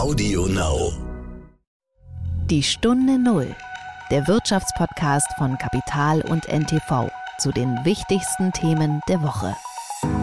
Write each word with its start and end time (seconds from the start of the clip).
Audio 0.00 0.46
Now. 0.46 0.94
Die 2.46 2.62
Stunde 2.62 3.18
Null, 3.18 3.54
der 4.10 4.26
Wirtschaftspodcast 4.26 5.28
von 5.36 5.58
Kapital 5.58 6.22
und 6.22 6.48
NTV 6.48 7.10
zu 7.38 7.52
den 7.52 7.84
wichtigsten 7.84 8.50
Themen 8.52 9.02
der 9.08 9.22
Woche. 9.22 9.54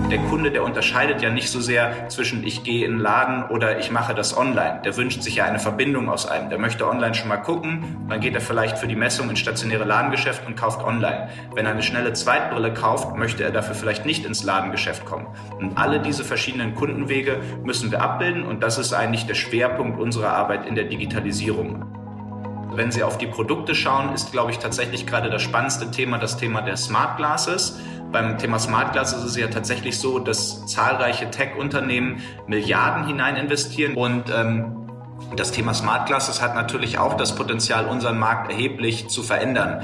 Der 0.10 0.20
Kunde, 0.20 0.52
der 0.52 0.64
unterscheidet 0.64 1.22
ja 1.22 1.30
nicht 1.30 1.50
so 1.50 1.60
sehr 1.60 2.08
zwischen 2.08 2.46
ich 2.46 2.64
gehe 2.64 2.86
in 2.86 2.94
den 2.94 3.00
Laden 3.02 3.44
oder 3.50 3.78
ich 3.78 3.92
mache 3.92 4.16
das 4.16 4.38
online. 4.38 4.82
Der 4.86 4.96
wünscht 4.96 5.22
sich 5.22 5.36
ja 5.36 5.44
eine 5.44 5.60
Verbindung 5.60 6.08
aus 6.08 6.26
einem. 6.26 6.50
Der 6.50 6.58
möchte 6.58 6.88
online 6.88 7.14
schon 7.14 7.28
mal 7.28 7.36
gucken, 7.36 8.06
dann 8.08 8.22
geht 8.22 8.34
er 8.34 8.40
vielleicht 8.40 8.78
für 8.78 8.88
die 8.88 8.96
Messung 8.96 9.30
ins 9.30 9.40
stationäre 9.40 9.84
Ladengeschäft 9.84 10.48
und 10.48 10.56
kauft 10.56 10.82
online. 10.82 11.28
Wenn 11.54 11.66
er 11.66 11.74
eine 11.74 11.84
schnelle 11.84 12.14
Zweitbrille 12.14 12.74
kauft, 12.74 13.18
möchte 13.18 13.44
er 13.44 13.52
dafür 13.52 13.76
vielleicht 13.76 14.06
nicht 14.06 14.26
ins 14.26 14.46
Ladengeschäft 14.46 15.04
kommen. 15.06 15.28
Und 15.60 15.78
alle 15.78 16.00
diese 16.00 16.24
verschiedenen 16.24 16.74
Kundenwege 16.74 17.42
müssen 17.66 17.92
wir 17.92 18.02
abbilden 18.02 18.46
und 18.46 18.64
das 18.64 18.78
ist 18.78 18.94
eigentlich 18.94 19.26
der 19.26 19.36
Schwerpunkt 19.36 20.00
unserer 20.00 20.30
Arbeit 20.30 20.66
in 20.66 20.76
der 20.76 20.86
Digitalisierung. 20.86 22.07
Wenn 22.72 22.92
Sie 22.92 23.04
auf 23.04 23.18
die 23.18 23.28
Produkte 23.28 23.74
schauen, 23.74 24.14
ist, 24.14 24.32
glaube 24.32 24.52
ich, 24.52 24.60
tatsächlich 24.60 25.08
gerade 25.08 25.30
das 25.30 25.42
spannendste 25.42 25.90
Thema 25.90 26.18
das 26.18 26.38
Thema 26.38 26.62
der 26.62 26.78
Smart 26.78 27.18
Glasses. 27.18 27.80
Beim 28.12 28.38
Thema 28.38 28.60
Smart 28.60 28.94
Glass 28.94 29.14
ist 29.14 29.24
es 29.24 29.36
ja 29.36 29.48
tatsächlich 29.48 30.00
so, 30.00 30.20
dass 30.20 30.66
zahlreiche 30.66 31.30
Tech-Unternehmen 31.30 32.22
Milliarden 32.48 33.06
hinein 33.06 33.36
investieren 33.36 33.96
und 33.96 34.26
ähm, 34.34 34.74
das 35.36 35.52
Thema 35.52 35.74
Smart 35.74 36.06
Glasses 36.08 36.42
hat 36.42 36.56
natürlich 36.56 37.00
auch 37.00 37.16
das 37.16 37.36
Potenzial, 37.36 37.88
unseren 37.88 38.18
Markt 38.18 38.52
erheblich 38.52 39.10
zu 39.10 39.24
verändern. 39.24 39.82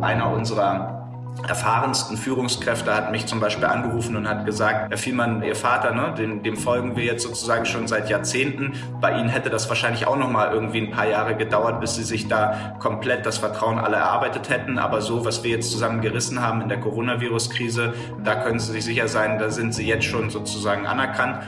Einer 0.00 0.30
unserer 0.30 1.03
erfahrensten 1.42 2.16
Führungskräfte 2.16 2.94
hat 2.94 3.10
mich 3.10 3.26
zum 3.26 3.40
Beispiel 3.40 3.66
angerufen 3.66 4.16
und 4.16 4.28
hat 4.28 4.46
gesagt, 4.46 4.90
Herr 4.90 4.98
Vielmann, 4.98 5.42
Ihr 5.42 5.56
Vater, 5.56 5.92
ne, 5.92 6.14
dem, 6.16 6.42
dem 6.42 6.56
folgen 6.56 6.96
wir 6.96 7.04
jetzt 7.04 7.22
sozusagen 7.22 7.66
schon 7.66 7.86
seit 7.86 8.08
Jahrzehnten. 8.08 8.72
Bei 9.00 9.18
Ihnen 9.18 9.28
hätte 9.28 9.50
das 9.50 9.68
wahrscheinlich 9.68 10.06
auch 10.06 10.16
noch 10.16 10.30
mal 10.30 10.52
irgendwie 10.52 10.80
ein 10.80 10.90
paar 10.90 11.06
Jahre 11.06 11.36
gedauert, 11.36 11.80
bis 11.80 11.96
Sie 11.96 12.04
sich 12.04 12.28
da 12.28 12.76
komplett 12.78 13.26
das 13.26 13.38
Vertrauen 13.38 13.78
alle 13.78 13.96
erarbeitet 13.96 14.48
hätten. 14.48 14.78
Aber 14.78 15.00
so, 15.00 15.24
was 15.24 15.42
wir 15.42 15.50
jetzt 15.50 15.70
zusammen 15.70 16.00
gerissen 16.00 16.40
haben 16.40 16.62
in 16.62 16.68
der 16.68 16.80
Coronavirus-Krise, 16.80 17.94
da 18.22 18.36
können 18.36 18.58
Sie 18.58 18.72
sich 18.72 18.84
sicher 18.84 19.08
sein, 19.08 19.38
da 19.38 19.50
sind 19.50 19.74
Sie 19.74 19.86
jetzt 19.86 20.04
schon 20.04 20.30
sozusagen 20.30 20.86
anerkannt. 20.86 21.42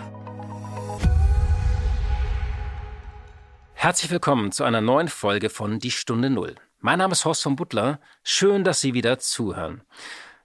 Herzlich 3.74 4.10
willkommen 4.10 4.52
zu 4.52 4.64
einer 4.64 4.80
neuen 4.80 5.08
Folge 5.08 5.48
von 5.48 5.78
Die 5.78 5.92
Stunde 5.92 6.28
Null. 6.28 6.56
Mein 6.86 7.00
Name 7.00 7.10
ist 7.10 7.24
Horst 7.24 7.42
von 7.42 7.56
Butler. 7.56 7.98
Schön, 8.22 8.62
dass 8.62 8.80
Sie 8.80 8.94
wieder 8.94 9.18
zuhören. 9.18 9.82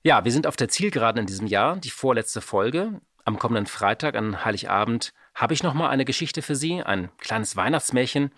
Ja, 0.02 0.26
wir 0.26 0.32
sind 0.32 0.48
auf 0.48 0.56
der 0.56 0.70
Zielgeraden 0.70 1.20
in 1.20 1.28
diesem 1.28 1.46
Jahr, 1.46 1.76
die 1.76 1.92
vorletzte 1.92 2.42
Folge. 2.42 3.00
Am 3.26 3.38
kommenden 3.38 3.68
Freitag, 3.68 4.16
an 4.16 4.44
Heiligabend, 4.44 5.14
habe 5.36 5.54
ich 5.54 5.62
nochmal 5.62 5.92
eine 5.92 6.04
Geschichte 6.04 6.42
für 6.42 6.56
Sie, 6.56 6.82
ein 6.82 7.12
kleines 7.20 7.58
Weihnachtsmärchen. 7.58 8.32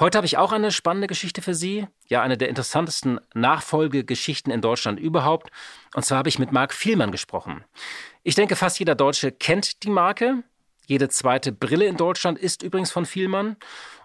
Heute 0.00 0.18
habe 0.18 0.26
ich 0.26 0.38
auch 0.38 0.50
eine 0.50 0.72
spannende 0.72 1.06
Geschichte 1.06 1.40
für 1.40 1.54
Sie, 1.54 1.86
ja, 2.08 2.20
eine 2.20 2.36
der 2.36 2.48
interessantesten 2.48 3.20
Nachfolgegeschichten 3.32 4.52
in 4.52 4.60
Deutschland 4.60 4.98
überhaupt. 4.98 5.52
Und 5.94 6.04
zwar 6.04 6.18
habe 6.18 6.28
ich 6.28 6.40
mit 6.40 6.50
Marc 6.50 6.74
Vielmann 6.74 7.12
gesprochen. 7.12 7.64
Ich 8.24 8.34
denke, 8.34 8.56
fast 8.56 8.80
jeder 8.80 8.96
Deutsche 8.96 9.30
kennt 9.30 9.84
die 9.84 9.90
Marke. 9.90 10.42
Jede 10.86 11.08
zweite 11.08 11.50
Brille 11.52 11.86
in 11.86 11.96
Deutschland 11.96 12.38
ist 12.38 12.62
übrigens 12.62 12.92
von 12.92 13.06
Vielmann. 13.06 13.56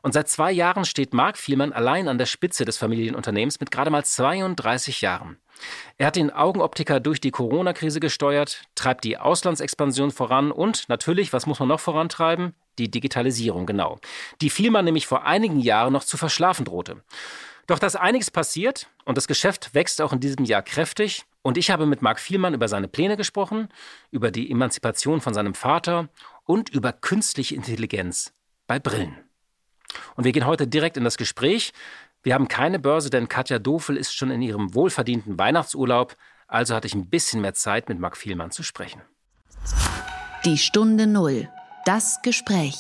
Und 0.02 0.14
seit 0.14 0.28
zwei 0.30 0.52
Jahren 0.52 0.84
steht 0.84 1.14
Marc 1.14 1.38
Vielmann 1.38 1.74
allein 1.74 2.08
an 2.08 2.18
der 2.18 2.26
Spitze 2.26 2.66
des 2.66 2.78
Familienunternehmens 2.78 3.60
mit 3.60 3.70
gerade 3.70 3.92
mal 3.92 4.04
32 4.04 5.02
Jahren. 5.02 5.38
Er 6.00 6.08
hat 6.08 6.16
den 6.16 6.32
Augenoptiker 6.32 7.00
durch 7.00 7.22
die 7.22 7.30
Corona-Krise 7.30 8.00
gesteuert, 8.00 8.64
treibt 8.74 9.04
die 9.04 9.20
Auslandsexpansion 9.20 10.10
voran 10.10 10.52
und 10.52 10.90
natürlich, 10.90 11.34
was 11.34 11.46
muss 11.46 11.60
man 11.60 11.68
noch 11.68 11.80
vorantreiben? 11.80 12.56
Die 12.80 12.90
Digitalisierung, 12.90 13.68
genau. 13.68 14.00
Die 14.42 14.50
Vielmann 14.50 14.86
nämlich 14.86 15.06
vor 15.06 15.24
einigen 15.24 15.60
Jahren 15.60 15.94
noch 15.94 16.04
zu 16.04 16.18
verschlafen 16.18 16.66
drohte. 16.66 17.04
Doch 17.68 17.78
dass 17.78 17.96
einiges 17.96 18.32
passiert 18.32 18.88
und 19.06 19.18
das 19.18 19.28
Geschäft 19.28 19.76
wächst 19.76 20.02
auch 20.02 20.14
in 20.14 20.20
diesem 20.20 20.46
Jahr 20.46 20.64
kräftig. 20.64 21.26
Und 21.44 21.58
ich 21.58 21.72
habe 21.72 21.86
mit 21.86 22.02
Marc 22.02 22.20
Vielmann 22.20 22.54
über 22.54 22.68
seine 22.68 22.88
Pläne 22.88 23.18
gesprochen, 23.18 23.70
über 24.12 24.32
die 24.32 24.50
Emanzipation 24.50 25.22
von 25.22 25.34
seinem 25.34 25.54
Vater 25.54 26.10
und 26.46 26.70
über 26.70 26.94
künstliche 26.94 27.56
Intelligenz 27.56 28.34
bei 28.68 28.80
Brillen. 28.80 29.18
Und 30.16 30.24
wir 30.24 30.32
gehen 30.32 30.46
heute 30.46 30.68
direkt 30.68 30.98
in 30.98 31.04
das 31.04 31.18
Gespräch. 31.18 31.74
Wir 32.24 32.34
haben 32.34 32.48
keine 32.48 32.80
Börse, 32.80 33.10
denn 33.10 33.28
Katja 33.28 33.60
Dofel 33.60 33.98
ist 33.98 34.16
schon 34.16 34.32
in 34.32 34.42
ihrem 34.42 34.74
wohlverdienten 34.74 35.38
Weihnachtsurlaub. 35.38 36.16
Also 36.48 36.76
hatte 36.76 36.88
ich 36.88 36.94
ein 36.94 37.10
bisschen 37.10 37.42
mehr 37.42 37.54
Zeit, 37.54 37.90
mit 37.90 38.00
Marc 38.00 38.18
Vielmann 38.18 38.52
zu 38.52 38.64
sprechen. 38.64 39.02
Die 40.46 40.58
Stunde 40.58 41.08
Null. 41.08 41.50
Das 41.86 42.22
Gespräch. 42.22 42.76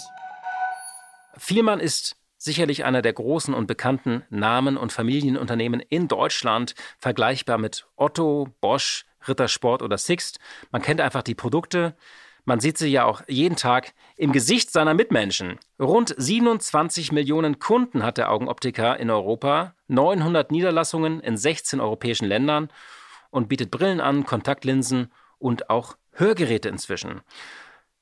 Vielmann 1.38 1.80
ist 1.80 2.18
sicherlich 2.38 2.86
einer 2.86 3.02
der 3.02 3.14
großen 3.14 3.54
und 3.54 3.68
bekannten 3.68 4.24
Namen 4.30 4.78
und 4.78 4.92
Familienunternehmen 4.92 5.80
in 5.80 6.08
Deutschland, 6.08 6.74
vergleichbar 6.98 7.58
mit 7.58 7.88
Otto, 7.96 8.50
Bosch, 8.62 9.06
Rittersport 9.28 9.82
oder 9.82 9.98
Sixt. 9.98 10.40
Man 10.72 10.82
kennt 10.82 11.02
einfach 11.02 11.24
die 11.24 11.36
Produkte. 11.36 11.96
Man 12.46 12.60
sieht 12.60 12.78
sie 12.78 12.90
ja 12.90 13.06
auch 13.06 13.22
jeden 13.28 13.56
Tag 13.56 13.94
im 14.18 14.32
Gesicht 14.32 14.72
seiner 14.72 14.94
Mitmenschen. 14.94 15.60
Rund 15.80 16.16
27 16.18 17.12
Millionen 17.12 17.60
Kunden 17.60 18.04
hat 18.04 18.18
der 18.18 18.32
Augenoptiker 18.32 19.00
in 19.00 19.10
Europa, 19.10 19.76
900 19.88 20.52
Niederlassungen 20.52 21.20
in 21.20 21.38
16 21.38 21.80
europäischen 21.80 22.28
Ländern 22.28 22.70
und 23.30 23.48
bietet 23.48 23.72
Brillen 23.72 24.02
an, 24.02 24.26
Kontaktlinsen 24.26 25.12
und 25.38 25.70
auch 25.70 25.96
Hörgeräte 26.14 26.70
inzwischen. 26.70 27.22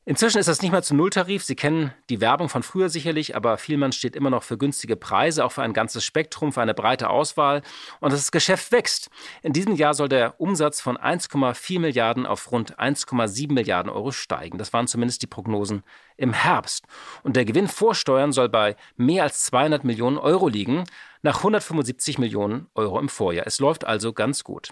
Inzwischen 0.10 0.40
ist 0.40 0.48
das 0.48 0.64
nicht 0.64 0.72
mehr 0.72 0.82
zu 0.82 0.96
Nulltarif. 0.96 1.44
Sie 1.44 1.56
kennen 1.56 1.94
die 2.10 2.20
Werbung 2.20 2.50
von 2.50 2.64
früher 2.64 2.90
sicherlich, 2.90 3.36
aber 3.36 3.60
Vielmann 3.60 3.92
steht 3.92 4.16
immer 4.16 4.32
noch 4.32 4.42
für 4.42 4.58
günstige 4.58 4.96
Preise, 4.96 5.46
auch 5.46 5.52
für 5.52 5.62
ein 5.62 5.72
ganzes 5.72 6.04
Spektrum, 6.04 6.52
für 6.52 6.64
eine 6.64 6.74
breite 6.74 7.12
Auswahl. 7.12 7.62
Und 8.00 8.12
das 8.12 8.32
Geschäft 8.32 8.72
wächst. 8.72 9.12
In 9.44 9.54
diesem 9.54 9.76
Jahr 9.76 9.94
soll 9.94 10.10
der 10.10 10.42
Umsatz 10.42 10.82
von 10.82 10.98
1,4 10.98 11.80
Milliarden 11.80 12.26
auf 12.26 12.52
rund 12.52 12.80
1,7 12.80 13.54
Milliarden 13.54 13.92
Euro 13.92 14.12
steigen. 14.12 14.58
Das 14.58 14.74
waren 14.74 14.88
zumindest 14.88 15.22
die 15.22 15.28
Prognosen 15.28 15.84
im 16.18 16.34
Herbst. 16.34 16.86
Und 17.22 17.36
der 17.36 17.46
Gewinn 17.46 17.68
vor 17.68 17.94
Steuern 17.94 18.32
soll 18.32 18.50
bei 18.50 18.78
mehr 18.98 19.22
als 19.22 19.44
200 19.44 19.84
Millionen 19.84 20.18
Euro 20.18 20.48
liegen, 20.48 20.86
nach 21.22 21.38
175 21.38 22.18
Millionen 22.18 22.66
Euro 22.74 23.00
im 23.00 23.10
Vorjahr. 23.10 23.46
Es 23.46 23.60
läuft 23.60 23.86
also 23.86 24.12
ganz 24.12 24.44
gut. 24.44 24.70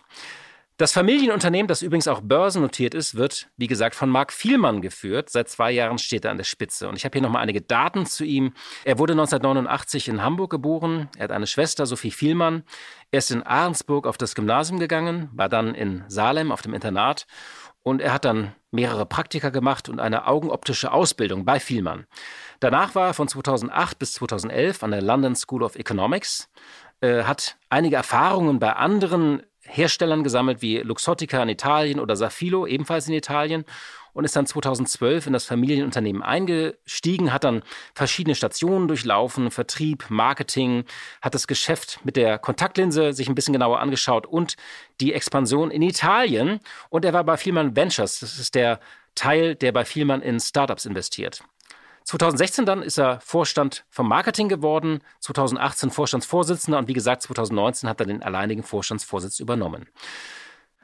Das 0.79 0.91
Familienunternehmen, 0.91 1.67
das 1.67 1.81
übrigens 1.81 2.07
auch 2.07 2.21
börsennotiert 2.21 2.93
ist, 2.93 3.15
wird, 3.15 3.49
wie 3.57 3.65
gesagt, 3.65 3.95
von 3.95 4.11
Marc 4.11 4.31
Vielmann 4.31 4.83
geführt. 4.83 5.31
Seit 5.31 5.49
zwei 5.49 5.71
Jahren 5.71 5.97
steht 5.97 6.23
er 6.23 6.29
an 6.29 6.37
der 6.37 6.43
Spitze. 6.43 6.87
Und 6.87 6.95
ich 6.97 7.03
habe 7.03 7.13
hier 7.13 7.23
nochmal 7.23 7.41
einige 7.41 7.61
Daten 7.61 8.05
zu 8.05 8.23
ihm. 8.23 8.53
Er 8.85 8.99
wurde 8.99 9.13
1989 9.13 10.07
in 10.07 10.21
Hamburg 10.21 10.51
geboren. 10.51 11.09
Er 11.17 11.23
hat 11.23 11.31
eine 11.31 11.47
Schwester, 11.47 11.87
Sophie 11.87 12.11
Vielmann. 12.11 12.61
Er 13.09 13.17
ist 13.17 13.31
in 13.31 13.41
Ahrensburg 13.41 14.05
auf 14.05 14.19
das 14.19 14.35
Gymnasium 14.35 14.79
gegangen, 14.79 15.29
war 15.33 15.49
dann 15.49 15.73
in 15.73 16.03
Salem 16.09 16.51
auf 16.51 16.61
dem 16.61 16.75
Internat. 16.75 17.25
Und 17.81 17.99
er 17.99 18.13
hat 18.13 18.25
dann 18.25 18.53
mehrere 18.69 19.07
Praktika 19.07 19.49
gemacht 19.49 19.89
und 19.89 19.99
eine 19.99 20.27
augenoptische 20.27 20.91
Ausbildung 20.91 21.43
bei 21.43 21.59
Vielmann. 21.59 22.05
Danach 22.59 22.93
war 22.93 23.07
er 23.07 23.13
von 23.15 23.27
2008 23.27 23.97
bis 23.97 24.13
2011 24.13 24.83
an 24.83 24.91
der 24.91 25.01
London 25.01 25.35
School 25.35 25.63
of 25.63 25.75
Economics, 25.75 26.51
äh, 27.01 27.23
hat 27.23 27.57
einige 27.69 27.95
Erfahrungen 27.95 28.59
bei 28.59 28.73
anderen 28.73 29.41
Herstellern 29.67 30.23
gesammelt 30.23 30.61
wie 30.61 30.77
Luxottica 30.77 31.41
in 31.43 31.49
Italien 31.49 31.99
oder 31.99 32.15
Safilo, 32.15 32.65
ebenfalls 32.65 33.07
in 33.07 33.13
Italien, 33.13 33.65
und 34.13 34.25
ist 34.25 34.35
dann 34.35 34.47
2012 34.47 35.27
in 35.27 35.33
das 35.33 35.45
Familienunternehmen 35.45 36.23
eingestiegen, 36.23 37.31
hat 37.31 37.43
dann 37.43 37.61
verschiedene 37.93 38.33
Stationen 38.33 38.87
durchlaufen, 38.87 39.51
Vertrieb, 39.51 40.05
Marketing, 40.09 40.85
hat 41.21 41.35
das 41.35 41.45
Geschäft 41.45 41.99
mit 42.03 42.15
der 42.15 42.39
Kontaktlinse 42.39 43.13
sich 43.13 43.29
ein 43.29 43.35
bisschen 43.35 43.53
genauer 43.53 43.79
angeschaut 43.79 44.25
und 44.25 44.55
die 45.01 45.13
Expansion 45.13 45.69
in 45.69 45.83
Italien. 45.83 46.61
Und 46.89 47.05
er 47.05 47.13
war 47.13 47.25
bei 47.25 47.37
Vielmann 47.37 47.75
Ventures, 47.75 48.21
das 48.21 48.39
ist 48.39 48.55
der 48.55 48.79
Teil, 49.13 49.53
der 49.53 49.71
bei 49.71 49.85
Vielmann 49.85 50.23
in 50.23 50.39
Startups 50.39 50.87
investiert. 50.87 51.43
2016 52.07 52.65
dann 52.65 52.83
ist 52.83 52.97
er 52.97 53.19
Vorstand 53.19 53.83
vom 53.89 54.07
Marketing 54.07 54.47
geworden, 54.47 55.01
2018 55.19 55.91
Vorstandsvorsitzender 55.91 56.79
und 56.79 56.87
wie 56.87 56.93
gesagt 56.93 57.21
2019 57.23 57.89
hat 57.89 57.99
er 57.99 58.05
den 58.05 58.23
alleinigen 58.23 58.63
Vorstandsvorsitz 58.63 59.41
übernommen. 59.41 59.87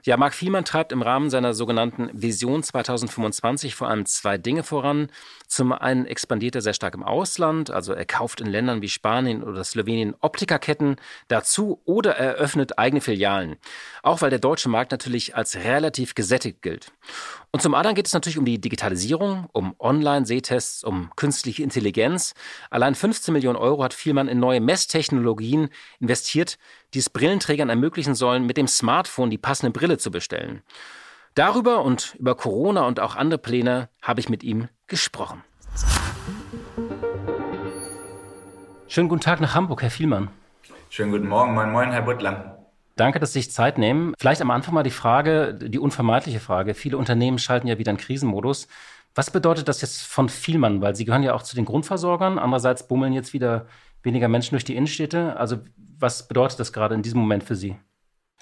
Ja, 0.06 0.18
Marc 0.18 0.34
Vielmann 0.34 0.66
treibt 0.66 0.92
im 0.92 1.02
Rahmen 1.02 1.30
seiner 1.30 1.54
sogenannten 1.54 2.10
Vision 2.12 2.62
2025 2.62 3.74
vor 3.74 3.88
allem 3.88 4.06
zwei 4.06 4.38
Dinge 4.38 4.64
voran. 4.64 5.08
Zum 5.48 5.72
einen 5.72 6.06
expandiert 6.06 6.56
er 6.56 6.62
sehr 6.62 6.74
stark 6.74 6.94
im 6.94 7.04
Ausland, 7.04 7.72
also 7.72 7.94
er 7.94 8.04
kauft 8.04 8.42
in 8.42 8.48
Ländern 8.48 8.82
wie 8.82 8.90
Spanien 8.90 9.44
oder 9.44 9.64
Slowenien 9.64 10.16
Optikerketten 10.20 10.98
dazu 11.30 11.82
oder 11.86 12.18
er 12.18 12.36
eröffnet 12.36 12.78
eigene 12.78 13.00
Filialen. 13.00 13.56
Auch 14.02 14.22
weil 14.22 14.30
der 14.30 14.40
deutsche 14.40 14.68
Markt 14.68 14.92
natürlich 14.92 15.38
als 15.38 15.56
relativ 15.56 16.16
gesättigt 16.16 16.62
gilt. 16.62 16.92
Und 17.56 17.62
zum 17.62 17.76
anderen 17.76 17.94
geht 17.94 18.08
es 18.08 18.14
natürlich 18.14 18.40
um 18.40 18.46
die 18.46 18.60
Digitalisierung, 18.60 19.48
um 19.54 19.76
Online-Sehtests, 19.78 20.84
um 20.84 21.12
künstliche 21.16 21.62
Intelligenz. 21.62 22.34
Allein 22.72 22.96
15 22.96 23.32
Millionen 23.32 23.58
Euro 23.58 23.84
hat 23.84 23.94
Vielmann 23.94 24.28
in 24.28 24.40
neue 24.40 24.60
Messtechnologien 24.60 25.70
investiert, 26.00 26.58
die 26.96 27.00
es 27.00 27.12
Brillenträgern 27.12 27.70
ermöglichen 27.70 28.16
sollen, 28.16 28.48
mit 28.48 28.58
dem 28.58 28.68
Smartphone 28.68 29.30
die 29.30 29.38
passende 29.38 29.72
Brille 29.72 30.00
zu 30.00 30.10
bestellen. 30.10 30.64
Darüber 31.36 31.84
und 31.84 32.16
über 32.18 32.34
Corona 32.34 32.88
und 32.88 33.00
auch 33.00 33.16
andere 33.16 33.38
Pläne 33.38 33.88
habe 34.02 34.20
ich 34.20 34.30
mit 34.30 34.44
ihm 34.44 34.68
gesprochen. 34.88 35.44
Schönen 38.88 39.10
guten 39.10 39.22
Tag 39.22 39.42
nach 39.42 39.54
Hamburg, 39.54 39.84
Herr 39.84 39.92
Vielmann. 39.92 40.30
Schönen 40.90 41.12
guten 41.12 41.28
Morgen, 41.28 41.54
moin 41.54 41.72
moin, 41.72 41.92
Herr 41.92 42.02
Butler. 42.02 42.63
Danke, 42.96 43.20
dass 43.20 43.34
Sie 43.34 43.40
sich 43.40 43.52
Zeit 43.52 43.78
nehmen. 43.78 44.14
Vielleicht 44.20 44.42
am 44.42 44.52
Anfang 44.52 44.74
mal 44.74 44.84
die 44.84 44.92
Frage, 44.92 45.56
die 45.56 45.80
unvermeidliche 45.80 46.40
Frage. 46.40 46.76
Viele 46.76 46.98
Unternehmen 46.98 47.40
schalten 47.40 47.68
ja 47.68 47.80
wieder 47.80 47.92
in 47.92 47.98
Krisenmodus. 47.98 48.68
Was 49.16 49.32
bedeutet 49.32 49.68
das 49.68 49.82
jetzt 49.82 50.04
von 50.04 50.30
Vielmann? 50.30 50.82
Weil 50.82 50.96
Sie 50.96 51.06
gehören 51.06 51.24
ja 51.24 51.34
auch 51.34 51.44
zu 51.44 51.56
den 51.56 51.66
Grundversorgern. 51.66 52.38
Andererseits 52.38 52.88
bummeln 52.88 53.14
jetzt 53.14 53.34
wieder 53.34 53.66
weniger 54.04 54.28
Menschen 54.28 54.52
durch 54.52 54.66
die 54.66 54.76
Innenstädte. 54.76 55.38
Also 55.38 55.58
was 55.98 56.28
bedeutet 56.28 56.60
das 56.60 56.74
gerade 56.74 56.96
in 56.96 57.02
diesem 57.02 57.20
Moment 57.20 57.44
für 57.44 57.56
Sie? 57.56 57.76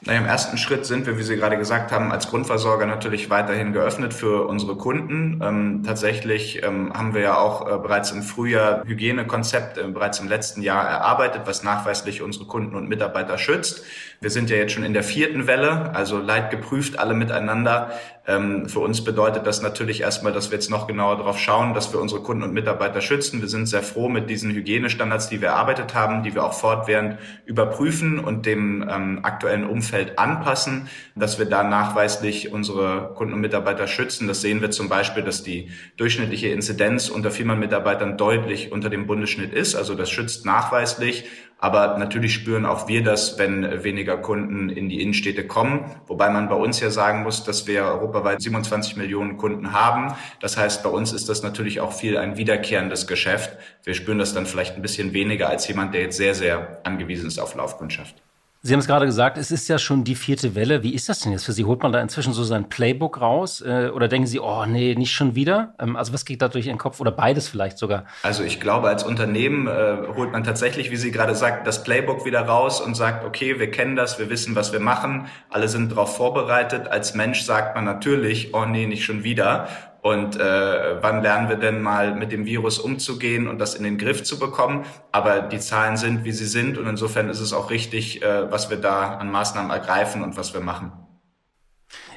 Na, 0.04 0.18
Im 0.18 0.26
ersten 0.26 0.58
Schritt 0.58 0.88
sind 0.88 1.06
wir, 1.06 1.20
wie 1.20 1.22
Sie 1.22 1.36
gerade 1.36 1.60
gesagt 1.60 1.92
haben, 1.92 2.12
als 2.12 2.28
Grundversorger 2.28 2.88
natürlich 2.88 3.30
weiterhin 3.30 3.72
geöffnet 3.72 4.16
für 4.16 4.48
unsere 4.48 4.76
Kunden. 4.76 5.40
Ähm, 5.44 5.84
tatsächlich 5.86 6.64
ähm, 6.64 6.92
haben 6.92 7.14
wir 7.14 7.22
ja 7.22 7.38
auch 7.38 7.68
äh, 7.68 7.78
bereits 7.78 8.10
im 8.12 8.24
Frühjahr 8.24 8.84
Hygienekonzept 8.84 9.78
äh, 9.78 9.84
bereits 9.84 10.20
im 10.20 10.28
letzten 10.28 10.64
Jahr 10.64 10.90
erarbeitet, 10.90 11.44
was 11.46 11.62
nachweislich 11.62 12.24
unsere 12.24 12.46
Kunden 12.46 12.76
und 12.76 12.90
Mitarbeiter 12.90 13.38
schützt. 13.38 13.84
Wir 14.22 14.32
sind 14.32 14.50
ja 14.50 14.58
jetzt 14.58 14.74
schon 14.74 14.84
in 14.84 14.94
der 14.94 15.04
vierten 15.04 15.46
Welle, 15.46 15.94
also 15.94 16.18
leidgeprüft 16.18 16.98
alle 16.98 17.14
miteinander. 17.14 17.92
Ähm, 18.26 18.68
für 18.70 18.80
uns 18.80 19.04
bedeutet 19.04 19.46
das 19.46 19.62
natürlich 19.62 20.02
erstmal, 20.02 20.34
dass 20.34 20.50
wir 20.50 20.58
jetzt 20.58 20.72
noch 20.72 20.88
genauer 20.88 21.18
darauf 21.18 21.38
schauen, 21.38 21.76
dass 21.76 21.94
wir 21.94 22.00
unsere 22.00 22.22
Kunden 22.22 22.42
und 22.42 22.54
Mitarbeiter 22.54 23.02
schützen. 23.02 23.42
Wir 23.42 23.50
sind 23.50 23.68
sehr 23.68 23.84
froh 23.84 24.10
mit 24.10 24.32
diesen 24.32 24.52
Hygienestandards, 24.52 25.30
die 25.30 25.42
wir 25.42 25.50
erarbeitet 25.50 25.94
haben, 25.94 26.24
die 26.24 26.34
wir 26.34 26.44
auch 26.44 26.54
fortwährend 26.54 27.20
überprüfen 27.46 28.20
und 28.20 28.48
dem 28.48 28.88
ähm, 28.90 29.20
aktuellen 29.24 29.68
Umfeld 29.68 29.91
anpassen, 30.18 30.88
dass 31.16 31.40
wir 31.40 31.46
da 31.46 31.64
nachweislich 31.64 32.52
unsere 32.52 33.14
Kunden 33.16 33.34
und 33.34 33.42
Mitarbeiter 33.42 33.88
schützen. 33.88 34.28
Das 34.28 34.42
sehen 34.42 34.62
wir 34.62 34.72
zum 34.72 34.90
Beispiel, 34.90 35.24
dass 35.24 35.44
die 35.44 35.72
durchschnittliche 35.98 36.50
Inzidenz 36.50 37.10
unter 37.10 37.32
Firmenmitarbeitern 37.32 38.18
deutlich 38.18 38.72
unter 38.72 38.90
dem 38.90 39.08
Bundesschnitt 39.08 39.54
ist. 39.54 39.76
Also 39.76 39.96
das 39.96 40.10
schützt 40.10 40.46
nachweislich. 40.46 41.26
Aber 41.62 42.00
natürlich 42.00 42.34
spüren 42.34 42.66
auch 42.66 42.88
wir 42.88 43.04
das, 43.04 43.38
wenn 43.38 43.84
weniger 43.84 44.18
Kunden 44.18 44.70
in 44.70 44.90
die 44.90 45.00
Innenstädte 45.00 45.46
kommen. 45.46 45.86
Wobei 46.08 46.28
man 46.32 46.50
bei 46.50 46.56
uns 46.56 46.80
ja 46.80 46.90
sagen 46.90 47.22
muss, 47.22 47.44
dass 47.44 47.68
wir 47.68 47.84
europaweit 47.84 48.42
27 48.42 48.98
Millionen 48.98 49.38
Kunden 49.38 49.72
haben. 49.72 50.16
Das 50.40 50.58
heißt, 50.58 50.82
bei 50.82 50.90
uns 50.90 51.14
ist 51.14 51.30
das 51.30 51.44
natürlich 51.44 51.80
auch 51.80 51.94
viel 51.94 52.18
ein 52.18 52.36
wiederkehrendes 52.36 53.06
Geschäft. 53.06 53.60
Wir 53.84 53.94
spüren 53.94 54.18
das 54.18 54.34
dann 54.34 54.48
vielleicht 54.48 54.76
ein 54.76 54.82
bisschen 54.82 55.14
weniger 55.14 55.50
als 55.50 55.68
jemand, 55.68 55.94
der 55.94 56.02
jetzt 56.02 56.18
sehr, 56.18 56.34
sehr 56.34 56.82
angewiesen 56.84 57.28
ist 57.28 57.38
auf 57.38 57.54
Laufkundschaft. 57.54 58.16
Sie 58.64 58.74
haben 58.74 58.80
es 58.80 58.86
gerade 58.86 59.08
gesagt, 59.08 59.40
es 59.40 59.50
ist 59.50 59.68
ja 59.70 59.80
schon 59.80 60.04
die 60.04 60.14
vierte 60.14 60.54
Welle. 60.54 60.84
Wie 60.84 60.94
ist 60.94 61.10
das 61.10 61.20
denn 61.22 61.32
jetzt 61.32 61.46
für 61.46 61.52
Sie? 61.52 61.66
Holt 61.66 61.82
man 61.82 61.92
da 61.92 62.00
inzwischen 62.00 62.32
so 62.32 62.44
sein 62.44 62.70
Playbook 62.70 63.20
raus? 63.20 63.62
Äh, 63.62 63.90
oder 63.92 64.08
denken 64.08 64.28
Sie, 64.28 64.40
oh 64.40 64.68
nee, 64.68 64.94
nicht 64.94 65.14
schon 65.14 65.34
wieder? 65.34 65.74
Ähm, 65.80 65.96
also 65.96 66.14
was 66.14 66.26
geht 66.26 66.44
da 66.44 66.48
durch 66.48 66.68
Ihren 66.68 66.78
Kopf? 66.78 67.00
Oder 67.00 67.12
beides 67.12 67.48
vielleicht 67.48 67.80
sogar? 67.80 68.06
Also 68.22 68.44
ich 68.44 68.60
glaube, 68.60 68.88
als 68.88 69.04
Unternehmen 69.04 69.66
äh, 69.66 69.98
holt 70.16 70.32
man 70.32 70.44
tatsächlich, 70.44 70.92
wie 70.92 70.96
Sie 70.96 71.10
gerade 71.10 71.34
sagt, 71.34 71.66
das 71.66 71.84
Playbook 71.84 72.24
wieder 72.24 72.42
raus 72.42 72.82
und 72.82 72.94
sagt, 72.94 73.26
okay, 73.26 73.60
wir 73.60 73.72
kennen 73.72 73.96
das, 73.96 74.20
wir 74.20 74.30
wissen, 74.30 74.56
was 74.56 74.72
wir 74.72 74.80
machen, 74.80 75.26
alle 75.50 75.68
sind 75.68 75.92
darauf 75.92 76.16
vorbereitet. 76.16 76.88
Als 76.88 77.16
Mensch 77.16 77.42
sagt 77.42 77.74
man 77.74 77.84
natürlich, 77.84 78.54
oh 78.54 78.66
nee, 78.66 78.86
nicht 78.86 79.04
schon 79.04 79.24
wieder. 79.24 79.70
Und 80.02 80.36
äh, 80.36 81.02
wann 81.02 81.22
lernen 81.22 81.48
wir 81.48 81.58
denn 81.58 81.82
mal 81.82 82.16
mit 82.16 82.32
dem 82.32 82.46
Virus 82.46 82.80
umzugehen 82.80 83.48
und 83.48 83.60
das 83.60 83.76
in 83.76 83.84
den 83.84 84.00
Griff 84.00 84.24
zu 84.24 84.40
bekommen? 84.40 84.84
Aber 85.12 85.42
die 85.42 85.60
Zahlen 85.60 85.96
sind, 85.96 86.24
wie 86.24 86.32
sie 86.32 86.48
sind. 86.48 86.80
Und 86.80 86.88
insofern 86.88 87.30
ist 87.30 87.40
es 87.40 87.54
auch 87.54 87.70
richtig, 87.70 88.24
äh, 88.24 88.52
was 88.52 88.72
wir 88.72 88.78
da 88.78 89.18
an 89.18 89.30
Maßnahmen 89.30 89.70
ergreifen 89.70 90.24
und 90.24 90.38
was 90.38 90.54
wir 90.54 90.62
machen. 90.62 90.92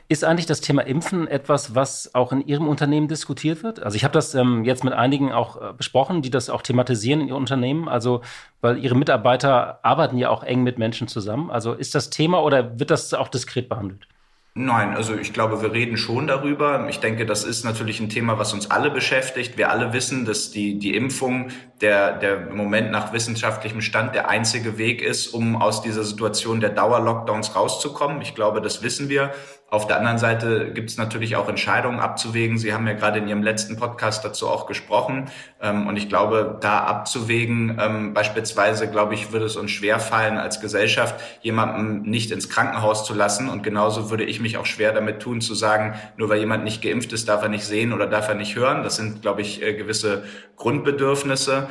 Ist 0.06 0.22
eigentlich 0.22 0.46
das 0.46 0.60
Thema 0.60 0.82
Impfen 0.82 1.26
etwas, 1.26 1.74
was 1.74 2.14
auch 2.14 2.30
in 2.30 2.46
Ihrem 2.46 2.68
Unternehmen 2.68 3.08
diskutiert 3.08 3.62
wird? 3.62 3.82
Also 3.82 3.96
ich 3.96 4.04
habe 4.04 4.12
das 4.12 4.34
ähm, 4.34 4.64
jetzt 4.64 4.84
mit 4.84 4.92
einigen 4.92 5.32
auch 5.32 5.60
äh, 5.60 5.72
besprochen, 5.74 6.20
die 6.20 6.30
das 6.30 6.50
auch 6.50 6.60
thematisieren 6.60 7.22
in 7.22 7.28
Ihrem 7.28 7.38
Unternehmen. 7.38 7.88
Also 7.88 8.20
weil 8.60 8.78
Ihre 8.78 8.96
Mitarbeiter 8.96 9.80
arbeiten 9.82 10.18
ja 10.18 10.28
auch 10.28 10.42
eng 10.42 10.62
mit 10.62 10.78
Menschen 10.78 11.08
zusammen. 11.08 11.50
Also 11.50 11.72
ist 11.72 11.94
das 11.94 12.10
Thema 12.10 12.42
oder 12.42 12.78
wird 12.78 12.90
das 12.90 13.12
auch 13.12 13.28
diskret 13.28 13.68
behandelt? 13.68 14.06
Nein, 14.56 14.94
also 14.94 15.16
ich 15.16 15.32
glaube, 15.32 15.62
wir 15.62 15.72
reden 15.72 15.96
schon 15.96 16.28
darüber. 16.28 16.86
Ich 16.88 17.00
denke, 17.00 17.26
das 17.26 17.42
ist 17.42 17.64
natürlich 17.64 17.98
ein 17.98 18.08
Thema, 18.08 18.38
was 18.38 18.52
uns 18.52 18.70
alle 18.70 18.88
beschäftigt. 18.88 19.58
Wir 19.58 19.70
alle 19.70 19.92
wissen, 19.92 20.24
dass 20.24 20.52
die, 20.52 20.78
die 20.78 20.94
Impfung 20.94 21.48
der, 21.80 22.12
der 22.12 22.48
im 22.48 22.56
Moment 22.56 22.90
nach 22.90 23.12
wissenschaftlichem 23.12 23.80
Stand 23.80 24.14
der 24.14 24.28
einzige 24.28 24.78
Weg 24.78 25.02
ist, 25.02 25.28
um 25.28 25.60
aus 25.60 25.82
dieser 25.82 26.04
Situation 26.04 26.60
der 26.60 26.70
Dauerlockdowns 26.70 27.56
rauszukommen. 27.56 28.20
Ich 28.22 28.34
glaube, 28.34 28.60
das 28.60 28.82
wissen 28.82 29.08
wir. 29.08 29.32
Auf 29.74 29.88
der 29.88 29.96
anderen 29.96 30.18
Seite 30.18 30.70
gibt 30.72 30.90
es 30.90 30.98
natürlich 30.98 31.34
auch 31.34 31.48
Entscheidungen 31.48 31.98
abzuwägen. 31.98 32.58
Sie 32.58 32.72
haben 32.72 32.86
ja 32.86 32.92
gerade 32.92 33.18
in 33.18 33.26
Ihrem 33.26 33.42
letzten 33.42 33.76
Podcast 33.76 34.24
dazu 34.24 34.48
auch 34.48 34.66
gesprochen. 34.66 35.28
Ähm, 35.60 35.88
und 35.88 35.96
ich 35.96 36.08
glaube, 36.08 36.58
da 36.60 36.84
abzuwägen, 36.84 37.76
ähm, 37.80 38.14
beispielsweise, 38.14 38.88
glaube 38.88 39.14
ich, 39.14 39.32
würde 39.32 39.46
es 39.46 39.56
uns 39.56 39.72
schwer 39.72 39.98
fallen, 39.98 40.38
als 40.38 40.60
Gesellschaft 40.60 41.16
jemanden 41.42 42.08
nicht 42.08 42.30
ins 42.30 42.48
Krankenhaus 42.48 43.04
zu 43.04 43.14
lassen. 43.14 43.48
Und 43.48 43.64
genauso 43.64 44.10
würde 44.10 44.22
ich 44.22 44.38
mich 44.38 44.58
auch 44.58 44.66
schwer 44.66 44.92
damit 44.92 45.20
tun, 45.20 45.40
zu 45.40 45.56
sagen, 45.56 45.94
nur 46.16 46.28
weil 46.28 46.38
jemand 46.38 46.62
nicht 46.62 46.80
geimpft 46.80 47.12
ist, 47.12 47.28
darf 47.28 47.42
er 47.42 47.48
nicht 47.48 47.64
sehen 47.64 47.92
oder 47.92 48.06
darf 48.06 48.28
er 48.28 48.36
nicht 48.36 48.54
hören. 48.54 48.84
Das 48.84 48.94
sind, 48.94 49.22
glaube 49.22 49.40
ich, 49.40 49.60
äh, 49.60 49.74
gewisse 49.74 50.22
Grundbedürfnisse. 50.54 51.68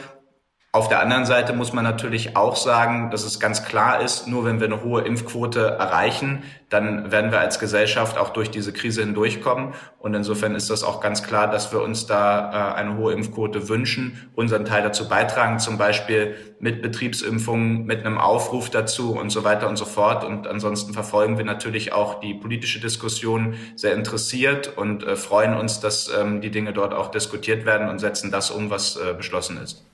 Auf 0.75 0.89
der 0.89 1.01
anderen 1.01 1.27
Seite 1.27 1.53
muss 1.53 1.71
man 1.71 1.83
natürlich 1.83 2.35
auch 2.35 2.55
sagen, 2.55 3.11
dass 3.11 3.23
es 3.23 3.39
ganz 3.39 3.63
klar 3.63 4.01
ist, 4.01 4.27
nur 4.27 4.43
wenn 4.43 4.59
wir 4.59 4.65
eine 4.65 4.81
hohe 4.81 5.03
Impfquote 5.03 5.59
erreichen, 5.59 6.41
dann 6.69 7.11
werden 7.11 7.29
wir 7.29 7.39
als 7.39 7.59
Gesellschaft 7.59 8.17
auch 8.17 8.31
durch 8.31 8.49
diese 8.49 8.73
Krise 8.73 9.01
hindurchkommen. 9.01 9.75
Und 9.99 10.15
insofern 10.15 10.55
ist 10.55 10.71
das 10.71 10.83
auch 10.83 10.99
ganz 10.99 11.21
klar, 11.21 11.47
dass 11.47 11.71
wir 11.71 11.83
uns 11.83 12.07
da 12.07 12.71
äh, 12.71 12.75
eine 12.79 12.97
hohe 12.97 13.13
Impfquote 13.13 13.69
wünschen, 13.69 14.31
unseren 14.33 14.65
Teil 14.65 14.81
dazu 14.81 15.07
beitragen, 15.07 15.59
zum 15.59 15.77
Beispiel 15.77 16.33
mit 16.59 16.81
Betriebsimpfungen, 16.81 17.85
mit 17.85 18.03
einem 18.03 18.17
Aufruf 18.17 18.71
dazu 18.71 19.15
und 19.15 19.29
so 19.29 19.43
weiter 19.43 19.69
und 19.69 19.77
so 19.77 19.85
fort. 19.85 20.23
Und 20.23 20.47
ansonsten 20.47 20.91
verfolgen 20.95 21.37
wir 21.37 21.45
natürlich 21.45 21.93
auch 21.93 22.19
die 22.19 22.33
politische 22.33 22.79
Diskussion 22.79 23.53
sehr 23.75 23.93
interessiert 23.93 24.75
und 24.75 25.03
äh, 25.03 25.17
freuen 25.17 25.53
uns, 25.53 25.81
dass 25.81 26.09
ähm, 26.09 26.41
die 26.41 26.49
Dinge 26.49 26.73
dort 26.73 26.95
auch 26.95 27.11
diskutiert 27.11 27.63
werden 27.67 27.89
und 27.89 27.99
setzen 27.99 28.31
das 28.31 28.49
um, 28.49 28.71
was 28.71 28.95
äh, 28.95 29.13
beschlossen 29.13 29.61
ist. 29.61 29.85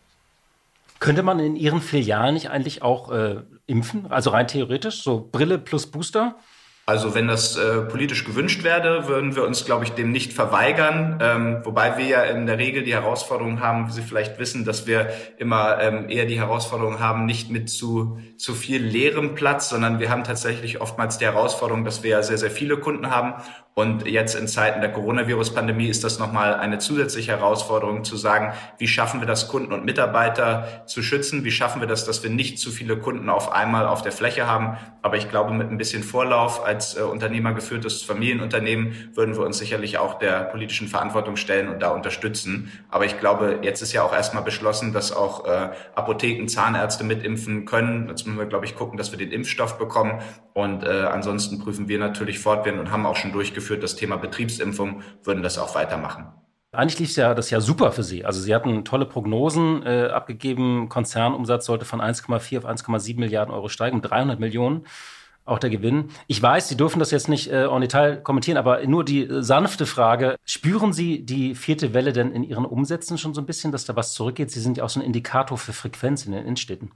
Könnte 1.00 1.24
man 1.24 1.40
in 1.40 1.56
Ihren 1.56 1.82
Filialen 1.82 2.34
nicht 2.34 2.50
eigentlich 2.50 2.82
auch 2.82 3.12
äh, 3.12 3.38
impfen? 3.68 4.08
Also 4.12 4.32
rein 4.32 4.48
theoretisch, 4.48 5.02
so 5.02 5.30
Brille 5.32 5.58
plus 5.58 5.88
Booster? 5.88 6.36
Also 6.90 7.14
wenn 7.14 7.28
das 7.28 7.56
äh, 7.56 7.82
politisch 7.82 8.26
gewünscht 8.26 8.64
werde, 8.64 9.08
würden 9.08 9.36
wir 9.36 9.44
uns, 9.44 9.64
glaube 9.64 9.84
ich, 9.84 9.92
dem 9.92 10.12
nicht 10.12 10.34
verweigern. 10.34 11.20
Ähm, 11.22 11.62
wobei 11.64 12.00
wir 12.00 12.06
ja 12.06 12.24
in 12.24 12.48
der 12.48 12.58
Regel 12.58 12.82
die 12.82 12.96
Herausforderung 12.96 13.60
haben, 13.60 13.88
wie 13.88 13.92
Sie 13.92 14.02
vielleicht 14.02 14.40
wissen, 14.40 14.66
dass 14.66 14.88
wir 14.88 15.08
immer 15.38 15.80
ähm, 15.80 16.10
eher 16.10 16.26
die 16.26 16.40
Herausforderung 16.40 17.00
haben, 17.00 17.28
nicht 17.28 17.52
mit 17.52 17.70
zu, 17.70 18.20
zu 18.38 18.56
viel 18.56 18.84
leerem 18.84 19.36
Platz, 19.36 19.70
sondern 19.70 20.00
wir 20.00 20.10
haben 20.10 20.24
tatsächlich 20.24 20.82
oftmals 20.82 21.20
die 21.20 21.26
Herausforderung, 21.26 21.86
dass 21.86 22.02
wir 22.02 22.10
ja 22.10 22.24
sehr, 22.24 22.40
sehr 22.40 22.50
viele 22.50 22.78
Kunden 22.78 23.12
haben 23.12 23.36
und 23.80 24.06
jetzt 24.06 24.36
in 24.36 24.50
Zeiten 24.50 24.82
der 24.82 24.92
Coronavirus-Pandemie 24.92 25.88
ist 25.88 26.04
das 26.04 26.20
nochmal 26.20 26.56
eine 26.56 26.80
zusätzliche 26.80 27.32
Herausforderung 27.32 28.04
zu 28.04 28.18
sagen, 28.18 28.52
wie 28.78 28.90
schaffen 28.90 29.22
wir 29.22 29.26
das, 29.26 29.48
Kunden 29.48 29.72
und 29.72 29.86
Mitarbeiter 29.86 30.84
zu 30.86 31.02
schützen? 31.02 31.46
Wie 31.46 31.52
schaffen 31.52 31.80
wir 31.80 31.88
das, 31.88 32.04
dass 32.04 32.22
wir 32.22 32.30
nicht 32.30 32.60
zu 32.60 32.72
viele 32.72 32.98
Kunden 32.98 33.30
auf 33.30 33.54
einmal 33.54 33.88
auf 33.88 34.02
der 34.02 34.12
Fläche 34.12 34.48
haben? 34.48 34.76
Aber 35.02 35.16
ich 35.16 35.30
glaube, 35.30 35.54
mit 35.54 35.72
ein 35.72 35.78
bisschen 35.78 36.04
Vorlauf 36.04 36.66
als 36.66 36.98
äh, 36.98 37.04
unternehmergeführtes 37.04 38.04
Familienunternehmen 38.04 39.12
würden 39.14 39.38
wir 39.38 39.46
uns 39.46 39.60
sicherlich 39.60 39.98
auch 39.98 40.20
der 40.20 40.44
politischen 40.44 40.90
Verantwortung 40.90 41.38
stellen 41.38 41.70
und 41.70 41.82
da 41.82 41.92
unterstützen. 41.92 42.74
Aber 42.90 43.06
ich 43.06 43.18
glaube, 43.18 43.60
jetzt 43.62 43.82
ist 43.82 43.94
ja 43.94 44.04
auch 44.04 44.14
erstmal 44.14 44.44
beschlossen, 44.44 44.92
dass 44.92 45.16
auch 45.16 45.46
äh, 45.46 45.70
Apotheken, 45.96 46.50
Zahnärzte 46.50 47.06
mitimpfen 47.06 47.64
können. 47.64 48.10
Jetzt 48.10 48.28
müssen 48.28 48.38
wir, 48.38 48.46
glaube 48.46 48.66
ich, 48.66 48.76
gucken, 48.76 48.98
dass 48.98 49.12
wir 49.12 49.18
den 49.18 49.32
Impfstoff 49.32 49.78
bekommen. 49.78 50.20
Und 50.54 50.84
äh, 50.84 51.04
ansonsten 51.04 51.60
prüfen 51.60 51.88
wir 51.88 52.00
natürlich 52.00 52.40
fortwährend 52.40 52.82
und 52.82 52.92
haben 52.92 53.06
auch 53.06 53.16
schon 53.16 53.32
durchgeführt, 53.32 53.69
durchgeführt, 53.70 53.84
das 53.84 53.96
Thema 53.96 54.18
Betriebsimpfung, 54.18 55.04
würden 55.24 55.44
das 55.44 55.58
auch 55.58 55.76
weitermachen. 55.76 56.28
Eigentlich 56.72 57.00
lief 57.00 57.16
ja 57.16 57.34
das 57.34 57.50
ja 57.50 57.62
super 57.62 57.92
für 57.92 58.04
Sie. 58.04 58.26
Also 58.26 58.42
Sie 58.42 58.54
hatten 58.54 58.86
tolle 58.86 59.06
Prognosen 59.06 59.84
äh, 59.84 60.10
abgegeben. 60.14 60.88
Konzernumsatz 60.88 61.66
sollte 61.66 61.86
von 61.86 62.00
1,4 62.00 62.60
auf 62.60 62.66
1,7 62.66 63.20
Milliarden 63.20 63.54
Euro 63.54 63.70
steigen, 63.70 63.98
um 63.98 64.02
300 64.04 64.40
Millionen. 64.40 64.86
Auch 65.46 65.58
der 65.58 65.72
Gewinn. 65.72 66.10
Ich 66.28 66.40
weiß, 66.40 66.68
Sie 66.68 66.78
dürfen 66.78 67.00
das 67.00 67.10
jetzt 67.10 67.28
nicht 67.28 67.50
äh, 67.50 67.66
en 67.66 67.82
Detail 67.82 68.18
kommentieren, 68.18 68.58
aber 68.58 68.86
nur 68.86 69.04
die 69.04 69.24
äh, 69.24 69.42
sanfte 69.42 69.88
Frage. 69.88 70.36
Spüren 70.46 70.94
Sie 70.94 71.26
die 71.26 71.56
vierte 71.56 71.96
Welle 71.96 72.14
denn 72.14 72.32
in 72.32 72.44
Ihren 72.44 72.66
Umsätzen 72.66 73.18
schon 73.18 73.34
so 73.34 73.42
ein 73.42 73.48
bisschen, 73.48 73.72
dass 73.72 73.86
da 73.86 73.96
was 73.96 74.14
zurückgeht? 74.14 74.52
Sie 74.52 74.60
sind 74.60 74.78
ja 74.78 74.84
auch 74.84 74.90
so 74.90 75.00
ein 75.00 75.06
Indikator 75.06 75.58
für 75.58 75.74
Frequenz 75.74 76.28
in 76.28 76.34
den 76.34 76.44
Innenstädten. 76.44 76.92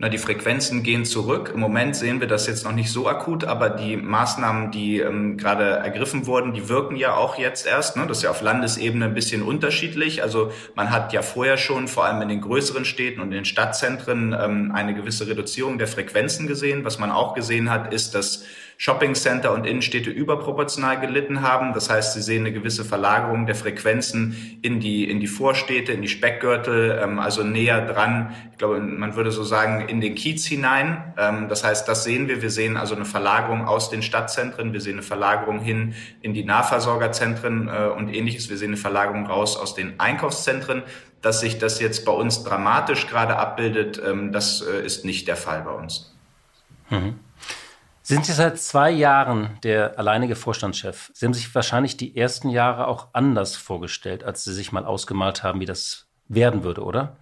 Na, 0.00 0.08
die 0.08 0.18
Frequenzen 0.18 0.84
gehen 0.84 1.04
zurück. 1.04 1.50
Im 1.52 1.58
Moment 1.58 1.96
sehen 1.96 2.20
wir 2.20 2.28
das 2.28 2.46
jetzt 2.46 2.64
noch 2.64 2.70
nicht 2.70 2.92
so 2.92 3.08
akut, 3.08 3.42
aber 3.42 3.68
die 3.68 3.96
Maßnahmen, 3.96 4.70
die 4.70 5.00
ähm, 5.00 5.36
gerade 5.36 5.64
ergriffen 5.64 6.26
wurden, 6.26 6.52
die 6.52 6.68
wirken 6.68 6.94
ja 6.94 7.16
auch 7.16 7.36
jetzt 7.36 7.66
erst. 7.66 7.96
Ne? 7.96 8.06
Das 8.06 8.18
ist 8.18 8.22
ja 8.22 8.30
auf 8.30 8.40
Landesebene 8.40 9.06
ein 9.06 9.14
bisschen 9.14 9.42
unterschiedlich. 9.42 10.22
Also 10.22 10.52
man 10.76 10.92
hat 10.92 11.12
ja 11.12 11.22
vorher 11.22 11.56
schon, 11.56 11.88
vor 11.88 12.04
allem 12.04 12.22
in 12.22 12.28
den 12.28 12.42
größeren 12.42 12.84
Städten 12.84 13.20
und 13.20 13.32
in 13.32 13.38
den 13.38 13.44
Stadtzentren, 13.44 14.36
ähm, 14.40 14.70
eine 14.72 14.94
gewisse 14.94 15.26
Reduzierung 15.26 15.78
der 15.78 15.88
Frequenzen 15.88 16.46
gesehen. 16.46 16.84
Was 16.84 17.00
man 17.00 17.10
auch 17.10 17.34
gesehen 17.34 17.68
hat, 17.68 17.92
ist, 17.92 18.14
dass 18.14 18.44
Shoppingcenter 18.80 19.52
und 19.52 19.66
Innenstädte 19.66 20.08
überproportional 20.08 21.00
gelitten 21.00 21.42
haben. 21.42 21.72
Das 21.74 21.90
heißt, 21.90 22.14
Sie 22.14 22.22
sehen 22.22 22.42
eine 22.42 22.52
gewisse 22.52 22.84
Verlagerung 22.84 23.44
der 23.44 23.56
Frequenzen 23.56 24.60
in 24.62 24.78
die, 24.78 25.10
in 25.10 25.18
die 25.18 25.26
Vorstädte, 25.26 25.90
in 25.90 26.00
die 26.00 26.06
Speckgürtel, 26.06 26.96
ähm, 27.02 27.18
also 27.18 27.42
näher 27.42 27.84
dran. 27.84 28.36
Ich 28.52 28.58
glaube, 28.58 28.78
man 28.78 29.16
würde 29.16 29.32
so 29.32 29.42
sagen, 29.42 29.88
in 29.88 30.00
den 30.00 30.14
Kiez 30.14 30.46
hinein. 30.46 31.12
Ähm, 31.18 31.48
das 31.48 31.64
heißt, 31.64 31.88
das 31.88 32.04
sehen 32.04 32.28
wir. 32.28 32.40
Wir 32.40 32.50
sehen 32.50 32.76
also 32.76 32.94
eine 32.94 33.04
Verlagerung 33.04 33.66
aus 33.66 33.90
den 33.90 34.00
Stadtzentren. 34.00 34.72
Wir 34.72 34.80
sehen 34.80 34.92
eine 34.92 35.02
Verlagerung 35.02 35.58
hin 35.58 35.96
in 36.22 36.32
die 36.32 36.44
Nahversorgerzentren 36.44 37.66
äh, 37.66 37.88
und 37.88 38.14
ähnliches. 38.14 38.48
Wir 38.48 38.58
sehen 38.58 38.68
eine 38.68 38.76
Verlagerung 38.76 39.26
raus 39.26 39.56
aus 39.56 39.74
den 39.74 39.98
Einkaufszentren. 39.98 40.84
Dass 41.20 41.40
sich 41.40 41.58
das 41.58 41.80
jetzt 41.80 42.04
bei 42.04 42.12
uns 42.12 42.44
dramatisch 42.44 43.08
gerade 43.08 43.38
abbildet, 43.38 44.00
ähm, 44.06 44.30
das 44.30 44.62
äh, 44.62 44.86
ist 44.86 45.04
nicht 45.04 45.26
der 45.26 45.34
Fall 45.34 45.62
bei 45.62 45.72
uns. 45.72 46.14
Mhm. 46.90 47.18
Sind 48.08 48.24
Sie 48.24 48.32
seit 48.32 48.58
zwei 48.58 48.90
Jahren 48.90 49.58
der 49.62 49.98
alleinige 49.98 50.34
Vorstandschef? 50.34 51.10
Sie 51.12 51.26
haben 51.26 51.34
sich 51.34 51.54
wahrscheinlich 51.54 51.98
die 51.98 52.16
ersten 52.16 52.48
Jahre 52.48 52.86
auch 52.86 53.08
anders 53.12 53.54
vorgestellt, 53.54 54.24
als 54.24 54.44
Sie 54.44 54.54
sich 54.54 54.72
mal 54.72 54.86
ausgemalt 54.86 55.42
haben, 55.42 55.60
wie 55.60 55.66
das 55.66 56.06
werden 56.26 56.64
würde, 56.64 56.84
oder? 56.84 57.18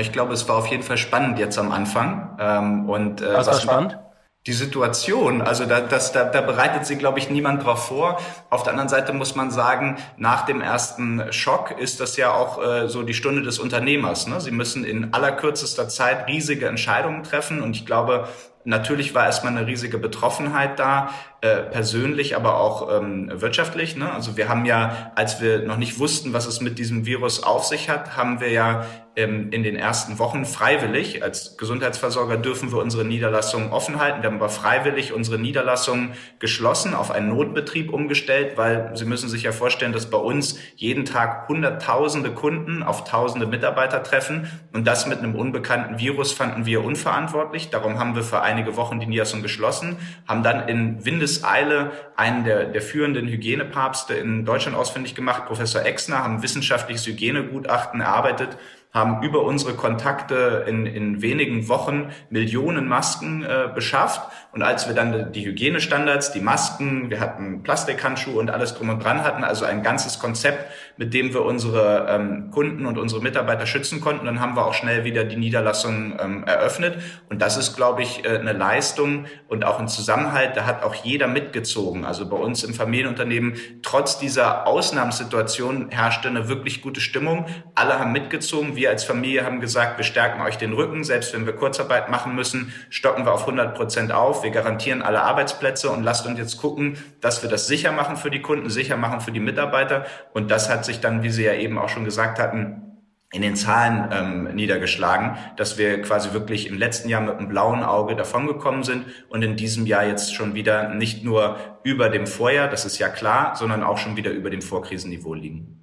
Ich 0.00 0.10
glaube, 0.10 0.32
es 0.32 0.48
war 0.48 0.56
auf 0.56 0.66
jeden 0.66 0.82
Fall 0.82 0.98
spannend 0.98 1.38
jetzt 1.38 1.60
am 1.60 1.70
Anfang. 1.70 2.36
Ähm, 2.40 2.90
und, 2.90 3.20
äh, 3.20 3.34
was, 3.34 3.46
was 3.46 3.54
war 3.54 3.60
spannend? 3.60 3.98
die 4.46 4.52
Situation. 4.52 5.42
Also 5.42 5.66
da, 5.66 5.80
das, 5.80 6.12
da, 6.12 6.24
da 6.24 6.40
bereitet 6.40 6.86
sich, 6.86 6.98
glaube 6.98 7.18
ich, 7.18 7.28
niemand 7.28 7.64
drauf 7.64 7.88
vor. 7.88 8.18
Auf 8.48 8.62
der 8.62 8.72
anderen 8.72 8.88
Seite 8.88 9.12
muss 9.12 9.34
man 9.34 9.50
sagen, 9.50 9.98
nach 10.16 10.46
dem 10.46 10.62
ersten 10.62 11.30
Schock 11.30 11.78
ist 11.78 12.00
das 12.00 12.16
ja 12.16 12.32
auch 12.32 12.62
äh, 12.64 12.88
so 12.88 13.02
die 13.02 13.12
Stunde 13.12 13.42
des 13.42 13.58
Unternehmers. 13.58 14.26
Ne? 14.26 14.40
Sie 14.40 14.50
müssen 14.50 14.84
in 14.84 15.12
allerkürzester 15.12 15.90
Zeit 15.90 16.26
riesige 16.26 16.68
Entscheidungen 16.68 17.22
treffen. 17.22 17.60
Und 17.60 17.76
ich 17.76 17.84
glaube, 17.84 18.28
Natürlich 18.64 19.14
war 19.14 19.24
erstmal 19.24 19.56
eine 19.56 19.66
riesige 19.66 19.96
Betroffenheit 19.96 20.78
da, 20.78 21.10
äh, 21.40 21.62
persönlich, 21.62 22.36
aber 22.36 22.58
auch 22.58 22.94
ähm, 22.94 23.30
wirtschaftlich. 23.32 23.96
Ne? 23.96 24.12
Also 24.12 24.36
wir 24.36 24.50
haben 24.50 24.66
ja, 24.66 25.12
als 25.14 25.40
wir 25.40 25.62
noch 25.62 25.78
nicht 25.78 25.98
wussten, 25.98 26.34
was 26.34 26.46
es 26.46 26.60
mit 26.60 26.78
diesem 26.78 27.06
Virus 27.06 27.42
auf 27.42 27.64
sich 27.64 27.88
hat, 27.88 28.16
haben 28.18 28.40
wir 28.40 28.50
ja 28.50 28.84
in 29.24 29.62
den 29.62 29.76
ersten 29.76 30.18
Wochen 30.18 30.44
freiwillig, 30.44 31.22
als 31.22 31.56
Gesundheitsversorger 31.56 32.36
dürfen 32.36 32.72
wir 32.72 32.78
unsere 32.78 33.04
Niederlassungen 33.04 33.70
offen 33.70 33.98
halten. 33.98 34.22
Wir 34.22 34.28
haben 34.28 34.36
aber 34.36 34.48
freiwillig 34.48 35.12
unsere 35.12 35.38
Niederlassungen 35.38 36.12
geschlossen, 36.38 36.94
auf 36.94 37.10
einen 37.10 37.28
Notbetrieb 37.28 37.92
umgestellt, 37.92 38.56
weil 38.56 38.92
Sie 38.94 39.04
müssen 39.04 39.28
sich 39.28 39.44
ja 39.44 39.52
vorstellen, 39.52 39.92
dass 39.92 40.10
bei 40.10 40.18
uns 40.18 40.58
jeden 40.76 41.04
Tag 41.04 41.48
Hunderttausende 41.48 42.32
Kunden 42.32 42.82
auf 42.82 43.04
Tausende 43.04 43.46
Mitarbeiter 43.46 44.02
treffen. 44.02 44.50
Und 44.72 44.86
das 44.86 45.06
mit 45.06 45.18
einem 45.18 45.34
unbekannten 45.34 45.98
Virus 45.98 46.32
fanden 46.32 46.66
wir 46.66 46.84
unverantwortlich. 46.84 47.70
Darum 47.70 47.98
haben 47.98 48.14
wir 48.14 48.22
für 48.22 48.42
einige 48.42 48.76
Wochen 48.76 49.00
die 49.00 49.06
Niederlassung 49.06 49.42
geschlossen, 49.42 49.96
haben 50.28 50.42
dann 50.42 50.68
in 50.68 51.04
Windes 51.04 51.20
Windeseile 51.20 51.92
einen 52.16 52.44
der, 52.44 52.64
der 52.66 52.82
führenden 52.82 53.28
Hygienepapste 53.28 54.14
in 54.14 54.44
Deutschland 54.44 54.76
ausfindig 54.76 55.14
gemacht, 55.14 55.46
Professor 55.46 55.82
Exner, 55.82 56.24
haben 56.24 56.42
wissenschaftliches 56.42 57.06
Hygienegutachten 57.06 58.00
erarbeitet 58.00 58.56
haben 58.92 59.22
über 59.22 59.42
unsere 59.42 59.74
Kontakte 59.74 60.64
in, 60.66 60.84
in 60.84 61.22
wenigen 61.22 61.68
Wochen 61.68 62.10
Millionen 62.28 62.88
Masken 62.88 63.44
äh, 63.44 63.68
beschafft. 63.72 64.22
Und 64.52 64.62
als 64.62 64.88
wir 64.88 64.94
dann 64.94 65.32
die 65.32 65.46
Hygienestandards, 65.46 66.32
die 66.32 66.40
Masken, 66.40 67.08
wir 67.08 67.20
hatten 67.20 67.62
Plastikhandschuhe 67.62 68.38
und 68.38 68.50
alles 68.50 68.74
drum 68.74 68.88
und 68.88 69.02
dran 69.02 69.22
hatten, 69.22 69.44
also 69.44 69.64
ein 69.64 69.84
ganzes 69.84 70.18
Konzept, 70.18 70.64
mit 70.96 71.14
dem 71.14 71.32
wir 71.32 71.44
unsere 71.44 72.08
ähm, 72.10 72.50
Kunden 72.50 72.84
und 72.84 72.98
unsere 72.98 73.22
Mitarbeiter 73.22 73.64
schützen 73.64 74.00
konnten, 74.00 74.26
dann 74.26 74.40
haben 74.40 74.56
wir 74.56 74.66
auch 74.66 74.74
schnell 74.74 75.04
wieder 75.04 75.22
die 75.22 75.36
Niederlassung 75.36 76.16
ähm, 76.20 76.44
eröffnet. 76.44 76.98
Und 77.28 77.40
das 77.40 77.56
ist, 77.56 77.76
glaube 77.76 78.02
ich, 78.02 78.24
äh, 78.24 78.38
eine 78.38 78.52
Leistung 78.52 79.26
und 79.46 79.64
auch 79.64 79.78
ein 79.78 79.86
Zusammenhalt, 79.86 80.56
da 80.56 80.66
hat 80.66 80.82
auch 80.82 80.96
jeder 80.96 81.28
mitgezogen. 81.28 82.04
Also 82.04 82.28
bei 82.28 82.36
uns 82.36 82.64
im 82.64 82.74
Familienunternehmen, 82.74 83.54
trotz 83.82 84.18
dieser 84.18 84.66
Ausnahmesituation 84.66 85.90
herrschte 85.90 86.26
eine 86.26 86.48
wirklich 86.48 86.82
gute 86.82 87.00
Stimmung. 87.00 87.46
Alle 87.76 88.00
haben 88.00 88.10
mitgezogen 88.10 88.74
wir 88.80 88.88
als 88.88 89.04
Familie 89.04 89.44
haben 89.44 89.60
gesagt, 89.60 89.98
wir 89.98 90.04
stärken 90.04 90.40
euch 90.40 90.56
den 90.56 90.72
Rücken, 90.72 91.04
selbst 91.04 91.34
wenn 91.34 91.44
wir 91.44 91.52
Kurzarbeit 91.52 92.08
machen 92.08 92.34
müssen, 92.34 92.72
stocken 92.88 93.26
wir 93.26 93.32
auf 93.32 93.42
100 93.42 93.74
Prozent 93.74 94.10
auf, 94.10 94.42
wir 94.42 94.50
garantieren 94.50 95.02
alle 95.02 95.20
Arbeitsplätze 95.20 95.90
und 95.90 96.02
lasst 96.02 96.26
uns 96.26 96.38
jetzt 96.38 96.56
gucken, 96.56 96.96
dass 97.20 97.42
wir 97.42 97.50
das 97.50 97.66
sicher 97.66 97.92
machen 97.92 98.16
für 98.16 98.30
die 98.30 98.40
Kunden, 98.40 98.70
sicher 98.70 98.96
machen 98.96 99.20
für 99.20 99.32
die 99.32 99.40
Mitarbeiter. 99.40 100.06
Und 100.32 100.50
das 100.50 100.70
hat 100.70 100.86
sich 100.86 101.00
dann, 101.00 101.22
wie 101.22 101.28
Sie 101.28 101.44
ja 101.44 101.52
eben 101.52 101.76
auch 101.76 101.90
schon 101.90 102.06
gesagt 102.06 102.38
hatten, 102.38 102.90
in 103.32 103.42
den 103.42 103.54
Zahlen 103.54 104.08
ähm, 104.12 104.54
niedergeschlagen, 104.56 105.36
dass 105.56 105.76
wir 105.76 106.00
quasi 106.00 106.32
wirklich 106.32 106.66
im 106.66 106.78
letzten 106.78 107.10
Jahr 107.10 107.20
mit 107.20 107.36
einem 107.36 107.48
blauen 107.48 107.82
Auge 107.82 108.16
davongekommen 108.16 108.82
sind 108.82 109.04
und 109.28 109.42
in 109.42 109.56
diesem 109.56 109.84
Jahr 109.84 110.06
jetzt 110.06 110.34
schon 110.34 110.54
wieder 110.54 110.88
nicht 110.94 111.22
nur 111.22 111.58
über 111.84 112.08
dem 112.08 112.26
Vorjahr, 112.26 112.68
das 112.68 112.86
ist 112.86 112.98
ja 112.98 113.10
klar, 113.10 113.54
sondern 113.56 113.82
auch 113.82 113.98
schon 113.98 114.16
wieder 114.16 114.30
über 114.30 114.48
dem 114.48 114.62
Vorkrisenniveau 114.62 115.34
liegen. 115.34 115.79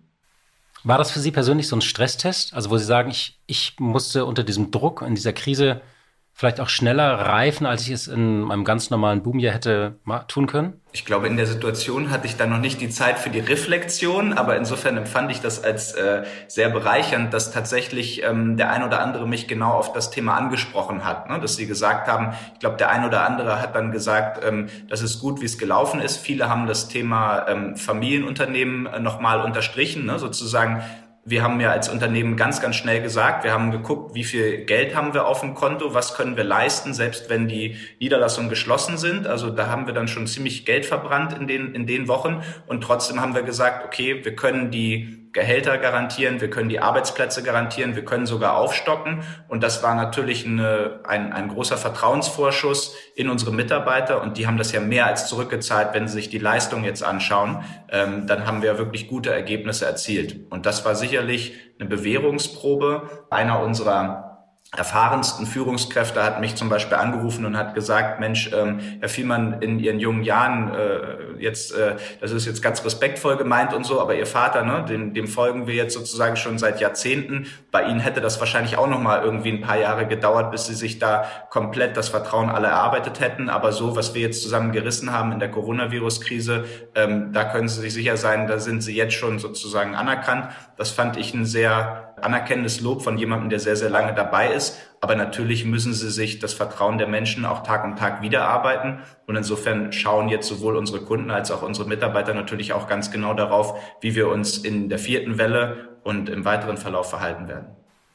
War 0.83 0.97
das 0.97 1.11
für 1.11 1.19
Sie 1.19 1.31
persönlich 1.31 1.67
so 1.67 1.75
ein 1.75 1.81
Stresstest? 1.81 2.53
Also, 2.53 2.69
wo 2.69 2.77
Sie 2.77 2.85
sagen, 2.85 3.09
ich, 3.09 3.39
ich 3.47 3.75
musste 3.79 4.25
unter 4.25 4.43
diesem 4.43 4.71
Druck, 4.71 5.01
in 5.01 5.15
dieser 5.15 5.33
Krise 5.33 5.81
vielleicht 6.37 6.59
auch 6.59 6.69
schneller 6.69 7.13
reifen, 7.13 7.65
als 7.65 7.81
ich 7.81 7.89
es 7.89 8.07
in 8.07 8.41
meinem 8.41 8.63
ganz 8.63 8.91
normalen 8.91 9.23
Boomjahr 9.23 9.55
hätte 9.55 9.95
tun 10.27 10.45
können? 10.45 10.79
Ich 10.91 11.03
glaube, 11.03 11.25
in 11.25 11.35
der 11.35 11.47
Situation 11.47 12.11
hatte 12.11 12.27
ich 12.27 12.37
dann 12.37 12.51
noch 12.51 12.59
nicht 12.59 12.79
die 12.79 12.89
Zeit 12.89 13.17
für 13.17 13.31
die 13.31 13.39
Reflexion, 13.39 14.33
aber 14.33 14.55
insofern 14.55 14.97
empfand 14.97 15.31
ich 15.31 15.41
das 15.41 15.63
als 15.63 15.93
äh, 15.93 16.25
sehr 16.47 16.69
bereichernd, 16.69 17.33
dass 17.33 17.51
tatsächlich 17.51 18.23
ähm, 18.23 18.55
der 18.55 18.69
ein 18.69 18.83
oder 18.83 19.01
andere 19.01 19.27
mich 19.27 19.47
genau 19.47 19.71
auf 19.71 19.93
das 19.93 20.11
Thema 20.11 20.35
angesprochen 20.35 21.03
hat, 21.03 21.27
ne? 21.27 21.39
dass 21.39 21.55
sie 21.55 21.65
gesagt 21.65 22.07
haben, 22.07 22.35
ich 22.53 22.59
glaube, 22.59 22.77
der 22.77 22.91
ein 22.91 23.03
oder 23.03 23.25
andere 23.25 23.59
hat 23.59 23.73
dann 23.73 23.91
gesagt, 23.91 24.39
ähm, 24.45 24.67
das 24.89 25.01
ist 25.01 25.19
gut, 25.19 25.41
wie 25.41 25.45
es 25.45 25.57
gelaufen 25.57 25.99
ist. 25.99 26.17
Viele 26.17 26.49
haben 26.49 26.67
das 26.67 26.87
Thema 26.87 27.47
ähm, 27.47 27.75
Familienunternehmen 27.75 28.85
äh, 28.85 28.99
nochmal 28.99 29.41
unterstrichen, 29.41 30.05
ne? 30.05 30.19
sozusagen 30.19 30.83
wir 31.29 31.43
haben 31.43 31.59
ja 31.59 31.71
als 31.71 31.89
Unternehmen 31.89 32.37
ganz, 32.37 32.61
ganz 32.61 32.77
schnell 32.77 33.01
gesagt, 33.01 33.43
wir 33.43 33.51
haben 33.51 33.71
geguckt, 33.71 34.15
wie 34.15 34.23
viel 34.23 34.63
Geld 34.63 34.95
haben 34.95 35.13
wir 35.13 35.27
auf 35.27 35.41
dem 35.41 35.55
Konto, 35.55 35.93
was 35.93 36.13
können 36.13 36.37
wir 36.37 36.45
leisten, 36.45 36.93
selbst 36.93 37.29
wenn 37.29 37.49
die 37.49 37.75
Niederlassungen 37.99 38.49
geschlossen 38.49 38.97
sind. 38.97 39.27
Also 39.27 39.49
da 39.49 39.67
haben 39.67 39.87
wir 39.87 39.93
dann 39.93 40.07
schon 40.07 40.25
ziemlich 40.25 40.65
Geld 40.65 40.85
verbrannt 40.85 41.33
in 41.37 41.45
den, 41.45 41.75
in 41.75 41.85
den 41.85 42.07
Wochen. 42.07 42.43
Und 42.65 42.81
trotzdem 42.81 43.19
haben 43.19 43.35
wir 43.35 43.43
gesagt, 43.43 43.85
okay, 43.85 44.23
wir 44.23 44.35
können 44.37 44.71
die 44.71 45.26
Gehälter 45.37 45.77
garantieren, 45.77 46.41
wir 46.41 46.49
können 46.49 46.67
die 46.67 46.79
Arbeitsplätze 46.79 47.43
garantieren, 47.43 47.95
wir 47.95 48.03
können 48.03 48.25
sogar 48.25 48.57
aufstocken. 48.57 49.21
Und 49.47 49.61
das 49.61 49.83
war 49.83 49.93
natürlich 49.93 50.47
eine, 50.47 51.01
ein, 51.03 51.31
ein 51.31 51.49
großer 51.49 51.77
Vertrauensvorschuss 51.77 52.95
in 53.13 53.29
unsere 53.29 53.51
Mitarbeiter. 53.51 54.23
Und 54.23 54.39
die 54.39 54.47
haben 54.47 54.57
das 54.57 54.71
ja 54.71 54.79
mehr 54.79 55.05
als 55.05 55.27
zurückgezahlt, 55.27 55.89
wenn 55.93 56.07
sie 56.07 56.15
sich 56.15 56.29
die 56.29 56.39
Leistung 56.39 56.83
jetzt 56.83 57.03
anschauen. 57.03 57.63
Ähm, 57.91 58.25
dann 58.25 58.47
haben 58.47 58.63
wir 58.63 58.79
wirklich 58.79 59.07
gute 59.07 59.31
Ergebnisse 59.31 59.85
erzielt. 59.85 60.37
Und 60.49 60.65
das 60.65 60.85
war 60.85 60.95
sicherlich 60.95 61.53
eine 61.79 61.87
Bewährungsprobe 61.87 63.07
einer 63.29 63.59
unserer 63.61 64.26
erfahrensten 64.75 65.45
Führungskräfte 65.45 66.21
hat 66.21 66.41
mich 66.41 66.55
zum 66.55 66.67
Beispiel 66.67 66.97
angerufen 66.97 67.45
und 67.45 67.55
hat 67.55 67.73
gesagt, 67.73 68.19
Mensch, 68.19 68.51
ähm, 68.53 68.79
Herr 68.99 69.07
Vielmann, 69.07 69.61
in 69.61 69.79
Ihren 69.79 69.99
jungen 69.99 70.23
Jahren, 70.23 70.73
äh, 70.73 71.41
jetzt, 71.41 71.73
äh, 71.73 71.95
das 72.19 72.31
ist 72.31 72.45
jetzt 72.45 72.61
ganz 72.61 72.83
respektvoll 72.83 73.37
gemeint 73.37 73.73
und 73.73 73.85
so, 73.85 74.01
aber 74.01 74.15
Ihr 74.15 74.25
Vater, 74.25 74.63
ne, 74.63 74.83
dem, 74.87 75.13
dem 75.13 75.27
folgen 75.27 75.67
wir 75.67 75.73
jetzt 75.73 75.93
sozusagen 75.93 76.35
schon 76.35 76.57
seit 76.57 76.81
Jahrzehnten. 76.81 77.47
Bei 77.71 77.83
Ihnen 77.83 78.01
hätte 78.01 78.19
das 78.19 78.41
wahrscheinlich 78.41 78.77
auch 78.77 78.87
noch 78.87 78.99
mal 78.99 79.23
irgendwie 79.23 79.51
ein 79.51 79.61
paar 79.61 79.77
Jahre 79.77 80.05
gedauert, 80.05 80.51
bis 80.51 80.65
Sie 80.65 80.75
sich 80.75 80.99
da 80.99 81.25
komplett 81.49 81.95
das 81.95 82.09
Vertrauen 82.09 82.49
alle 82.49 82.67
erarbeitet 82.67 83.21
hätten. 83.21 83.49
Aber 83.49 83.71
so, 83.71 83.95
was 83.95 84.15
wir 84.15 84.21
jetzt 84.21 84.43
zusammen 84.43 84.73
gerissen 84.73 85.13
haben 85.13 85.31
in 85.31 85.39
der 85.39 85.49
Coronavirus-Krise, 85.49 86.65
ähm, 86.93 87.31
da 87.31 87.45
können 87.45 87.69
Sie 87.69 87.79
sich 87.79 87.93
sicher 87.93 88.17
sein, 88.17 88.47
da 88.47 88.59
sind 88.59 88.81
Sie 88.81 88.95
jetzt 88.95 89.13
schon 89.13 89.39
sozusagen 89.39 89.95
anerkannt. 89.95 90.49
Das 90.75 90.91
fand 90.91 91.15
ich 91.15 91.33
ein 91.33 91.45
sehr 91.45 92.06
anerkennendes 92.21 92.81
Lob 92.81 93.01
von 93.01 93.17
jemandem, 93.17 93.49
der 93.49 93.59
sehr, 93.59 93.75
sehr 93.75 93.89
lange 93.89 94.13
dabei 94.13 94.51
ist. 94.53 94.77
Aber 95.01 95.15
natürlich 95.15 95.65
müssen 95.65 95.93
sie 95.93 96.09
sich 96.09 96.39
das 96.39 96.53
Vertrauen 96.53 96.97
der 96.97 97.07
Menschen 97.07 97.45
auch 97.45 97.63
Tag 97.63 97.83
um 97.83 97.95
Tag 97.95 98.21
wiederarbeiten. 98.21 98.99
Und 99.27 99.35
insofern 99.35 99.91
schauen 99.91 100.29
jetzt 100.29 100.47
sowohl 100.47 100.75
unsere 100.75 101.01
Kunden 101.01 101.31
als 101.31 101.51
auch 101.51 101.61
unsere 101.61 101.87
Mitarbeiter 101.87 102.33
natürlich 102.33 102.73
auch 102.73 102.87
ganz 102.87 103.11
genau 103.11 103.33
darauf, 103.33 103.79
wie 104.01 104.15
wir 104.15 104.29
uns 104.29 104.57
in 104.57 104.89
der 104.89 104.99
vierten 104.99 105.37
Welle 105.37 105.97
und 106.03 106.29
im 106.29 106.45
weiteren 106.45 106.77
Verlauf 106.77 107.09
verhalten 107.09 107.47
werden. 107.47 107.67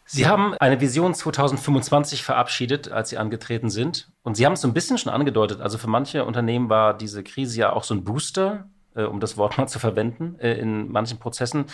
Sie 0.04 0.26
haben 0.26 0.54
eine 0.54 0.80
Vision 0.80 1.14
2025 1.14 2.24
verabschiedet, 2.24 2.90
als 2.90 3.10
Sie 3.10 3.18
angetreten 3.18 3.70
sind. 3.70 4.10
Und 4.22 4.36
Sie 4.36 4.44
haben 4.44 4.54
es 4.54 4.60
so 4.60 4.68
ein 4.68 4.74
bisschen 4.74 4.98
schon 4.98 5.12
angedeutet. 5.12 5.60
Also 5.60 5.78
für 5.78 5.88
manche 5.88 6.24
Unternehmen 6.24 6.68
war 6.68 6.94
diese 6.94 7.22
Krise 7.22 7.60
ja 7.60 7.72
auch 7.72 7.84
so 7.84 7.94
ein 7.94 8.04
Booster, 8.04 8.68
äh, 8.94 9.04
um 9.04 9.20
das 9.20 9.36
Wort 9.36 9.58
mal 9.58 9.68
zu 9.68 9.78
verwenden, 9.78 10.38
äh, 10.38 10.54
in 10.54 10.90
manchen 10.90 11.18
Prozessen 11.18 11.66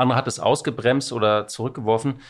andere 0.00 0.18
hat 0.18 0.26
es 0.26 0.40
ausgebremst 0.40 1.12
oder 1.12 1.46
zurückgeworfen. 1.46 2.20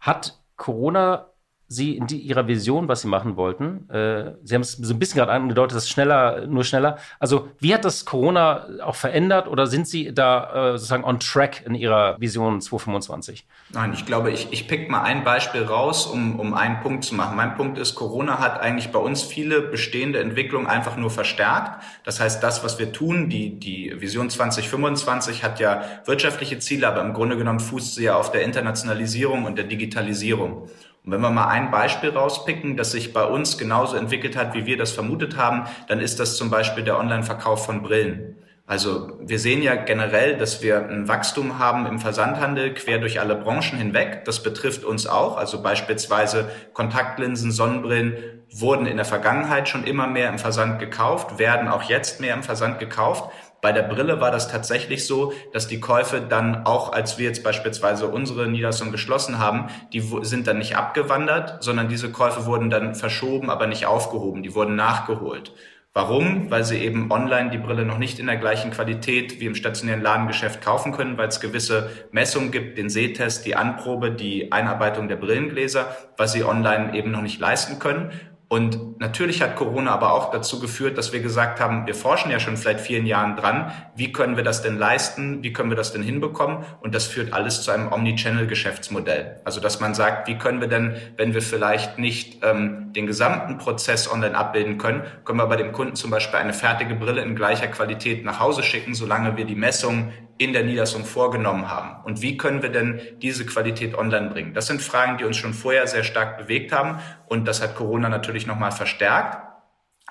Hat 0.00 0.38
Corona 0.56 1.30
Sie 1.74 1.96
in 1.96 2.06
die, 2.06 2.18
Ihrer 2.18 2.46
Vision, 2.46 2.88
was 2.88 3.02
Sie 3.02 3.08
machen 3.08 3.36
wollten? 3.36 3.88
Äh, 3.90 4.32
Sie 4.42 4.54
haben 4.54 4.62
es 4.62 4.72
so 4.72 4.94
ein 4.94 4.98
bisschen 4.98 5.18
gerade 5.18 5.32
angedeutet, 5.32 5.76
das 5.76 5.88
schneller, 5.88 6.46
nur 6.46 6.64
schneller. 6.64 6.98
Also 7.18 7.48
wie 7.58 7.74
hat 7.74 7.84
das 7.84 8.04
Corona 8.04 8.66
auch 8.82 8.94
verändert 8.94 9.48
oder 9.48 9.66
sind 9.66 9.86
Sie 9.86 10.14
da 10.14 10.72
äh, 10.74 10.78
sozusagen 10.78 11.04
on 11.04 11.20
track 11.20 11.66
in 11.66 11.74
Ihrer 11.74 12.20
Vision 12.20 12.60
2025? 12.60 13.46
Nein, 13.70 13.92
ich 13.92 14.06
glaube, 14.06 14.30
ich, 14.30 14.48
ich 14.52 14.68
pick 14.68 14.88
mal 14.90 15.02
ein 15.02 15.24
Beispiel 15.24 15.64
raus, 15.64 16.06
um, 16.06 16.38
um 16.38 16.54
einen 16.54 16.80
Punkt 16.80 17.04
zu 17.04 17.14
machen. 17.14 17.36
Mein 17.36 17.56
Punkt 17.56 17.78
ist, 17.78 17.94
Corona 17.94 18.38
hat 18.38 18.60
eigentlich 18.60 18.92
bei 18.92 18.98
uns 18.98 19.22
viele 19.22 19.60
bestehende 19.62 20.20
Entwicklungen 20.20 20.66
einfach 20.66 20.96
nur 20.96 21.10
verstärkt. 21.10 21.82
Das 22.04 22.20
heißt, 22.20 22.42
das, 22.42 22.64
was 22.64 22.78
wir 22.78 22.92
tun, 22.92 23.28
die, 23.28 23.58
die 23.58 24.00
Vision 24.00 24.30
2025 24.30 25.42
hat 25.42 25.60
ja 25.60 25.82
wirtschaftliche 26.04 26.58
Ziele, 26.58 26.86
aber 26.86 27.00
im 27.00 27.12
Grunde 27.12 27.36
genommen 27.36 27.60
fußt 27.60 27.96
sie 27.96 28.04
ja 28.04 28.16
auf 28.16 28.30
der 28.30 28.42
Internationalisierung 28.42 29.44
und 29.44 29.56
der 29.56 29.64
Digitalisierung. 29.64 30.68
Und 31.04 31.12
wenn 31.12 31.20
wir 31.20 31.30
mal 31.30 31.48
ein 31.48 31.70
Beispiel 31.70 32.10
rauspicken, 32.10 32.76
das 32.76 32.92
sich 32.92 33.12
bei 33.12 33.24
uns 33.24 33.58
genauso 33.58 33.96
entwickelt 33.96 34.36
hat, 34.36 34.54
wie 34.54 34.64
wir 34.64 34.78
das 34.78 34.92
vermutet 34.92 35.36
haben, 35.36 35.64
dann 35.86 36.00
ist 36.00 36.18
das 36.18 36.36
zum 36.36 36.50
Beispiel 36.50 36.82
der 36.82 36.98
Online-Verkauf 36.98 37.66
von 37.66 37.82
Brillen. 37.82 38.36
Also 38.66 39.18
wir 39.20 39.38
sehen 39.38 39.62
ja 39.62 39.74
generell, 39.74 40.38
dass 40.38 40.62
wir 40.62 40.88
ein 40.88 41.06
Wachstum 41.06 41.58
haben 41.58 41.84
im 41.84 41.98
Versandhandel 41.98 42.72
quer 42.72 42.98
durch 42.98 43.20
alle 43.20 43.36
Branchen 43.36 43.76
hinweg. 43.76 44.24
Das 44.24 44.42
betrifft 44.42 44.84
uns 44.84 45.06
auch. 45.06 45.36
Also 45.36 45.62
beispielsweise 45.62 46.50
Kontaktlinsen, 46.72 47.52
Sonnenbrillen 47.52 48.16
wurden 48.50 48.86
in 48.86 48.96
der 48.96 49.04
Vergangenheit 49.04 49.68
schon 49.68 49.84
immer 49.84 50.06
mehr 50.06 50.30
im 50.30 50.38
Versand 50.38 50.78
gekauft, 50.78 51.38
werden 51.38 51.68
auch 51.68 51.82
jetzt 51.82 52.22
mehr 52.22 52.32
im 52.32 52.42
Versand 52.42 52.78
gekauft. 52.78 53.30
Bei 53.64 53.72
der 53.72 53.84
Brille 53.84 54.20
war 54.20 54.30
das 54.30 54.48
tatsächlich 54.48 55.06
so, 55.06 55.32
dass 55.54 55.66
die 55.66 55.80
Käufe 55.80 56.20
dann 56.20 56.66
auch, 56.66 56.92
als 56.92 57.16
wir 57.16 57.24
jetzt 57.24 57.42
beispielsweise 57.42 58.08
unsere 58.08 58.46
Niederlassung 58.46 58.92
geschlossen 58.92 59.38
haben, 59.38 59.68
die 59.94 60.02
sind 60.20 60.46
dann 60.46 60.58
nicht 60.58 60.76
abgewandert, 60.76 61.64
sondern 61.64 61.88
diese 61.88 62.12
Käufe 62.12 62.44
wurden 62.44 62.68
dann 62.68 62.94
verschoben, 62.94 63.48
aber 63.48 63.66
nicht 63.66 63.86
aufgehoben. 63.86 64.42
Die 64.42 64.54
wurden 64.54 64.76
nachgeholt. 64.76 65.54
Warum? 65.94 66.50
Weil 66.50 66.64
sie 66.64 66.76
eben 66.76 67.10
online 67.10 67.48
die 67.48 67.56
Brille 67.56 67.86
noch 67.86 67.96
nicht 67.96 68.18
in 68.18 68.26
der 68.26 68.36
gleichen 68.36 68.70
Qualität 68.70 69.40
wie 69.40 69.46
im 69.46 69.54
stationären 69.54 70.02
Ladengeschäft 70.02 70.60
kaufen 70.60 70.92
können, 70.92 71.16
weil 71.16 71.28
es 71.28 71.40
gewisse 71.40 71.88
Messungen 72.10 72.50
gibt, 72.50 72.76
den 72.76 72.90
Sehtest, 72.90 73.46
die 73.46 73.56
Anprobe, 73.56 74.10
die 74.10 74.52
Einarbeitung 74.52 75.08
der 75.08 75.16
Brillengläser, 75.16 75.96
was 76.18 76.32
sie 76.32 76.44
online 76.44 76.94
eben 76.94 77.12
noch 77.12 77.22
nicht 77.22 77.40
leisten 77.40 77.78
können. 77.78 78.10
Und 78.54 79.00
natürlich 79.00 79.42
hat 79.42 79.56
Corona 79.56 79.90
aber 79.90 80.12
auch 80.12 80.30
dazu 80.30 80.60
geführt, 80.60 80.96
dass 80.96 81.12
wir 81.12 81.18
gesagt 81.18 81.58
haben, 81.58 81.88
wir 81.88 81.94
forschen 81.96 82.30
ja 82.30 82.38
schon 82.38 82.54
seit 82.54 82.80
vielen 82.80 83.04
Jahren 83.04 83.34
dran, 83.34 83.72
wie 83.96 84.12
können 84.12 84.36
wir 84.36 84.44
das 84.44 84.62
denn 84.62 84.78
leisten, 84.78 85.42
wie 85.42 85.52
können 85.52 85.70
wir 85.70 85.76
das 85.76 85.92
denn 85.92 86.04
hinbekommen? 86.04 86.58
Und 86.80 86.94
das 86.94 87.08
führt 87.08 87.32
alles 87.32 87.62
zu 87.62 87.72
einem 87.72 87.90
Omnichannel-Geschäftsmodell. 87.92 89.40
Also 89.42 89.58
dass 89.58 89.80
man 89.80 89.92
sagt, 89.92 90.28
wie 90.28 90.38
können 90.38 90.60
wir 90.60 90.68
denn, 90.68 90.94
wenn 91.16 91.34
wir 91.34 91.42
vielleicht 91.42 91.98
nicht 91.98 92.44
ähm, 92.44 92.92
den 92.92 93.08
gesamten 93.08 93.58
Prozess 93.58 94.08
online 94.08 94.36
abbilden 94.38 94.78
können, 94.78 95.02
können 95.24 95.40
wir 95.40 95.48
bei 95.48 95.56
dem 95.56 95.72
Kunden 95.72 95.96
zum 95.96 96.12
Beispiel 96.12 96.38
eine 96.38 96.52
fertige 96.52 96.94
Brille 96.94 97.22
in 97.22 97.34
gleicher 97.34 97.66
Qualität 97.66 98.24
nach 98.24 98.38
Hause 98.38 98.62
schicken, 98.62 98.94
solange 98.94 99.36
wir 99.36 99.46
die 99.46 99.56
Messung 99.56 100.12
in 100.38 100.52
der 100.52 100.64
Niederlassung 100.64 101.04
vorgenommen 101.04 101.70
haben. 101.70 102.04
Und 102.04 102.22
wie 102.22 102.36
können 102.36 102.62
wir 102.62 102.70
denn 102.70 103.00
diese 103.18 103.46
Qualität 103.46 103.94
online 103.94 104.30
bringen? 104.30 104.54
Das 104.54 104.66
sind 104.66 104.82
Fragen, 104.82 105.18
die 105.18 105.24
uns 105.24 105.36
schon 105.36 105.54
vorher 105.54 105.86
sehr 105.86 106.04
stark 106.04 106.38
bewegt 106.38 106.72
haben. 106.72 106.98
Und 107.26 107.46
das 107.46 107.62
hat 107.62 107.76
Corona 107.76 108.08
natürlich 108.08 108.46
nochmal 108.46 108.72
verstärkt. 108.72 109.38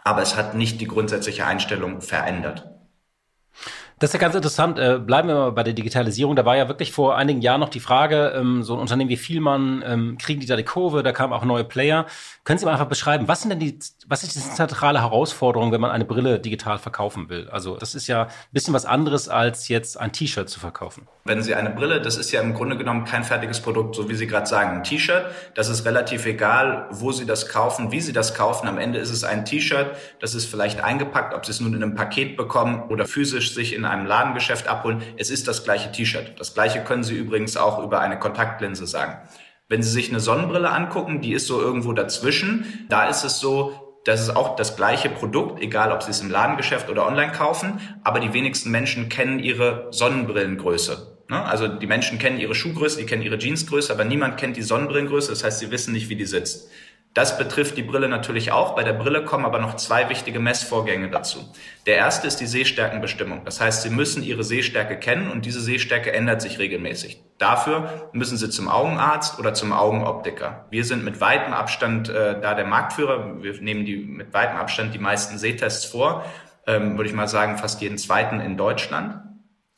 Aber 0.04 0.22
es 0.22 0.36
hat 0.36 0.56
nicht 0.56 0.82
die 0.82 0.88
grundsätzliche 0.88 1.46
Einstellung 1.46 2.02
verändert. 2.02 2.70
Das 4.00 4.10
ist 4.10 4.14
ja 4.14 4.20
ganz 4.20 4.36
interessant. 4.36 4.80
Äh, 4.80 5.00
bleiben 5.00 5.28
wir 5.28 5.36
mal 5.36 5.52
bei 5.52 5.64
der 5.64 5.74
Digitalisierung. 5.74 6.36
Da 6.36 6.46
war 6.46 6.58
ja 6.58 6.68
wirklich 6.68 6.92
vor 6.92 7.16
einigen 7.16 7.42
Jahren 7.42 7.60
noch 7.60 7.70
die 7.70 7.80
Frage, 7.80 8.34
ähm, 8.36 8.64
so 8.64 8.74
ein 8.74 8.80
Unternehmen 8.80 9.10
wie 9.10 9.18
Vielmann, 9.18 9.84
ähm, 9.86 10.18
kriegen 10.18 10.40
die 10.40 10.48
da 10.48 10.56
die 10.56 10.64
Kurve? 10.64 11.04
Da 11.04 11.12
kamen 11.12 11.34
auch 11.34 11.46
neue 11.46 11.64
Player. 11.64 12.06
Können 12.44 12.60
Sie 12.60 12.66
mal 12.66 12.72
einfach 12.74 12.88
beschreiben, 12.88 13.28
was 13.28 13.42
sind 13.42 13.52
denn 13.52 13.60
die, 13.60 13.80
was 14.08 14.24
ist 14.24 14.36
die 14.36 14.40
zentrale 14.40 15.02
Herausforderung, 15.02 15.72
wenn 15.72 15.80
man 15.80 15.92
eine 15.92 16.06
Brille 16.06 16.40
digital 16.40 16.78
verkaufen 16.78 17.30
will? 17.30 17.50
Also 17.50 17.78
das 17.78 17.96
ist 17.96 18.08
ja 18.08 18.24
ein 18.24 18.30
bisschen 18.52 18.74
was 18.74 18.86
anderes, 18.86 19.30
als 19.30 19.70
jetzt 19.70 20.00
ein 20.00 20.12
T-Shirt 20.12 20.50
zu 20.50 20.60
verkaufen. 20.60 21.08
Wenn 21.24 21.42
Sie 21.42 21.56
eine 21.56 21.70
Brille, 21.70 22.02
das 22.02 22.18
ist 22.18 22.32
ja 22.32 22.42
im 22.42 22.54
Grunde 22.54 22.78
genommen 22.78 23.06
kein 23.06 23.24
fertiges 23.24 23.62
Produkt, 23.62 23.96
so 23.96 24.10
wie 24.10 24.16
Sie 24.16 24.28
gerade 24.28 24.46
sagen. 24.46 24.78
Ein 24.78 24.84
T-Shirt, 24.84 25.28
das 25.56 25.70
ist 25.70 25.86
relativ 25.86 26.26
egal, 26.26 26.88
wo 26.92 27.12
Sie 27.12 27.26
das 27.26 27.48
kaufen, 27.48 27.92
wie 27.92 28.02
Sie 28.02 28.12
das 28.12 28.34
kaufen. 28.34 28.68
Am 28.68 28.78
Ende 28.78 29.00
ist 29.00 29.12
es 29.12 29.24
ein 29.24 29.46
T-Shirt, 29.46 29.96
das 30.20 30.36
ist 30.36 30.46
vielleicht 30.46 30.84
eingepackt, 30.84 31.34
ob 31.34 31.46
Sie 31.46 31.52
es 31.52 31.62
nun 31.62 31.74
in 31.74 31.82
einem 31.82 31.96
Paket 31.96 32.36
bekommen 32.36 32.84
oder 32.90 33.06
physisch 33.06 33.54
sich 33.54 33.74
in 33.74 33.83
einem 33.86 34.06
Ladengeschäft 34.06 34.68
abholen. 34.68 35.02
Es 35.18 35.30
ist 35.30 35.48
das 35.48 35.64
gleiche 35.64 35.92
T-Shirt. 35.92 36.40
Das 36.40 36.54
gleiche 36.54 36.84
können 36.84 37.04
Sie 37.04 37.16
übrigens 37.16 37.58
auch 37.58 37.84
über 37.84 38.00
eine 38.00 38.20
Kontaktlinse 38.20 38.88
sagen. 38.88 39.18
Wenn 39.70 39.82
Sie 39.82 39.90
sich 39.90 40.10
eine 40.10 40.20
Sonnenbrille 40.20 40.70
angucken, 40.70 41.22
die 41.22 41.34
ist 41.34 41.48
so 41.48 41.62
irgendwo 41.62 41.94
dazwischen. 41.94 42.86
Da 42.90 43.06
ist 43.06 43.24
es 43.24 43.40
so, 43.40 44.00
das 44.06 44.22
ist 44.22 44.36
auch 44.36 44.56
das 44.56 44.76
gleiche 44.76 45.10
Produkt, 45.10 45.62
egal 45.62 45.92
ob 45.92 46.04
Sie 46.04 46.12
es 46.12 46.22
im 46.22 46.30
Ladengeschäft 46.30 46.90
oder 46.90 47.08
online 47.08 47.32
kaufen, 47.32 47.80
aber 48.04 48.20
die 48.20 48.34
wenigsten 48.34 48.70
Menschen 48.72 49.10
kennen 49.10 49.40
ihre 49.40 49.88
Sonnenbrillengröße. 49.92 51.14
Ne? 51.30 51.44
Also 51.44 51.68
die 51.68 51.88
Menschen 51.88 52.20
kennen 52.20 52.40
ihre 52.40 52.54
Schuhgröße, 52.54 53.00
die 53.00 53.06
kennen 53.06 53.22
ihre 53.22 53.38
Jeansgröße, 53.38 53.92
aber 53.94 54.04
niemand 54.04 54.38
kennt 54.38 54.58
die 54.58 54.62
Sonnenbrillengröße, 54.62 55.30
das 55.32 55.44
heißt, 55.44 55.60
sie 55.60 55.72
wissen 55.72 55.94
nicht, 55.94 56.10
wie 56.10 56.16
die 56.16 56.26
sitzt. 56.26 56.70
Das 57.14 57.38
betrifft 57.38 57.78
die 57.78 57.84
Brille 57.84 58.10
natürlich 58.10 58.52
auch. 58.52 58.76
Bei 58.76 58.84
der 58.84 58.94
Brille 58.94 59.24
kommen 59.24 59.46
aber 59.46 59.60
noch 59.60 59.76
zwei 59.76 60.10
wichtige 60.10 60.40
Messvorgänge 60.40 61.10
dazu. 61.10 61.48
Der 61.86 61.98
erste 61.98 62.26
ist 62.26 62.38
die 62.38 62.48
Sehstärkenbestimmung. 62.48 63.46
Das 63.46 63.62
heißt, 63.62 63.84
Sie 63.84 63.92
müssen 63.92 64.24
Ihre 64.24 64.44
Sehstärke 64.44 64.98
kennen 64.98 65.30
und 65.30 65.46
diese 65.46 65.62
Sehstärke 65.62 66.12
ändert 66.12 66.42
sich 66.42 66.58
regelmäßig. 66.58 67.22
Dafür 67.38 68.10
müssen 68.14 68.38
Sie 68.38 68.50
zum 68.50 68.68
Augenarzt 68.68 69.38
oder 69.38 69.54
zum 69.54 69.74
Augenoptiker. 69.74 70.66
Wir 70.72 70.86
sind 70.86 71.04
mit 71.04 71.22
weitem 71.22 71.54
Abstand 71.54 72.10
äh, 72.10 72.42
da 72.42 72.56
der 72.56 72.66
Marktführer. 72.66 73.44
Wir 73.44 73.62
nehmen 73.62 73.86
die 73.86 73.98
mit 73.98 74.34
weitem 74.34 74.58
Abstand 74.58 74.96
die 74.96 75.00
meisten 75.00 75.38
Sehtests 75.38 75.86
vor. 75.86 76.26
Ähm, 76.66 76.98
würde 76.98 77.10
ich 77.10 77.16
mal 77.16 77.28
sagen, 77.28 77.58
fast 77.60 77.82
jeden 77.82 78.00
zweiten 78.00 78.40
in 78.40 78.58
Deutschland. 78.58 79.33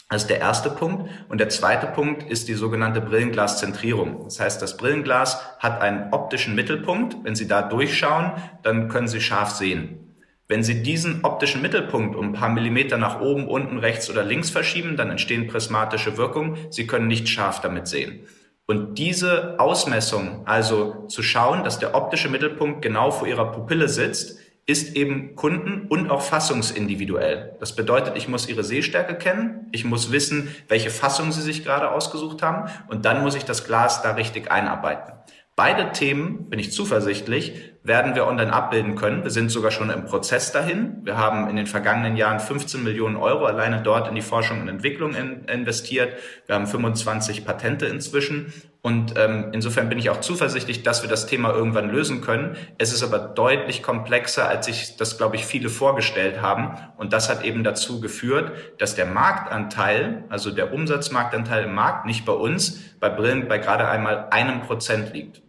Das 0.09 0.23
ist 0.23 0.29
der 0.29 0.39
erste 0.39 0.69
Punkt. 0.69 1.09
Und 1.29 1.39
der 1.39 1.49
zweite 1.49 1.87
Punkt 1.87 2.29
ist 2.29 2.47
die 2.47 2.53
sogenannte 2.53 3.01
Brillenglaszentrierung. 3.01 4.23
Das 4.25 4.39
heißt, 4.39 4.61
das 4.61 4.77
Brillenglas 4.77 5.41
hat 5.59 5.81
einen 5.81 6.13
optischen 6.13 6.53
Mittelpunkt. 6.55 7.17
Wenn 7.23 7.35
Sie 7.35 7.47
da 7.47 7.63
durchschauen, 7.63 8.33
dann 8.61 8.87
können 8.87 9.07
Sie 9.07 9.21
scharf 9.21 9.51
sehen. 9.51 10.01
Wenn 10.47 10.63
Sie 10.63 10.83
diesen 10.83 11.25
optischen 11.25 11.63
Mittelpunkt 11.63 12.15
um 12.15 12.27
ein 12.27 12.33
paar 12.33 12.49
Millimeter 12.49 12.97
nach 12.97 13.19
oben, 13.19 13.47
unten, 13.47 13.79
rechts 13.79 14.09
oder 14.11 14.23
links 14.23 14.51
verschieben, 14.51 14.95
dann 14.95 15.09
entstehen 15.09 15.47
prismatische 15.47 16.17
Wirkungen. 16.17 16.57
Sie 16.69 16.85
können 16.85 17.07
nicht 17.07 17.27
scharf 17.27 17.61
damit 17.61 17.87
sehen. 17.87 18.27
Und 18.67 18.99
diese 18.99 19.59
Ausmessung, 19.59 20.43
also 20.45 21.07
zu 21.07 21.23
schauen, 21.23 21.63
dass 21.63 21.79
der 21.79 21.95
optische 21.95 22.29
Mittelpunkt 22.29 22.81
genau 22.83 23.09
vor 23.09 23.27
Ihrer 23.27 23.51
Pupille 23.51 23.87
sitzt, 23.87 24.39
ist 24.67 24.95
eben 24.95 25.35
kunden- 25.35 25.87
und 25.89 26.09
auch 26.09 26.21
fassungsindividuell. 26.21 27.55
Das 27.59 27.75
bedeutet, 27.75 28.17
ich 28.17 28.27
muss 28.27 28.49
ihre 28.49 28.63
Sehstärke 28.63 29.15
kennen, 29.15 29.67
ich 29.71 29.85
muss 29.85 30.11
wissen, 30.11 30.53
welche 30.67 30.89
Fassung 30.89 31.31
sie 31.31 31.41
sich 31.41 31.63
gerade 31.63 31.91
ausgesucht 31.91 32.41
haben 32.41 32.69
und 32.87 33.05
dann 33.05 33.21
muss 33.21 33.35
ich 33.35 33.45
das 33.45 33.65
Glas 33.65 34.01
da 34.01 34.11
richtig 34.11 34.51
einarbeiten. 34.51 35.13
Beide 35.57 35.93
Themen, 35.93 36.49
bin 36.49 36.59
ich 36.59 36.73
zuversichtlich, 36.73 37.53
werden 37.81 38.13
wir 38.13 38.27
online 38.27 38.51
abbilden 38.51 38.95
können. 38.95 39.23
Wir 39.23 39.31
sind 39.31 39.49
sogar 39.49 39.71
schon 39.71 39.89
im 39.89 40.03
Prozess 40.03 40.51
dahin. 40.51 40.97
Wir 41.03 41.17
haben 41.17 41.49
in 41.49 41.55
den 41.55 41.65
vergangenen 41.65 42.17
Jahren 42.17 42.41
15 42.41 42.83
Millionen 42.83 43.15
Euro 43.15 43.45
alleine 43.45 43.81
dort 43.81 44.09
in 44.09 44.15
die 44.15 44.21
Forschung 44.21 44.59
und 44.59 44.67
Entwicklung 44.67 45.15
in, 45.15 45.45
investiert. 45.45 46.17
Wir 46.47 46.55
haben 46.55 46.67
25 46.67 47.45
Patente 47.45 47.85
inzwischen. 47.85 48.51
Und 48.85 49.15
ähm, 49.17 49.47
insofern 49.51 49.89
bin 49.89 49.97
ich 49.97 50.11
auch 50.11 50.21
zuversichtlich, 50.21 50.83
dass 50.83 51.01
wir 51.01 51.09
das 51.09 51.25
Thema 51.25 51.51
irgendwann 51.51 51.89
lösen 51.89 52.21
können. 52.21 52.55
Es 52.77 52.93
ist 52.93 53.01
aber 53.01 53.17
deutlich 53.17 53.81
komplexer, 53.81 54.47
als 54.47 54.67
sich 54.67 54.95
das, 54.95 55.17
glaube 55.17 55.37
ich, 55.37 55.47
viele 55.47 55.69
vorgestellt 55.69 56.39
haben. 56.39 56.77
Und 56.95 57.11
das 57.11 57.27
hat 57.27 57.43
eben 57.43 57.63
dazu 57.63 57.99
geführt, 57.99 58.51
dass 58.77 58.93
der 58.93 59.07
Marktanteil, 59.07 60.25
also 60.29 60.51
der 60.51 60.71
Umsatzmarktanteil 60.71 61.63
im 61.63 61.73
Markt, 61.73 62.05
nicht 62.05 62.25
bei 62.25 62.33
uns, 62.33 62.79
bei 62.99 63.09
Brillen 63.09 63.47
bei 63.47 63.57
gerade 63.57 63.87
einmal 63.87 64.27
einem 64.29 64.61
Prozent 64.61 65.15
liegt. 65.15 65.41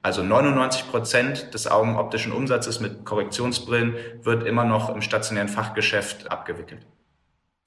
Also 0.00 0.22
99 0.22 0.90
Prozent 0.90 1.52
des 1.52 1.70
augenoptischen 1.70 2.32
Umsatzes 2.32 2.80
mit 2.80 3.04
Korrektionsbrillen 3.04 3.96
wird 4.22 4.46
immer 4.46 4.64
noch 4.64 4.88
im 4.88 5.02
stationären 5.02 5.50
Fachgeschäft 5.50 6.32
abgewickelt. 6.32 6.86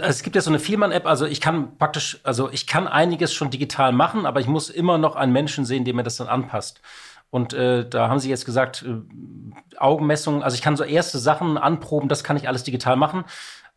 Es 0.02 0.24
gibt 0.24 0.36
ja 0.36 0.42
so 0.42 0.50
eine 0.50 0.60
Vielmann-App, 0.60 1.06
also 1.06 1.26
ich 1.26 1.42
kann 1.42 1.78
praktisch, 1.78 2.20
also 2.24 2.50
ich 2.52 2.68
kann 2.68 2.88
einiges 2.88 3.34
schon 3.34 3.50
digital 3.50 3.92
machen, 3.92 4.26
aber 4.26 4.40
ich 4.40 4.48
muss 4.48 4.70
immer 4.70 4.98
noch 4.98 5.16
einen 5.16 5.32
Menschen 5.32 5.66
sehen, 5.66 5.86
der 5.86 5.94
mir 5.94 6.04
das 6.04 6.18
dann 6.18 6.28
anpasst. 6.28 6.82
Und 7.30 7.54
äh, 7.54 7.88
da 7.88 8.10
haben 8.10 8.20
Sie 8.20 8.30
jetzt 8.30 8.46
gesagt, 8.46 8.84
äh, 8.84 9.78
Augenmessungen, 9.78 10.44
also 10.44 10.56
ich 10.56 10.62
kann 10.62 10.76
so 10.76 10.84
erste 10.84 11.18
Sachen 11.18 11.58
anproben, 11.58 12.10
das 12.10 12.26
kann 12.26 12.36
ich 12.36 12.48
alles 12.48 12.64
digital 12.64 12.98
machen. 12.98 13.24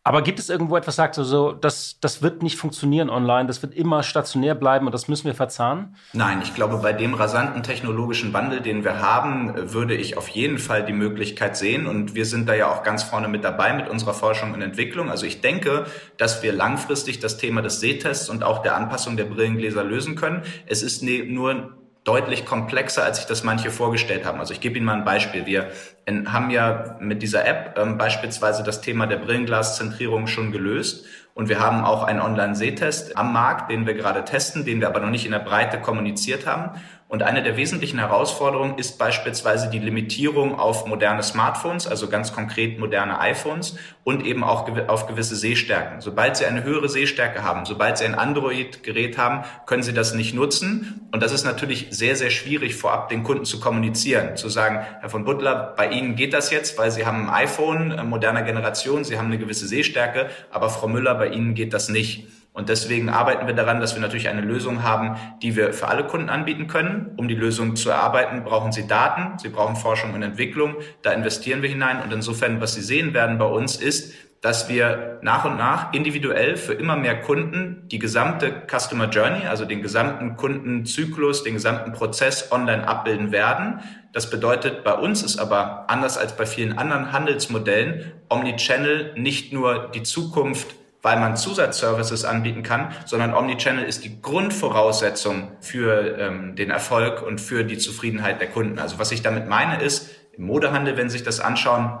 Aber 0.07 0.21
gibt 0.21 0.37
es 0.37 0.51
irgendwo 0.51 0.77
etwas, 0.77 0.97
sagt 0.97 1.15
so, 1.15 1.51
das, 1.51 1.97
das 1.99 2.21
wird 2.21 2.43
nicht 2.43 2.59
funktionieren 2.59 3.09
online, 3.09 3.47
das 3.47 3.63
wird 3.63 3.73
immer 3.73 4.03
stationär 4.03 4.53
bleiben 4.53 4.85
und 4.85 4.91
das 4.91 5.07
müssen 5.07 5.25
wir 5.25 5.33
verzahnen? 5.33 5.95
Nein, 6.13 6.41
ich 6.43 6.53
glaube, 6.53 6.77
bei 6.77 6.93
dem 6.93 7.15
rasanten 7.15 7.63
technologischen 7.63 8.31
Wandel, 8.31 8.61
den 8.61 8.83
wir 8.83 9.01
haben, 9.01 9.73
würde 9.73 9.95
ich 9.95 10.15
auf 10.15 10.27
jeden 10.27 10.59
Fall 10.59 10.85
die 10.85 10.93
Möglichkeit 10.93 11.57
sehen 11.57 11.87
und 11.87 12.13
wir 12.13 12.25
sind 12.25 12.47
da 12.47 12.53
ja 12.53 12.71
auch 12.71 12.83
ganz 12.83 13.01
vorne 13.01 13.27
mit 13.27 13.43
dabei 13.43 13.73
mit 13.73 13.89
unserer 13.89 14.13
Forschung 14.13 14.53
und 14.53 14.61
Entwicklung. 14.61 15.09
Also 15.09 15.25
ich 15.25 15.41
denke, 15.41 15.87
dass 16.17 16.43
wir 16.43 16.53
langfristig 16.53 17.19
das 17.19 17.37
Thema 17.37 17.63
des 17.63 17.79
Sehtests 17.79 18.29
und 18.29 18.43
auch 18.43 18.61
der 18.61 18.75
Anpassung 18.75 19.17
der 19.17 19.25
Brillengläser 19.25 19.83
lösen 19.83 20.13
können. 20.13 20.43
Es 20.67 20.83
ist 20.83 21.01
ne, 21.01 21.23
nur 21.23 21.75
deutlich 22.05 22.45
komplexer, 22.45 23.03
als 23.03 23.17
sich 23.17 23.25
das 23.25 23.43
manche 23.43 23.71
vorgestellt 23.71 24.25
haben. 24.25 24.39
Also 24.39 24.53
ich 24.53 24.61
gebe 24.61 24.77
Ihnen 24.77 24.85
mal 24.85 24.93
ein 24.93 25.03
Beispiel. 25.03 25.45
Wir 25.45 25.71
haben 26.07 26.51
ja 26.51 26.95
mit 26.99 27.21
dieser 27.23 27.45
App 27.45 27.77
ähm, 27.77 27.97
beispielsweise 27.97 28.63
das 28.63 28.79
Thema 28.79 29.07
der 29.07 29.17
Brillenglaszentrierung 29.17 30.27
schon 30.27 30.51
gelöst. 30.51 31.05
Und 31.33 31.49
wir 31.49 31.59
haben 31.59 31.83
auch 31.83 32.03
einen 32.03 32.21
Online-Sehtest 32.21 33.17
am 33.17 33.33
Markt, 33.33 33.69
den 33.69 33.85
wir 33.85 33.95
gerade 33.95 34.23
testen, 34.23 34.63
den 34.63 34.79
wir 34.79 34.87
aber 34.87 35.01
noch 35.01 35.09
nicht 35.09 35.25
in 35.25 35.31
der 35.31 35.39
Breite 35.39 35.81
kommuniziert 35.81 36.45
haben. 36.45 36.79
Und 37.07 37.21
eine 37.21 37.43
der 37.43 37.55
wesentlichen 37.55 37.99
Herausforderungen 37.99 38.79
ist 38.79 38.97
beispielsweise 38.97 39.69
die 39.69 39.77
Limitierung 39.77 40.57
auf 40.57 40.87
moderne 40.87 41.21
Smartphones, 41.21 41.85
also 41.85 42.09
ganz 42.09 42.33
konkret 42.33 42.79
moderne 42.79 43.19
iPhones 43.19 43.77
und 44.03 44.25
eben 44.25 44.43
auch 44.43 44.67
auf 44.87 45.05
gewisse 45.05 45.35
Sehstärken. 45.35 46.01
Sobald 46.01 46.35
Sie 46.35 46.45
eine 46.45 46.63
höhere 46.63 46.89
Sehstärke 46.89 47.43
haben, 47.43 47.65
sobald 47.65 47.99
Sie 47.99 48.05
ein 48.05 48.15
Android-Gerät 48.15 49.19
haben, 49.19 49.43
können 49.67 49.83
Sie 49.83 49.93
das 49.93 50.15
nicht 50.15 50.33
nutzen. 50.33 51.07
Und 51.11 51.21
das 51.21 51.31
ist 51.31 51.45
natürlich 51.45 51.87
sehr, 51.91 52.15
sehr 52.15 52.31
schwierig 52.31 52.73
vorab 52.75 53.07
den 53.09 53.21
Kunden 53.21 53.45
zu 53.45 53.59
kommunizieren, 53.59 54.35
zu 54.35 54.49
sagen, 54.49 54.79
Herr 54.99 55.09
von 55.09 55.25
Butler, 55.25 55.75
bei 55.77 55.89
Ihnen 55.89 56.15
geht 56.15 56.33
das 56.33 56.49
jetzt, 56.49 56.75
weil 56.79 56.89
Sie 56.89 57.05
haben 57.05 57.29
ein 57.29 57.45
iPhone 57.45 57.91
äh, 57.91 58.03
moderner 58.03 58.41
Generation, 58.41 59.03
Sie 59.03 59.19
haben 59.19 59.27
eine 59.27 59.37
gewisse 59.37 59.67
Sehstärke, 59.67 60.31
aber 60.49 60.69
Frau 60.71 60.87
Müller, 60.87 61.13
bei 61.13 61.27
Ihnen 61.27 61.53
geht 61.53 61.73
das 61.73 61.87
nicht. 61.87 62.27
Und 62.55 62.69
deswegen 62.69 63.09
arbeiten 63.09 63.47
wir 63.47 63.53
daran, 63.53 63.81
dass 63.81 63.95
wir 63.95 64.01
natürlich 64.01 64.29
eine 64.29 64.39
Lösung 64.39 64.81
haben, 64.81 65.17
die 65.41 65.57
wir 65.57 65.73
für 65.73 65.89
alle 65.89 66.05
Kunden 66.05 66.29
anbieten 66.29 66.67
können. 66.67 67.11
Um 67.17 67.27
die 67.27 67.35
Lösung 67.35 67.75
zu 67.75 67.89
erarbeiten, 67.89 68.45
brauchen 68.45 68.71
Sie 68.71 68.87
Daten, 68.87 69.37
Sie 69.37 69.49
brauchen 69.49 69.75
Forschung 69.75 70.13
und 70.13 70.23
Entwicklung. 70.23 70.75
Da 71.01 71.11
investieren 71.11 71.61
wir 71.61 71.67
hinein. 71.67 72.01
Und 72.01 72.13
insofern, 72.13 72.61
was 72.61 72.73
Sie 72.73 72.81
sehen 72.81 73.13
werden 73.13 73.37
bei 73.37 73.45
uns, 73.45 73.75
ist, 73.75 74.13
dass 74.39 74.69
wir 74.69 75.19
nach 75.21 75.43
und 75.43 75.57
nach 75.57 75.91
individuell 75.91 76.55
für 76.55 76.73
immer 76.73 76.95
mehr 76.95 77.19
Kunden 77.19 77.89
die 77.91 77.99
gesamte 77.99 78.53
Customer 78.69 79.09
Journey, 79.09 79.47
also 79.47 79.65
den 79.65 79.81
gesamten 79.81 80.37
Kundenzyklus, 80.37 81.43
den 81.43 81.55
gesamten 81.55 81.91
Prozess 81.91 82.53
online 82.53 82.87
abbilden 82.87 83.33
werden. 83.33 83.81
Das 84.13 84.29
bedeutet, 84.29 84.85
bei 84.85 84.93
uns 84.93 85.23
ist 85.23 85.39
aber 85.39 85.89
anders 85.89 86.17
als 86.17 86.37
bei 86.37 86.45
vielen 86.45 86.77
anderen 86.77 87.11
Handelsmodellen 87.11 88.13
Omnichannel 88.29 89.13
nicht 89.17 89.51
nur 89.51 89.91
die 89.93 90.03
Zukunft 90.03 90.75
weil 91.05 91.19
man 91.19 91.37
Zusatzservices 91.37 92.25
anbieten 92.25 92.63
kann, 92.63 92.91
sondern 93.05 93.35
Omnichannel 93.35 93.85
ist 93.85 94.03
die 94.03 94.23
Grundvoraussetzung 94.23 95.51
für 95.59 96.17
ähm, 96.17 96.55
den 96.55 96.71
Erfolg 96.71 97.21
und 97.21 97.39
für 97.39 97.63
die 97.63 97.77
Zufriedenheit 97.77 98.41
der 98.41 98.49
Kunden. 98.49 98.79
Also 98.79 98.97
was 98.97 99.11
ich 99.11 99.21
damit 99.21 99.47
meine 99.47 99.79
ist, 99.79 100.09
im 100.35 100.47
Modehandel, 100.47 100.97
wenn 100.97 101.07
Sie 101.07 101.19
sich 101.19 101.23
das 101.23 101.39
anschauen, 101.39 101.99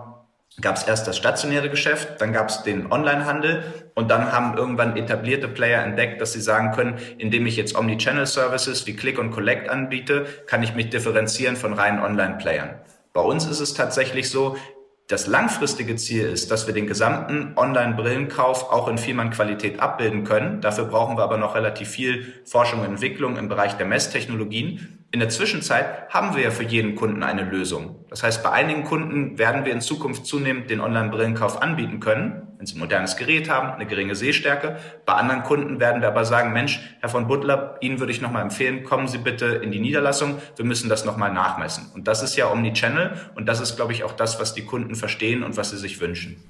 gab 0.59 0.77
es 0.77 0.83
erst 0.83 1.07
das 1.07 1.17
stationäre 1.17 1.69
Geschäft, 1.69 2.19
dann 2.19 2.33
gab 2.33 2.49
es 2.49 2.63
den 2.63 2.91
Onlinehandel 2.91 3.63
und 3.93 4.09
dann 4.09 4.31
haben 4.31 4.57
irgendwann 4.57 4.97
etablierte 4.97 5.49
Player 5.49 5.83
entdeckt, 5.83 6.19
dass 6.19 6.33
sie 6.33 6.41
sagen 6.41 6.71
können, 6.71 6.97
indem 7.19 7.45
ich 7.45 7.57
jetzt 7.57 7.77
Omnichannel-Services 7.77 8.87
wie 8.87 8.95
Click 8.95 9.19
und 9.19 9.29
Collect 9.29 9.69
anbiete, 9.69 10.25
kann 10.47 10.63
ich 10.63 10.73
mich 10.73 10.89
differenzieren 10.89 11.57
von 11.57 11.73
reinen 11.73 11.99
Online-Playern. 11.99 12.79
Bei 13.13 13.21
uns 13.21 13.45
ist 13.45 13.59
es 13.59 13.75
tatsächlich 13.75 14.29
so, 14.31 14.57
das 15.07 15.27
langfristige 15.27 15.95
Ziel 15.97 16.25
ist, 16.25 16.49
dass 16.49 16.65
wir 16.65 16.73
den 16.73 16.87
gesamten 16.87 17.53
Online-Brillenkauf 17.55 18.71
auch 18.71 18.87
in 18.87 18.97
Vielmann-Qualität 18.97 19.79
abbilden 19.79 20.23
können. 20.23 20.61
Dafür 20.61 20.85
brauchen 20.85 21.15
wir 21.17 21.23
aber 21.23 21.37
noch 21.37 21.53
relativ 21.53 21.89
viel 21.89 22.33
Forschung 22.43 22.79
und 22.79 22.87
Entwicklung 22.87 23.37
im 23.37 23.47
Bereich 23.47 23.73
der 23.73 23.85
Messtechnologien. 23.85 25.04
In 25.15 25.21
der 25.21 25.29
Zwischenzeit 25.29 26.09
haben 26.09 26.35
wir 26.35 26.43
ja 26.43 26.51
für 26.51 26.65
jeden 26.65 26.95
Kunden 26.95 27.23
eine 27.23 27.43
Lösung. 27.43 28.03
Das 28.09 28.21
heißt, 28.21 28.43
bei 28.43 28.51
einigen 28.51 28.83
Kunden 28.83 29.37
werden 29.37 29.63
wir 29.63 29.71
in 29.71 29.79
Zukunft 29.79 30.25
zunehmend 30.25 30.69
den 30.69 30.81
Online-Brillenkauf 30.81 31.61
anbieten 31.61 32.01
können, 32.01 32.49
wenn 32.57 32.65
sie 32.65 32.75
ein 32.75 32.79
modernes 32.79 33.15
Gerät 33.15 33.49
haben, 33.49 33.69
eine 33.69 33.85
geringe 33.85 34.13
Sehstärke. 34.15 34.75
Bei 35.05 35.13
anderen 35.13 35.43
Kunden 35.43 35.79
werden 35.79 36.01
wir 36.01 36.09
aber 36.09 36.25
sagen, 36.25 36.51
Mensch, 36.51 36.81
Herr 36.99 37.07
von 37.07 37.29
Butler, 37.29 37.77
Ihnen 37.79 38.01
würde 38.01 38.11
ich 38.11 38.19
nochmal 38.19 38.41
empfehlen, 38.41 38.83
kommen 38.83 39.07
Sie 39.07 39.19
bitte 39.19 39.45
in 39.45 39.71
die 39.71 39.79
Niederlassung. 39.79 40.37
Wir 40.57 40.65
müssen 40.65 40.89
das 40.89 41.05
nochmal 41.05 41.31
nachmessen. 41.31 41.91
Und 41.93 42.09
das 42.09 42.21
ist 42.21 42.35
ja 42.35 42.51
Omnichannel 42.51 43.13
und 43.35 43.45
das 43.45 43.61
ist, 43.61 43.77
glaube 43.77 43.93
ich, 43.93 44.03
auch 44.03 44.11
das, 44.11 44.41
was 44.41 44.53
die 44.53 44.65
Kunden 44.65 44.95
verstehen 44.95 45.43
und 45.43 45.55
was 45.55 45.69
sie 45.69 45.77
sich 45.77 46.01
wünschen. 46.01 46.43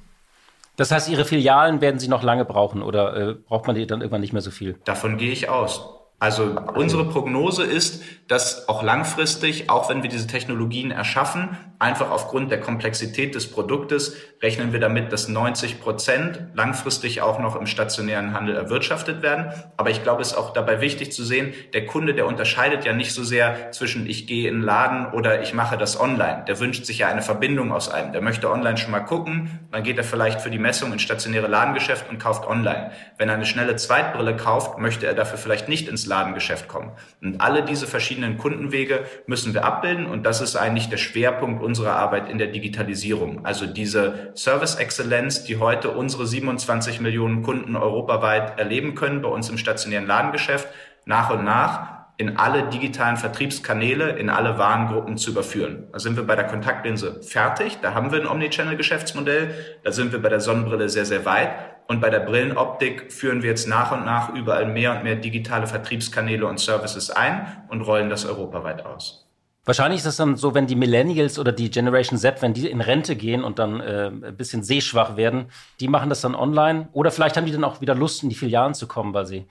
Das 0.76 0.90
heißt, 0.90 1.08
Ihre 1.08 1.26
Filialen 1.26 1.82
werden 1.82 2.00
Sie 2.00 2.08
noch 2.08 2.24
lange 2.24 2.46
brauchen 2.46 2.82
oder 2.82 3.16
äh, 3.16 3.34
braucht 3.36 3.68
man 3.68 3.76
die 3.76 3.86
dann 3.86 4.02
irgendwann 4.02 4.22
nicht 4.22 4.34
mehr 4.34 4.42
so 4.42 4.50
viel? 4.50 4.76
Davon 4.86 5.18
gehe 5.18 5.32
ich 5.32 5.50
aus. 5.50 5.95
Also 6.18 6.56
unsere 6.76 7.06
Prognose 7.06 7.64
ist, 7.64 8.02
dass 8.28 8.70
auch 8.70 8.84
langfristig, 8.84 9.70
auch 9.70 9.90
wenn 9.90 10.02
wir 10.02 10.10
diese 10.10 10.28
Technologien 10.28 10.92
erschaffen, 10.92 11.58
einfach 11.78 12.10
aufgrund 12.10 12.52
der 12.52 12.62
Komplexität 12.62 13.36
des 13.36 13.52
Produktes 13.52 14.16
rechnen 14.46 14.74
wir 14.74 14.80
damit, 14.80 15.12
dass 15.12 15.28
90 15.28 15.82
Prozent 15.82 16.40
langfristig 16.54 17.24
auch 17.24 17.40
noch 17.40 17.56
im 17.56 17.66
stationären 17.66 18.36
Handel 18.36 18.56
erwirtschaftet 18.56 19.24
werden. 19.24 19.52
Aber 19.76 19.90
ich 19.90 20.04
glaube, 20.04 20.22
es 20.22 20.34
ist 20.34 20.38
auch 20.38 20.54
dabei 20.54 20.82
wichtig 20.82 21.12
zu 21.12 21.24
sehen, 21.24 21.56
der 21.74 21.88
Kunde, 21.88 22.14
der 22.14 22.28
unterscheidet 22.28 22.86
ja 22.86 22.94
nicht 22.94 23.12
so 23.12 23.24
sehr 23.24 23.72
zwischen 23.72 24.08
ich 24.08 24.28
gehe 24.28 24.48
in 24.48 24.58
den 24.58 24.62
Laden 24.62 25.08
oder 25.14 25.42
ich 25.42 25.56
mache 25.56 25.80
das 25.80 26.00
online. 26.00 26.44
Der 26.48 26.60
wünscht 26.60 26.86
sich 26.86 27.00
ja 27.00 27.08
eine 27.08 27.24
Verbindung 27.24 27.72
aus 27.72 27.90
einem. 27.90 28.14
Der 28.14 28.22
möchte 28.22 28.52
online 28.52 28.78
schon 28.78 28.92
mal 28.92 29.00
gucken, 29.00 29.68
dann 29.72 29.82
geht 29.82 29.98
er 29.98 30.04
vielleicht 30.04 30.42
für 30.42 30.52
die 30.52 30.60
Messung 30.60 30.94
ins 30.94 31.02
stationäre 31.02 31.48
Ladengeschäft 31.48 32.08
und 32.12 32.20
kauft 32.20 32.46
online. 32.46 32.92
Wenn 33.18 33.30
er 33.30 33.36
eine 33.36 33.48
schnelle 33.48 33.76
Zweitbrille 33.78 34.36
kauft, 34.36 34.78
möchte 34.78 35.08
er 35.08 35.16
dafür 35.16 35.40
vielleicht 35.40 35.70
nicht 35.70 35.90
ins 35.90 36.06
Ladengeschäft 36.06 36.68
kommen. 36.68 36.92
Und 37.20 37.42
alle 37.42 37.64
diese 37.64 37.88
verschiedenen 37.88 38.38
Kundenwege 38.38 39.06
müssen 39.26 39.56
wir 39.56 39.66
abbilden 39.66 40.06
und 40.06 40.24
das 40.24 40.40
ist 40.40 40.56
eigentlich 40.56 40.90
der 40.90 40.98
Schwerpunkt 40.98 41.64
unserer 41.64 41.96
Arbeit 41.96 42.30
in 42.30 42.38
der 42.38 42.50
Digitalisierung. 42.50 43.44
Also 43.44 43.66
diese 43.66 44.35
Service 44.36 44.76
Exzellenz, 44.76 45.44
die 45.44 45.58
heute 45.58 45.92
unsere 45.92 46.28
27 46.28 47.00
Millionen 47.00 47.42
Kunden 47.42 47.76
europaweit 47.76 48.60
erleben 48.60 48.96
können 48.96 49.22
bei 49.22 49.30
uns 49.30 49.50
im 49.50 49.58
stationären 49.58 50.08
Ladengeschäft, 50.08 50.68
nach 51.06 51.30
und 51.30 51.44
nach 51.44 51.96
in 52.18 52.38
alle 52.38 52.70
digitalen 52.70 53.18
Vertriebskanäle, 53.18 54.12
in 54.12 54.30
alle 54.30 54.58
Warengruppen 54.58 55.18
zu 55.18 55.32
überführen. 55.32 55.88
Da 55.92 56.00
sind 56.00 56.16
wir 56.16 56.24
bei 56.24 56.36
der 56.36 56.48
Kontaktlinse 56.48 57.22
fertig, 57.22 57.80
da 57.82 57.94
haben 57.94 58.12
wir 58.12 58.22
ein 58.22 58.28
Omnichannel-Geschäftsmodell, 58.28 59.54
da 59.84 59.92
sind 59.92 60.12
wir 60.14 60.22
bei 60.22 60.30
der 60.30 60.40
Sonnenbrille 60.40 60.88
sehr, 60.88 61.06
sehr 61.06 61.26
weit 61.26 61.50
und 61.88 62.00
bei 62.00 62.10
der 62.10 62.22
Brillenoptik 62.22 63.12
führen 63.12 63.42
wir 63.42 63.50
jetzt 63.50 63.68
nach 63.68 63.92
und 63.92 64.06
nach 64.06 64.34
überall 64.34 64.66
mehr 64.66 64.96
und 64.96 65.04
mehr 65.04 65.16
digitale 65.16 65.68
Vertriebskanäle 65.68 66.48
und 66.48 66.60
Services 66.60 67.10
ein 67.12 67.64
und 67.68 67.82
rollen 67.82 68.10
das 68.10 68.26
europaweit 68.26 68.86
aus. 68.86 69.25
Wahrscheinlich 69.66 70.02
ist 70.02 70.06
es 70.06 70.18
dann 70.18 70.38
so, 70.38 70.54
wenn 70.54 70.68
die 70.68 70.76
Millennials 70.76 71.40
oder 71.40 71.52
die 71.52 71.72
Generation 71.72 72.20
Z, 72.20 72.42
wenn 72.44 72.54
die 72.54 72.70
in 72.70 72.82
Rente 72.82 73.16
gehen 73.16 73.44
und 73.44 73.58
dann 73.58 73.82
äh, 73.82 74.12
ein 74.12 74.38
bisschen 74.38 74.64
sehschwach 74.64 75.18
werden, 75.18 75.48
die 75.80 75.88
machen 75.88 76.10
das 76.10 76.22
dann 76.22 76.36
online. 76.36 76.88
Oder 76.94 77.10
vielleicht 77.10 77.36
haben 77.36 77.48
die 77.48 77.52
dann 77.52 77.64
auch 77.64 77.82
wieder 77.82 77.96
Lust, 77.96 78.22
in 78.22 78.30
die 78.30 78.36
Filialen 78.36 78.76
zu 78.76 78.88
kommen, 78.88 79.14
weil 79.16 79.26
sie 79.26 79.48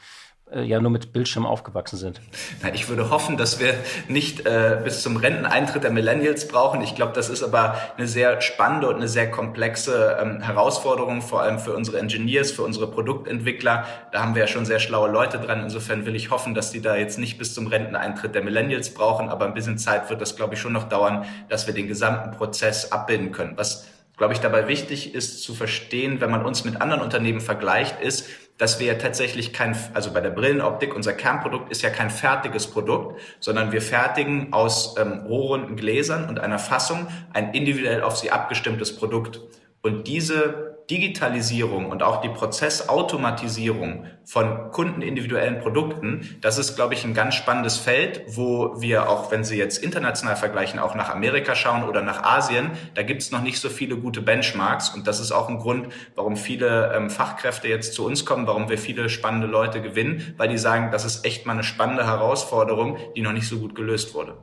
ja 0.62 0.80
nur 0.80 0.90
mit 0.90 1.12
Bildschirm 1.12 1.46
aufgewachsen 1.46 1.96
sind. 1.96 2.20
Na, 2.62 2.72
ich 2.72 2.88
würde 2.88 3.10
hoffen, 3.10 3.36
dass 3.36 3.60
wir 3.60 3.74
nicht 4.08 4.46
äh, 4.46 4.80
bis 4.82 5.02
zum 5.02 5.16
Renteneintritt 5.16 5.82
der 5.82 5.90
Millennials 5.90 6.48
brauchen. 6.48 6.80
Ich 6.82 6.94
glaube, 6.94 7.12
das 7.12 7.28
ist 7.28 7.42
aber 7.42 7.76
eine 7.96 8.06
sehr 8.06 8.40
spannende 8.40 8.88
und 8.88 8.96
eine 8.96 9.08
sehr 9.08 9.30
komplexe 9.30 10.16
ähm, 10.20 10.40
Herausforderung, 10.40 11.22
vor 11.22 11.42
allem 11.42 11.58
für 11.58 11.74
unsere 11.74 11.98
Engineers, 11.98 12.52
für 12.52 12.62
unsere 12.62 12.86
Produktentwickler. 12.86 13.86
Da 14.12 14.22
haben 14.22 14.34
wir 14.34 14.42
ja 14.42 14.48
schon 14.48 14.64
sehr 14.64 14.78
schlaue 14.78 15.10
Leute 15.10 15.38
dran. 15.38 15.62
Insofern 15.62 16.06
will 16.06 16.14
ich 16.14 16.30
hoffen, 16.30 16.54
dass 16.54 16.70
die 16.70 16.80
da 16.80 16.96
jetzt 16.96 17.18
nicht 17.18 17.38
bis 17.38 17.54
zum 17.54 17.66
Renteneintritt 17.66 18.34
der 18.34 18.42
Millennials 18.42 18.94
brauchen, 18.94 19.28
aber 19.28 19.46
ein 19.46 19.54
bisschen 19.54 19.78
Zeit 19.78 20.10
wird 20.10 20.20
das, 20.20 20.36
glaube 20.36 20.54
ich, 20.54 20.60
schon 20.60 20.72
noch 20.72 20.88
dauern, 20.88 21.24
dass 21.48 21.66
wir 21.66 21.74
den 21.74 21.88
gesamten 21.88 22.30
Prozess 22.30 22.92
abbilden 22.92 23.32
können. 23.32 23.54
Was 23.56 23.86
glaube 24.16 24.32
ich, 24.32 24.40
dabei 24.40 24.68
wichtig 24.68 25.14
ist 25.14 25.42
zu 25.42 25.54
verstehen, 25.54 26.20
wenn 26.20 26.30
man 26.30 26.44
uns 26.44 26.64
mit 26.64 26.80
anderen 26.80 27.02
Unternehmen 27.02 27.40
vergleicht, 27.40 28.00
ist, 28.00 28.28
dass 28.58 28.78
wir 28.78 28.98
tatsächlich 28.98 29.52
kein, 29.52 29.76
also 29.94 30.12
bei 30.12 30.20
der 30.20 30.30
Brillenoptik, 30.30 30.94
unser 30.94 31.12
Kernprodukt 31.12 31.70
ist 31.72 31.82
ja 31.82 31.90
kein 31.90 32.10
fertiges 32.10 32.68
Produkt, 32.68 33.20
sondern 33.40 33.72
wir 33.72 33.82
fertigen 33.82 34.52
aus 34.52 34.94
ähm, 34.98 35.24
rohrunden 35.26 35.76
Gläsern 35.76 36.28
und 36.28 36.38
einer 36.38 36.58
Fassung 36.58 37.08
ein 37.32 37.52
individuell 37.52 38.02
auf 38.02 38.16
sie 38.16 38.30
abgestimmtes 38.30 38.96
Produkt. 38.96 39.40
Und 39.82 40.06
diese 40.06 40.73
Digitalisierung 40.90 41.86
und 41.86 42.02
auch 42.02 42.20
die 42.20 42.28
Prozessautomatisierung 42.28 44.06
von 44.24 44.70
kundenindividuellen 44.70 45.60
Produkten, 45.60 46.36
das 46.42 46.58
ist, 46.58 46.76
glaube 46.76 46.94
ich, 46.94 47.04
ein 47.04 47.14
ganz 47.14 47.34
spannendes 47.34 47.78
Feld, 47.78 48.22
wo 48.26 48.80
wir 48.80 49.08
auch, 49.08 49.30
wenn 49.30 49.44
Sie 49.44 49.56
jetzt 49.56 49.78
international 49.78 50.36
vergleichen, 50.36 50.78
auch 50.78 50.94
nach 50.94 51.08
Amerika 51.08 51.54
schauen 51.54 51.84
oder 51.84 52.02
nach 52.02 52.22
Asien, 52.22 52.72
da 52.94 53.02
gibt 53.02 53.22
es 53.22 53.30
noch 53.30 53.42
nicht 53.42 53.58
so 53.58 53.70
viele 53.70 53.96
gute 53.96 54.20
Benchmarks. 54.20 54.90
Und 54.90 55.06
das 55.06 55.20
ist 55.20 55.32
auch 55.32 55.48
ein 55.48 55.58
Grund, 55.58 55.88
warum 56.14 56.36
viele 56.36 56.92
ähm, 56.94 57.08
Fachkräfte 57.08 57.68
jetzt 57.68 57.94
zu 57.94 58.04
uns 58.04 58.26
kommen, 58.26 58.46
warum 58.46 58.68
wir 58.68 58.78
viele 58.78 59.08
spannende 59.08 59.46
Leute 59.46 59.80
gewinnen, 59.80 60.34
weil 60.36 60.48
die 60.48 60.58
sagen, 60.58 60.90
das 60.92 61.04
ist 61.04 61.24
echt 61.24 61.46
mal 61.46 61.52
eine 61.52 61.64
spannende 61.64 62.06
Herausforderung, 62.06 62.98
die 63.16 63.22
noch 63.22 63.32
nicht 63.32 63.48
so 63.48 63.58
gut 63.58 63.74
gelöst 63.74 64.14
wurde. 64.14 64.36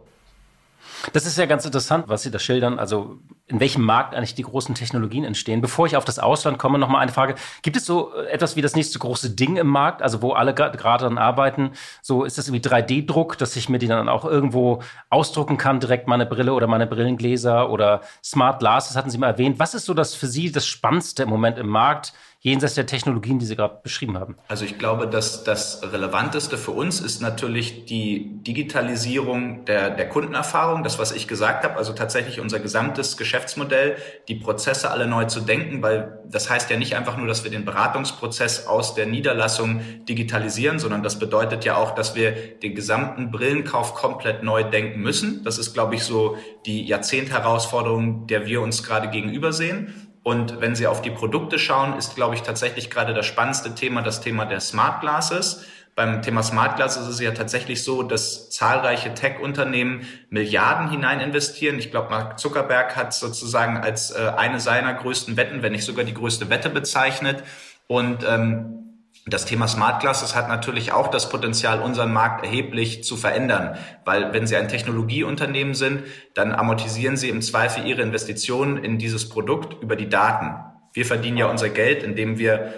Das 1.14 1.26
ist 1.26 1.38
ja 1.38 1.46
ganz 1.46 1.66
interessant, 1.66 2.06
was 2.08 2.24
Sie 2.24 2.32
da 2.32 2.40
schildern. 2.40 2.80
Also 2.80 3.20
in 3.48 3.60
welchem 3.60 3.84
Markt 3.84 4.16
eigentlich 4.16 4.36
die 4.36 4.44
großen 4.44 4.76
Technologien 4.76 5.24
entstehen. 5.24 5.62
Bevor 5.62 5.86
ich 5.86 5.98
auf 5.98 6.06
das 6.06 6.20
Ausland 6.20 6.58
komme, 6.58 6.80
noch 6.80 6.90
mal 6.90 7.00
eine 7.00 7.12
Frage: 7.12 7.36
Gibt 7.62 7.78
es 7.78 7.86
so 7.86 8.14
etwas 8.14 8.56
wie 8.56 8.62
das 8.62 8.76
nächste 8.76 9.00
große 9.00 9.32
Ding 9.32 9.58
im 9.58 9.68
Markt, 9.68 10.02
also 10.02 10.22
wo 10.22 10.32
alle 10.32 10.54
gerade 10.54 10.78
dran 10.78 11.18
arbeiten? 11.18 11.72
So 12.02 12.24
ist 12.24 12.38
das 12.38 12.48
irgendwie 12.48 12.68
3D-Druck, 12.68 13.38
dass 13.38 13.56
ich 13.56 13.70
mir 13.70 13.80
die 13.80 13.88
dann 13.88 14.10
auch 14.10 14.26
irgendwo 14.26 14.82
ausdrucken 15.10 15.58
kann, 15.58 15.80
direkt 15.80 16.08
meine 16.08 16.26
Brille 16.26 16.54
oder 16.54 16.68
meine 16.68 16.88
Brillengläser 16.88 17.70
oder 17.70 18.02
Smart 18.24 18.60
Glasses 18.60 18.96
hatten 18.96 19.10
Sie 19.10 19.18
mal 19.18 19.28
erwähnt. 19.28 19.60
Was 19.60 19.74
ist 19.74 19.86
so 19.86 19.94
das 19.94 20.16
für 20.16 20.28
Sie 20.28 20.52
das 20.52 20.66
Spannendste 20.66 21.24
im 21.24 21.30
Moment 21.30 21.58
im 21.58 21.68
Markt? 21.68 22.14
Jenseits 22.44 22.74
der 22.74 22.88
Technologien, 22.88 23.38
die 23.38 23.46
Sie 23.46 23.56
gerade 23.56 23.80
beschrieben 23.84 24.18
haben? 24.18 24.36
Also 24.48 24.66
ich 24.66 24.80
glaube, 24.80 25.08
dass 25.08 25.44
das 25.44 25.82
Relevanteste 25.84 26.58
für 26.58 26.72
uns 26.72 27.00
ist 27.00 27.22
natürlich 27.22 27.86
die 27.86 28.42
Digitalisierung 28.42 29.64
der, 29.66 29.92
der 29.92 30.10
Kundenerfahrung, 30.10 30.84
das, 30.84 30.98
was 30.98 31.12
ich 31.12 31.28
gesagt 31.28 31.64
habe, 31.64 31.78
also 31.78 31.94
tatsächlich 31.94 32.40
unser 32.40 32.60
gesamtes 32.60 33.16
Geschäftsmodell, 33.16 33.96
die 34.28 34.36
Prozesse 34.36 34.90
alle 34.90 35.06
neu 35.06 35.26
zu 35.26 35.42
denken, 35.42 35.84
weil 35.84 36.20
das 36.30 36.50
heißt 36.50 36.72
ja 36.72 36.78
nicht 36.78 36.96
einfach 36.96 37.16
nur, 37.16 37.28
dass 37.28 37.44
wir 37.44 37.52
den 37.52 37.64
Beratungsprozess 37.64 38.66
aus 38.66 38.96
der 38.96 39.06
Niederlassung 39.06 39.82
digitalisieren, 40.10 40.80
sondern 40.80 41.04
das 41.04 41.20
bedeutet 41.20 41.64
ja 41.64 41.76
auch, 41.76 41.94
dass 41.94 42.16
wir 42.16 42.32
den 42.32 42.74
gesamten 42.74 43.30
Brillenkauf 43.30 43.94
komplett 43.94 44.42
neu 44.42 44.64
denken 44.64 45.02
müssen. 45.02 45.44
Das 45.44 45.60
ist, 45.60 45.74
glaube 45.76 45.94
ich, 45.94 46.04
so 46.04 46.38
die 46.66 46.88
Jahrzehntherausforderung, 46.88 48.26
der 48.26 48.48
wir 48.48 48.62
uns 48.62 48.82
gerade 48.82 49.10
gegenüber 49.10 49.54
sehen. 49.54 50.11
Und 50.24 50.62
wenn 50.62 50.76
Sie 50.76 50.88
auf 50.88 51.02
die 51.02 51.10
Produkte 51.10 51.58
schauen, 51.58 51.98
ist, 51.98 52.16
glaube 52.16 52.36
ich, 52.36 52.44
tatsächlich 52.44 52.90
gerade 52.90 53.14
das 53.14 53.26
spannendste 53.26 53.74
Thema 53.74 54.02
das 54.02 54.22
Thema 54.22 54.46
der 54.46 54.60
Smart 54.60 55.02
Glasses. 55.02 55.66
Beim 55.96 56.22
Thema 56.22 56.42
Smart 56.42 56.78
Glasses 56.78 57.04
ist 57.04 57.16
es 57.16 57.20
ja 57.20 57.32
tatsächlich 57.32 57.84
so, 57.84 58.02
dass 58.04 58.50
zahlreiche 58.50 59.14
Tech-Unternehmen 59.14 60.08
Milliarden 60.30 60.90
hinein 60.90 61.20
investieren. 61.20 61.80
Ich 61.80 61.92
glaube, 61.92 62.10
Mark 62.10 62.40
Zuckerberg 62.40 62.96
hat 62.96 63.14
sozusagen 63.14 63.78
als 63.78 64.12
äh, 64.12 64.32
eine 64.38 64.60
seiner 64.60 64.94
größten 64.94 65.36
Wetten, 65.38 65.64
wenn 65.64 65.74
nicht 65.74 65.84
sogar 65.84 66.06
die 66.06 66.14
größte 66.14 66.50
Wette 66.50 66.70
bezeichnet. 66.70 67.44
Und 67.88 68.24
ähm, 68.26 68.81
das 69.28 69.46
Thema 69.46 69.68
Smart 69.68 70.02
Glasses 70.02 70.36
hat 70.36 70.48
natürlich 70.48 70.92
auch 70.92 71.08
das 71.08 71.30
Potenzial, 71.30 71.82
unseren 71.82 72.12
Markt 72.12 72.44
erheblich 72.44 73.04
zu 73.04 73.16
verändern, 73.16 73.78
weil 74.04 74.34
wenn 74.34 74.48
Sie 74.48 74.56
ein 74.56 74.68
Technologieunternehmen 74.68 75.76
sind, 75.76 76.04
dann 76.34 76.52
amortisieren 76.52 77.18
Sie 77.18 77.30
im 77.30 77.42
Zweifel 77.42 77.86
Ihre 77.86 78.02
Investitionen 78.02 78.78
in 78.78 78.98
dieses 78.98 79.30
Produkt 79.30 79.82
über 79.84 79.96
die 79.96 80.10
Daten. 80.10 80.56
Wir 80.94 81.06
verdienen 81.06 81.38
ja 81.38 81.46
unser 81.46 81.70
Geld, 81.70 82.04
indem 82.04 82.40
wir 82.40 82.74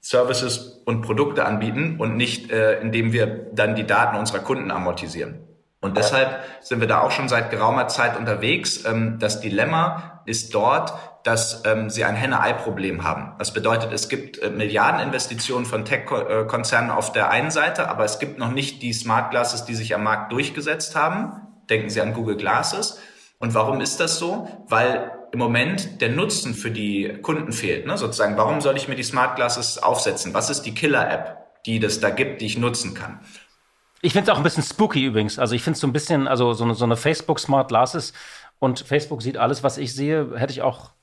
Services 0.00 0.82
und 0.84 1.02
Produkte 1.02 1.46
anbieten 1.46 1.96
und 1.98 2.16
nicht, 2.16 2.50
äh, 2.50 2.80
indem 2.80 3.12
wir 3.12 3.26
dann 3.52 3.74
die 3.74 3.86
Daten 3.86 4.16
unserer 4.16 4.40
Kunden 4.40 4.70
amortisieren. 4.70 5.44
Und 5.80 5.96
deshalb 5.96 6.42
sind 6.60 6.80
wir 6.80 6.88
da 6.88 7.02
auch 7.02 7.10
schon 7.10 7.28
seit 7.28 7.50
geraumer 7.50 7.88
Zeit 7.88 8.18
unterwegs. 8.18 8.84
Ähm, 8.84 9.18
das 9.20 9.40
Dilemma 9.40 10.22
ist 10.26 10.54
dort, 10.54 10.92
dass 11.24 11.62
ähm, 11.64 11.88
sie 11.88 12.04
ein 12.04 12.14
Henne-Ei-Problem 12.14 13.02
haben. 13.02 13.32
Das 13.38 13.52
bedeutet, 13.52 13.92
es 13.92 14.08
gibt 14.10 14.38
äh, 14.38 14.50
Milliardeninvestitionen 14.50 15.64
von 15.64 15.84
Tech-Konzernen 15.86 16.90
auf 16.90 17.12
der 17.12 17.30
einen 17.30 17.50
Seite, 17.50 17.88
aber 17.88 18.04
es 18.04 18.18
gibt 18.18 18.38
noch 18.38 18.52
nicht 18.52 18.82
die 18.82 18.92
Smart 18.92 19.30
Glasses, 19.30 19.64
die 19.64 19.74
sich 19.74 19.94
am 19.94 20.04
Markt 20.04 20.32
durchgesetzt 20.32 20.94
haben. 20.94 21.32
Denken 21.70 21.88
Sie 21.88 22.00
an 22.02 22.12
Google 22.12 22.36
Glasses. 22.36 23.00
Und 23.38 23.54
warum 23.54 23.80
ist 23.80 24.00
das 24.00 24.18
so? 24.18 24.48
Weil 24.68 25.12
im 25.32 25.38
Moment 25.38 26.02
der 26.02 26.10
Nutzen 26.10 26.54
für 26.54 26.70
die 26.70 27.18
Kunden 27.22 27.52
fehlt. 27.52 27.86
Ne? 27.86 27.96
Sozusagen, 27.96 28.36
warum 28.36 28.60
soll 28.60 28.76
ich 28.76 28.86
mir 28.86 28.94
die 28.94 29.02
Smart 29.02 29.36
Glasses 29.36 29.82
aufsetzen? 29.82 30.34
Was 30.34 30.50
ist 30.50 30.62
die 30.62 30.74
Killer-App, 30.74 31.62
die 31.64 31.80
das 31.80 32.00
da 32.00 32.10
gibt, 32.10 32.42
die 32.42 32.46
ich 32.46 32.58
nutzen 32.58 32.92
kann? 32.92 33.20
Ich 34.02 34.12
finde 34.12 34.30
es 34.30 34.34
auch 34.34 34.38
ein 34.38 34.44
bisschen 34.44 34.62
spooky 34.62 35.06
übrigens. 35.06 35.38
Also 35.38 35.54
ich 35.54 35.62
finde 35.62 35.76
es 35.76 35.80
so 35.80 35.86
ein 35.86 35.92
bisschen, 35.94 36.28
also 36.28 36.52
so 36.52 36.64
eine, 36.64 36.74
so 36.74 36.84
eine 36.84 36.98
Facebook 36.98 37.40
Smart 37.40 37.68
Glasses 37.68 38.12
und 38.58 38.80
Facebook 38.80 39.22
sieht 39.22 39.38
alles, 39.38 39.62
was 39.62 39.78
ich 39.78 39.94
sehe, 39.94 40.32
hätte 40.36 40.52
ich 40.52 40.60
auch 40.60 40.93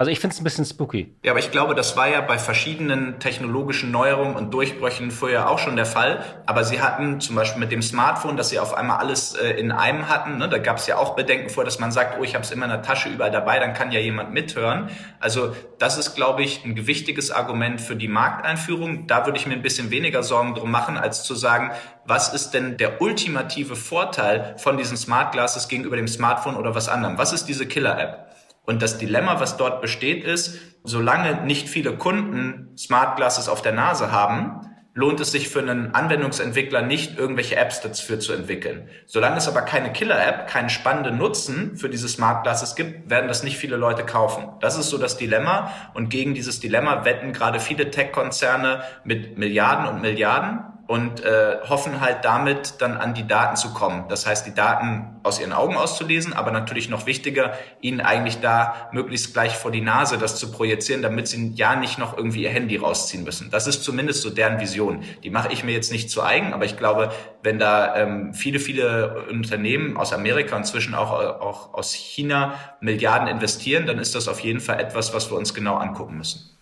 also 0.00 0.10
ich 0.10 0.18
finde 0.18 0.32
es 0.32 0.40
ein 0.40 0.44
bisschen 0.44 0.64
spooky. 0.64 1.14
Ja, 1.22 1.32
aber 1.32 1.40
ich 1.40 1.50
glaube, 1.50 1.74
das 1.74 1.94
war 1.94 2.08
ja 2.08 2.22
bei 2.22 2.38
verschiedenen 2.38 3.20
technologischen 3.20 3.90
Neuerungen 3.90 4.34
und 4.34 4.50
Durchbrüchen 4.54 5.10
vorher 5.10 5.50
auch 5.50 5.58
schon 5.58 5.76
der 5.76 5.84
Fall. 5.84 6.24
Aber 6.46 6.64
sie 6.64 6.80
hatten 6.80 7.20
zum 7.20 7.36
Beispiel 7.36 7.60
mit 7.60 7.70
dem 7.70 7.82
Smartphone, 7.82 8.38
dass 8.38 8.48
sie 8.48 8.58
auf 8.58 8.72
einmal 8.72 8.96
alles 8.96 9.34
äh, 9.34 9.50
in 9.60 9.70
einem 9.70 10.08
hatten. 10.08 10.38
Ne? 10.38 10.48
Da 10.48 10.56
gab 10.56 10.78
es 10.78 10.86
ja 10.86 10.96
auch 10.96 11.16
Bedenken 11.16 11.50
vor, 11.50 11.66
dass 11.66 11.80
man 11.80 11.92
sagt, 11.92 12.18
oh, 12.18 12.24
ich 12.24 12.34
habe 12.34 12.42
es 12.42 12.50
immer 12.50 12.64
in 12.64 12.70
der 12.70 12.80
Tasche 12.80 13.10
überall 13.10 13.30
dabei, 13.30 13.58
dann 13.58 13.74
kann 13.74 13.92
ja 13.92 14.00
jemand 14.00 14.32
mithören. 14.32 14.88
Also 15.18 15.54
das 15.78 15.98
ist, 15.98 16.14
glaube 16.14 16.42
ich, 16.44 16.64
ein 16.64 16.74
gewichtiges 16.74 17.30
Argument 17.30 17.78
für 17.78 17.94
die 17.94 18.08
Markteinführung. 18.08 19.06
Da 19.06 19.26
würde 19.26 19.38
ich 19.38 19.46
mir 19.46 19.52
ein 19.52 19.60
bisschen 19.60 19.90
weniger 19.90 20.22
Sorgen 20.22 20.54
drum 20.54 20.70
machen, 20.70 20.96
als 20.96 21.24
zu 21.24 21.34
sagen, 21.34 21.72
was 22.06 22.32
ist 22.32 22.52
denn 22.52 22.78
der 22.78 23.02
ultimative 23.02 23.76
Vorteil 23.76 24.54
von 24.56 24.78
diesen 24.78 24.96
Smart 24.96 25.32
Glasses 25.32 25.68
gegenüber 25.68 25.96
dem 25.96 26.08
Smartphone 26.08 26.56
oder 26.56 26.74
was 26.74 26.88
anderem? 26.88 27.18
Was 27.18 27.34
ist 27.34 27.44
diese 27.44 27.66
Killer-App? 27.66 28.29
Und 28.70 28.82
das 28.82 28.98
Dilemma, 28.98 29.40
was 29.40 29.56
dort 29.56 29.82
besteht, 29.82 30.22
ist, 30.22 30.60
solange 30.84 31.44
nicht 31.44 31.68
viele 31.68 31.96
Kunden 31.96 32.68
Smart 32.78 33.16
Glasses 33.16 33.48
auf 33.48 33.62
der 33.62 33.72
Nase 33.72 34.12
haben, 34.12 34.60
lohnt 34.94 35.18
es 35.18 35.32
sich 35.32 35.48
für 35.48 35.58
einen 35.58 35.92
Anwendungsentwickler 35.92 36.80
nicht, 36.80 37.18
irgendwelche 37.18 37.56
Apps 37.56 37.80
dafür 37.80 38.20
zu 38.20 38.32
entwickeln. 38.32 38.88
Solange 39.06 39.38
es 39.38 39.48
aber 39.48 39.62
keine 39.62 39.92
Killer-App, 39.92 40.46
keinen 40.46 40.70
spannenden 40.70 41.18
Nutzen 41.18 41.78
für 41.78 41.88
diese 41.88 42.08
Smart 42.08 42.44
Glasses 42.44 42.76
gibt, 42.76 43.10
werden 43.10 43.26
das 43.26 43.42
nicht 43.42 43.56
viele 43.56 43.74
Leute 43.74 44.06
kaufen. 44.06 44.44
Das 44.60 44.78
ist 44.78 44.88
so 44.88 44.98
das 44.98 45.16
Dilemma. 45.16 45.72
Und 45.94 46.08
gegen 46.08 46.34
dieses 46.34 46.60
Dilemma 46.60 47.04
wetten 47.04 47.32
gerade 47.32 47.58
viele 47.58 47.90
Tech-Konzerne 47.90 48.84
mit 49.02 49.36
Milliarden 49.36 49.88
und 49.88 50.00
Milliarden 50.00 50.60
und 50.90 51.24
äh, 51.24 51.58
hoffen 51.68 52.00
halt 52.00 52.24
damit 52.24 52.74
dann 52.80 52.96
an 52.96 53.14
die 53.14 53.24
Daten 53.24 53.54
zu 53.54 53.72
kommen. 53.72 54.06
Das 54.08 54.26
heißt, 54.26 54.44
die 54.44 54.54
Daten 54.54 55.20
aus 55.22 55.38
ihren 55.38 55.52
Augen 55.52 55.76
auszulesen, 55.76 56.32
aber 56.32 56.50
natürlich 56.50 56.88
noch 56.88 57.06
wichtiger, 57.06 57.52
ihnen 57.80 58.00
eigentlich 58.00 58.40
da 58.40 58.88
möglichst 58.90 59.32
gleich 59.32 59.54
vor 59.54 59.70
die 59.70 59.82
Nase 59.82 60.18
das 60.18 60.34
zu 60.34 60.50
projizieren, 60.50 61.00
damit 61.00 61.28
sie 61.28 61.52
ja 61.54 61.76
nicht 61.76 62.00
noch 62.00 62.16
irgendwie 62.16 62.42
ihr 62.42 62.50
Handy 62.50 62.76
rausziehen 62.76 63.22
müssen. 63.22 63.52
Das 63.52 63.68
ist 63.68 63.84
zumindest 63.84 64.22
so 64.22 64.30
deren 64.30 64.58
Vision. 64.58 65.04
Die 65.22 65.30
mache 65.30 65.52
ich 65.52 65.62
mir 65.62 65.70
jetzt 65.70 65.92
nicht 65.92 66.10
zu 66.10 66.24
eigen, 66.24 66.52
aber 66.52 66.64
ich 66.64 66.76
glaube, 66.76 67.12
wenn 67.44 67.60
da 67.60 67.94
ähm, 67.94 68.34
viele, 68.34 68.58
viele 68.58 69.26
Unternehmen 69.30 69.96
aus 69.96 70.12
Amerika 70.12 70.56
und 70.56 70.62
inzwischen 70.62 70.96
auch, 70.96 71.12
auch 71.12 71.72
aus 71.72 71.94
China 71.94 72.54
Milliarden 72.80 73.28
investieren, 73.28 73.86
dann 73.86 74.00
ist 74.00 74.16
das 74.16 74.26
auf 74.26 74.40
jeden 74.40 74.58
Fall 74.58 74.80
etwas, 74.80 75.14
was 75.14 75.30
wir 75.30 75.38
uns 75.38 75.54
genau 75.54 75.76
angucken 75.76 76.16
müssen. 76.16 76.59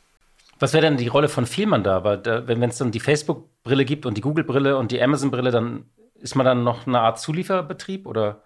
Was 0.59 0.73
wäre 0.73 0.83
denn 0.83 0.97
die 0.97 1.09
Rolle 1.09 1.29
von 1.29 1.47
Vielmann 1.47 1.85
da? 1.85 2.05
Weil 2.05 2.19
da, 2.19 2.47
wenn 2.49 2.63
es 2.63 2.79
dann 2.79 2.91
die 2.91 3.01
Facebook-Brille 3.01 3.85
gibt 3.85 4.07
und 4.07 4.17
die 4.17 4.21
Google-Brille 4.21 4.77
und 4.77 4.91
die 4.91 5.01
Amazon-Brille, 5.01 5.51
dann 5.51 5.87
ist 6.15 6.35
man 6.35 6.45
dann 6.45 6.65
noch 6.65 6.87
eine 6.87 7.01
Art 7.01 7.21
Zulieferbetrieb 7.21 8.07
oder? 8.07 8.43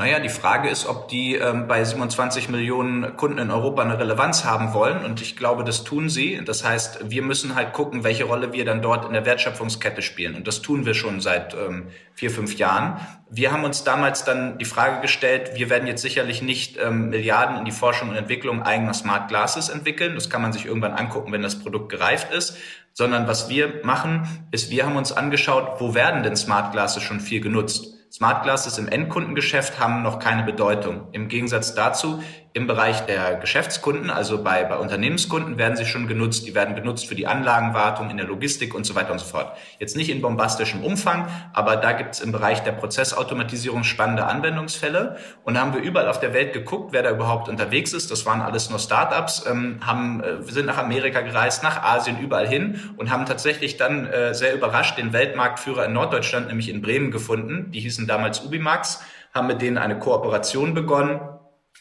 Naja, 0.00 0.18
die 0.18 0.30
Frage 0.30 0.70
ist, 0.70 0.86
ob 0.86 1.08
die 1.08 1.34
ähm, 1.34 1.68
bei 1.68 1.84
27 1.84 2.48
Millionen 2.48 3.18
Kunden 3.18 3.36
in 3.36 3.50
Europa 3.50 3.82
eine 3.82 3.98
Relevanz 3.98 4.46
haben 4.46 4.72
wollen. 4.72 5.04
Und 5.04 5.20
ich 5.20 5.36
glaube, 5.36 5.62
das 5.62 5.84
tun 5.84 6.08
sie. 6.08 6.40
Das 6.42 6.64
heißt, 6.64 7.10
wir 7.10 7.20
müssen 7.20 7.54
halt 7.54 7.74
gucken, 7.74 8.02
welche 8.02 8.24
Rolle 8.24 8.54
wir 8.54 8.64
dann 8.64 8.80
dort 8.80 9.04
in 9.04 9.12
der 9.12 9.26
Wertschöpfungskette 9.26 10.00
spielen. 10.00 10.36
Und 10.36 10.46
das 10.46 10.62
tun 10.62 10.86
wir 10.86 10.94
schon 10.94 11.20
seit 11.20 11.52
ähm, 11.52 11.88
vier, 12.14 12.30
fünf 12.30 12.56
Jahren. 12.56 12.98
Wir 13.28 13.52
haben 13.52 13.62
uns 13.62 13.84
damals 13.84 14.24
dann 14.24 14.56
die 14.56 14.64
Frage 14.64 15.02
gestellt, 15.02 15.50
wir 15.56 15.68
werden 15.68 15.86
jetzt 15.86 16.00
sicherlich 16.00 16.40
nicht 16.40 16.78
ähm, 16.78 17.10
Milliarden 17.10 17.58
in 17.58 17.66
die 17.66 17.70
Forschung 17.70 18.08
und 18.08 18.16
Entwicklung 18.16 18.62
eigener 18.62 18.94
Smart 18.94 19.28
Glasses 19.28 19.68
entwickeln. 19.68 20.14
Das 20.14 20.30
kann 20.30 20.40
man 20.40 20.54
sich 20.54 20.64
irgendwann 20.64 20.94
angucken, 20.94 21.30
wenn 21.30 21.42
das 21.42 21.58
Produkt 21.58 21.90
gereift 21.90 22.32
ist. 22.32 22.56
Sondern 22.94 23.28
was 23.28 23.50
wir 23.50 23.82
machen, 23.84 24.46
ist, 24.50 24.70
wir 24.70 24.86
haben 24.86 24.96
uns 24.96 25.12
angeschaut, 25.12 25.78
wo 25.78 25.92
werden 25.92 26.22
denn 26.22 26.36
Smart 26.36 26.72
Glasses 26.72 27.02
schon 27.02 27.20
viel 27.20 27.42
genutzt? 27.42 27.99
Smart 28.12 28.42
Glasses 28.42 28.76
im 28.76 28.88
Endkundengeschäft 28.88 29.78
haben 29.78 30.02
noch 30.02 30.18
keine 30.18 30.42
Bedeutung. 30.42 31.06
Im 31.12 31.28
Gegensatz 31.28 31.74
dazu 31.74 32.20
im 32.52 32.66
Bereich 32.66 33.02
der 33.02 33.36
Geschäftskunden, 33.36 34.10
also 34.10 34.42
bei, 34.42 34.64
bei 34.64 34.76
Unternehmenskunden, 34.76 35.56
werden 35.56 35.76
sie 35.76 35.86
schon 35.86 36.08
genutzt. 36.08 36.46
Die 36.48 36.54
werden 36.54 36.74
genutzt 36.74 37.06
für 37.06 37.14
die 37.14 37.28
Anlagenwartung, 37.28 38.10
in 38.10 38.16
der 38.16 38.26
Logistik 38.26 38.74
und 38.74 38.84
so 38.84 38.96
weiter 38.96 39.12
und 39.12 39.20
so 39.20 39.26
fort. 39.26 39.56
Jetzt 39.78 39.96
nicht 39.96 40.10
in 40.10 40.20
bombastischem 40.20 40.82
Umfang, 40.82 41.28
aber 41.52 41.76
da 41.76 41.92
gibt 41.92 42.14
es 42.14 42.20
im 42.20 42.32
Bereich 42.32 42.60
der 42.64 42.72
Prozessautomatisierung 42.72 43.84
spannende 43.84 44.26
Anwendungsfälle. 44.26 45.16
Und 45.44 45.54
da 45.54 45.60
haben 45.60 45.74
wir 45.74 45.80
überall 45.80 46.08
auf 46.08 46.18
der 46.18 46.34
Welt 46.34 46.52
geguckt, 46.52 46.92
wer 46.92 47.04
da 47.04 47.10
überhaupt 47.10 47.48
unterwegs 47.48 47.92
ist. 47.92 48.10
Das 48.10 48.26
waren 48.26 48.42
alles 48.42 48.68
nur 48.68 48.80
Startups, 48.80 49.46
ähm, 49.48 49.78
haben, 49.86 50.20
äh, 50.20 50.44
wir 50.44 50.52
sind 50.52 50.66
nach 50.66 50.78
Amerika 50.78 51.20
gereist, 51.20 51.62
nach 51.62 51.82
Asien, 51.84 52.18
überall 52.18 52.48
hin 52.48 52.80
und 52.96 53.10
haben 53.10 53.26
tatsächlich 53.26 53.76
dann 53.76 54.06
äh, 54.06 54.34
sehr 54.34 54.54
überrascht 54.54 54.98
den 54.98 55.12
Weltmarktführer 55.12 55.84
in 55.84 55.92
Norddeutschland, 55.92 56.48
nämlich 56.48 56.68
in 56.68 56.82
Bremen, 56.82 57.12
gefunden. 57.12 57.70
Die 57.70 57.80
hießen 57.80 58.06
damals 58.08 58.40
Ubimax, 58.40 59.02
haben 59.32 59.46
mit 59.46 59.62
denen 59.62 59.78
eine 59.78 59.98
Kooperation 59.98 60.74
begonnen 60.74 61.20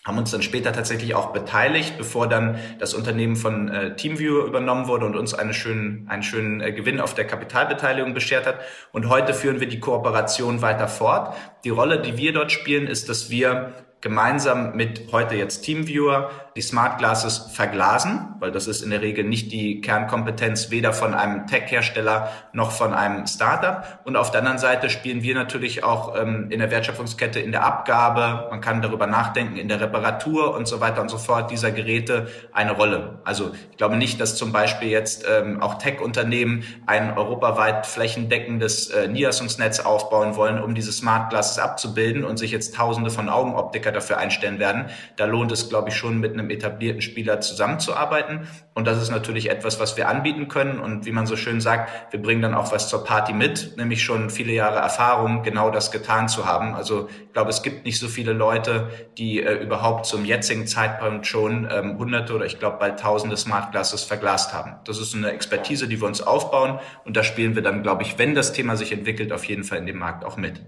haben 0.06 0.18
uns 0.18 0.32
dann 0.32 0.42
später 0.42 0.72
tatsächlich 0.72 1.14
auch 1.14 1.34
beteiligt, 1.34 1.98
bevor 1.98 2.28
dann 2.28 2.58
das 2.80 2.94
Unternehmen 2.94 3.36
von 3.36 3.68
äh, 3.70 3.96
Teamviewer 3.96 4.46
übernommen 4.46 4.88
wurde 4.88 5.06
und 5.06 5.16
uns 5.16 5.34
eine 5.34 5.54
schönen, 5.54 6.08
einen 6.10 6.24
schönen 6.24 6.62
äh, 6.62 6.72
Gewinn 6.72 7.02
auf 7.02 7.14
der 7.14 7.26
Kapitalbeteiligung 7.26 8.14
beschert 8.14 8.48
hat. 8.48 8.60
Und 8.92 9.10
heute 9.10 9.34
führen 9.34 9.60
wir 9.60 9.68
die 9.68 9.80
Kooperation 9.80 10.62
weiter 10.62 10.88
fort. 10.88 11.36
Die 11.64 11.70
Rolle, 11.70 12.02
die 12.02 12.18
wir 12.18 12.34
dort 12.34 12.52
spielen, 12.52 12.88
ist, 12.88 13.10
dass 13.10 13.30
wir 13.30 13.74
gemeinsam 14.02 14.76
mit 14.76 15.12
heute 15.12 15.36
jetzt 15.36 15.62
Teamviewer 15.62 16.32
die 16.56 16.62
Smart 16.62 16.98
Glasses 16.98 17.50
verglasen, 17.54 18.36
weil 18.40 18.52
das 18.52 18.68
ist 18.68 18.82
in 18.82 18.90
der 18.90 19.02
Regel 19.02 19.24
nicht 19.24 19.52
die 19.52 19.82
Kernkompetenz 19.82 20.72
weder 20.72 20.94
von 20.94 21.14
einem 21.14 21.48
Tech-Hersteller 21.48 22.30
noch 22.54 22.72
von 22.72 22.94
einem 22.94 23.28
Startup. 23.28 24.00
Und 24.04 24.16
auf 24.16 24.32
der 24.32 24.40
anderen 24.40 24.58
Seite 24.58 24.90
spielen 24.90 25.22
wir 25.22 25.36
natürlich 25.36 25.84
auch 25.84 26.16
ähm, 26.20 26.48
in 26.50 26.60
der 26.60 26.72
Wertschöpfungskette, 26.72 27.40
in 27.40 27.52
der 27.52 27.64
Abgabe, 27.64 28.48
man 28.50 28.62
kann 28.62 28.82
darüber 28.82 29.08
nachdenken, 29.08 29.58
in 29.58 29.68
der 29.68 29.80
Reparatur 29.80 30.56
und 30.56 30.68
so 30.68 30.80
weiter 30.80 31.02
und 31.02 31.10
so 31.10 31.18
fort 31.18 31.52
dieser 31.52 31.72
Geräte 31.72 32.28
eine 32.52 32.72
Rolle. 32.72 33.20
Also 33.24 33.52
ich 33.72 33.78
glaube 33.78 33.98
nicht, 33.98 34.20
dass 34.20 34.36
zum 34.36 34.52
Beispiel 34.52 34.90
jetzt 34.90 35.26
ähm, 35.30 35.62
auch 35.62 35.76
Tech-Unternehmen 35.76 36.64
ein 36.86 37.18
europaweit 37.18 37.86
flächendeckendes 37.86 38.90
äh, 38.90 39.08
Niederlassungsnetz 39.08 39.80
aufbauen 39.82 40.36
wollen, 40.36 40.62
um 40.62 40.76
diese 40.76 40.92
Smart 40.92 41.30
Glasses 41.30 41.60
abzubilden 41.60 42.24
und 42.24 42.38
sich 42.38 42.52
jetzt 42.52 42.76
Tausende 42.76 43.10
von 43.10 43.30
Augenoptiker 43.30 43.92
dafür 43.92 44.18
einstellen 44.18 44.60
werden. 44.60 44.86
Da 45.16 45.26
lohnt 45.26 45.52
es, 45.52 45.70
glaube 45.70 45.90
ich, 45.90 45.96
schon 45.96 46.20
mit 46.20 46.34
einem 46.34 46.49
etablierten 46.50 47.02
Spieler 47.02 47.42
zusammenzuarbeiten. 47.42 48.48
Und 48.74 48.88
das 48.88 49.02
ist 49.02 49.10
natürlich 49.10 49.50
etwas, 49.50 49.80
was 49.80 49.98
wir 49.98 50.08
anbieten 50.08 50.48
können. 50.48 50.80
Und 50.80 51.06
wie 51.06 51.12
man 51.12 51.26
so 51.26 51.36
schön 51.36 51.62
sagt, 51.62 51.90
wir 52.12 52.22
bringen 52.22 52.42
dann 52.42 52.54
auch 52.54 52.72
was 52.72 52.90
zur 52.90 53.04
Party 53.04 53.34
mit, 53.34 53.78
nämlich 53.78 54.04
schon 54.04 54.30
viele 54.30 54.54
Jahre 54.54 54.80
Erfahrung, 54.80 55.44
genau 55.44 55.70
das 55.70 55.92
getan 55.92 56.30
zu 56.30 56.46
haben. 56.46 56.76
Also 56.76 57.10
ich 57.10 57.34
glaube, 57.34 57.50
es 57.50 57.62
gibt 57.62 57.86
nicht 57.86 58.00
so 58.00 58.08
viele 58.08 58.34
Leute, 58.34 58.90
die 59.18 59.42
äh, 59.42 59.62
überhaupt 59.62 60.06
zum 60.06 60.26
jetzigen 60.26 60.68
Zeitpunkt 60.68 61.28
schon 61.28 61.68
ähm, 61.72 61.98
hunderte 61.98 62.34
oder 62.34 62.46
ich 62.46 62.60
glaube 62.60 62.78
bald 62.80 63.00
tausende 63.00 63.38
Smart 63.38 63.72
Glasses 63.72 64.04
verglast 64.04 64.54
haben. 64.54 64.76
Das 64.86 65.00
ist 65.00 65.16
eine 65.16 65.32
Expertise, 65.32 65.88
die 65.88 66.00
wir 66.00 66.08
uns 66.08 66.22
aufbauen. 66.22 66.80
Und 67.06 67.18
da 67.18 67.24
spielen 67.24 67.56
wir 67.56 67.62
dann, 67.62 67.84
glaube 67.84 68.04
ich, 68.04 68.18
wenn 68.18 68.36
das 68.36 68.54
Thema 68.54 68.76
sich 68.76 68.92
entwickelt, 68.92 69.32
auf 69.32 69.46
jeden 69.46 69.64
Fall 69.64 69.80
in 69.80 69.86
dem 69.86 69.98
Markt 69.98 70.24
auch 70.26 70.38
mit. 70.38 70.62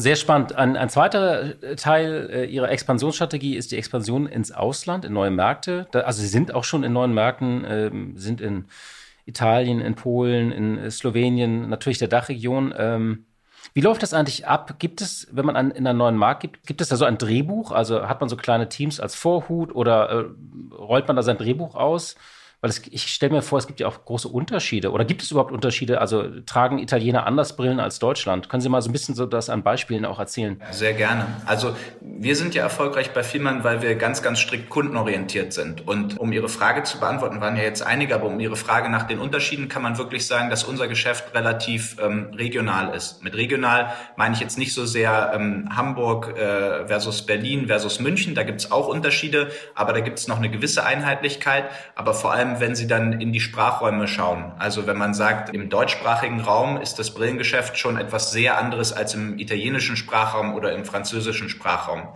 Sehr 0.00 0.14
spannend. 0.14 0.54
Ein, 0.54 0.76
ein 0.76 0.88
zweiter 0.90 1.60
äh, 1.60 1.74
Teil 1.74 2.30
äh, 2.32 2.44
Ihrer 2.44 2.70
Expansionsstrategie 2.70 3.56
ist 3.56 3.72
die 3.72 3.76
Expansion 3.76 4.28
ins 4.28 4.52
Ausland, 4.52 5.04
in 5.04 5.12
neue 5.12 5.32
Märkte. 5.32 5.88
Da, 5.90 6.02
also 6.02 6.22
Sie 6.22 6.28
sind 6.28 6.54
auch 6.54 6.62
schon 6.62 6.84
in 6.84 6.92
neuen 6.92 7.12
Märkten, 7.12 7.64
äh, 7.64 7.90
sind 8.14 8.40
in 8.40 8.66
Italien, 9.26 9.80
in 9.80 9.96
Polen, 9.96 10.52
in 10.52 10.78
äh, 10.78 10.90
Slowenien, 10.92 11.68
natürlich 11.68 11.98
der 11.98 12.06
Dachregion. 12.06 12.72
Ähm, 12.78 13.26
wie 13.74 13.80
läuft 13.80 14.04
das 14.04 14.14
eigentlich 14.14 14.46
ab? 14.46 14.78
Gibt 14.78 15.00
es, 15.00 15.26
wenn 15.32 15.44
man 15.44 15.56
an, 15.56 15.72
in 15.72 15.84
einen 15.84 15.98
neuen 15.98 16.16
Markt 16.16 16.42
gibt, 16.42 16.64
gibt 16.64 16.80
es 16.80 16.90
da 16.90 16.96
so 16.96 17.04
ein 17.04 17.18
Drehbuch? 17.18 17.72
Also 17.72 18.08
hat 18.08 18.20
man 18.20 18.28
so 18.28 18.36
kleine 18.36 18.68
Teams 18.68 19.00
als 19.00 19.16
Vorhut 19.16 19.74
oder 19.74 20.10
äh, 20.10 20.24
rollt 20.76 21.08
man 21.08 21.16
da 21.16 21.24
sein 21.24 21.38
Drehbuch 21.38 21.74
aus? 21.74 22.14
Weil 22.60 22.70
es, 22.70 22.82
ich 22.90 23.06
stelle 23.06 23.32
mir 23.32 23.42
vor, 23.42 23.58
es 23.60 23.68
gibt 23.68 23.78
ja 23.78 23.86
auch 23.86 24.04
große 24.04 24.26
Unterschiede. 24.26 24.90
Oder 24.90 25.04
gibt 25.04 25.22
es 25.22 25.30
überhaupt 25.30 25.52
Unterschiede? 25.52 26.00
Also 26.00 26.24
tragen 26.40 26.78
Italiener 26.78 27.24
anders 27.24 27.54
Brillen 27.54 27.78
als 27.78 28.00
Deutschland? 28.00 28.48
Können 28.48 28.60
Sie 28.60 28.68
mal 28.68 28.82
so 28.82 28.88
ein 28.88 28.92
bisschen 28.92 29.14
so 29.14 29.26
das 29.26 29.48
an 29.48 29.62
Beispielen 29.62 30.04
auch 30.04 30.18
erzählen? 30.18 30.60
Sehr 30.72 30.92
gerne. 30.94 31.26
Also 31.46 31.76
wir 32.00 32.34
sind 32.34 32.56
ja 32.56 32.64
erfolgreich 32.64 33.12
bei 33.12 33.22
Vielmann, 33.22 33.62
weil 33.62 33.80
wir 33.80 33.94
ganz, 33.94 34.22
ganz 34.22 34.40
strikt 34.40 34.70
kundenorientiert 34.70 35.52
sind. 35.52 35.86
Und 35.86 36.18
um 36.18 36.32
Ihre 36.32 36.48
Frage 36.48 36.82
zu 36.82 36.98
beantworten, 36.98 37.40
waren 37.40 37.56
ja 37.56 37.62
jetzt 37.62 37.82
einige, 37.82 38.16
aber 38.16 38.26
um 38.26 38.40
Ihre 38.40 38.56
Frage 38.56 38.88
nach 38.88 39.04
den 39.04 39.20
Unterschieden 39.20 39.68
kann 39.68 39.82
man 39.82 39.96
wirklich 39.96 40.26
sagen, 40.26 40.50
dass 40.50 40.64
unser 40.64 40.88
Geschäft 40.88 41.34
relativ 41.34 41.96
ähm, 42.02 42.30
regional 42.34 42.92
ist. 42.92 43.22
Mit 43.22 43.36
regional 43.36 43.92
meine 44.16 44.34
ich 44.34 44.40
jetzt 44.40 44.58
nicht 44.58 44.74
so 44.74 44.84
sehr 44.84 45.30
ähm, 45.32 45.68
Hamburg 45.76 46.36
äh, 46.36 46.88
versus 46.88 47.24
Berlin 47.24 47.68
versus 47.68 48.00
München. 48.00 48.34
Da 48.34 48.42
gibt 48.42 48.62
es 48.62 48.72
auch 48.72 48.88
Unterschiede, 48.88 49.52
aber 49.76 49.92
da 49.92 50.00
gibt 50.00 50.18
es 50.18 50.26
noch 50.26 50.38
eine 50.38 50.50
gewisse 50.50 50.84
Einheitlichkeit. 50.84 51.70
Aber 51.94 52.14
vor 52.14 52.32
allem 52.32 52.47
allem, 52.48 52.60
wenn 52.60 52.74
Sie 52.74 52.86
dann 52.86 53.20
in 53.20 53.32
die 53.32 53.40
Sprachräume 53.40 54.08
schauen. 54.08 54.52
Also 54.58 54.86
wenn 54.86 54.96
man 54.96 55.14
sagt, 55.14 55.54
im 55.54 55.68
deutschsprachigen 55.68 56.40
Raum 56.40 56.80
ist 56.80 56.98
das 56.98 57.12
Brillengeschäft 57.14 57.78
schon 57.78 57.98
etwas 57.98 58.30
sehr 58.30 58.58
anderes 58.58 58.92
als 58.92 59.14
im 59.14 59.38
italienischen 59.38 59.96
Sprachraum 59.96 60.54
oder 60.54 60.72
im 60.72 60.84
französischen 60.84 61.48
Sprachraum. 61.48 62.08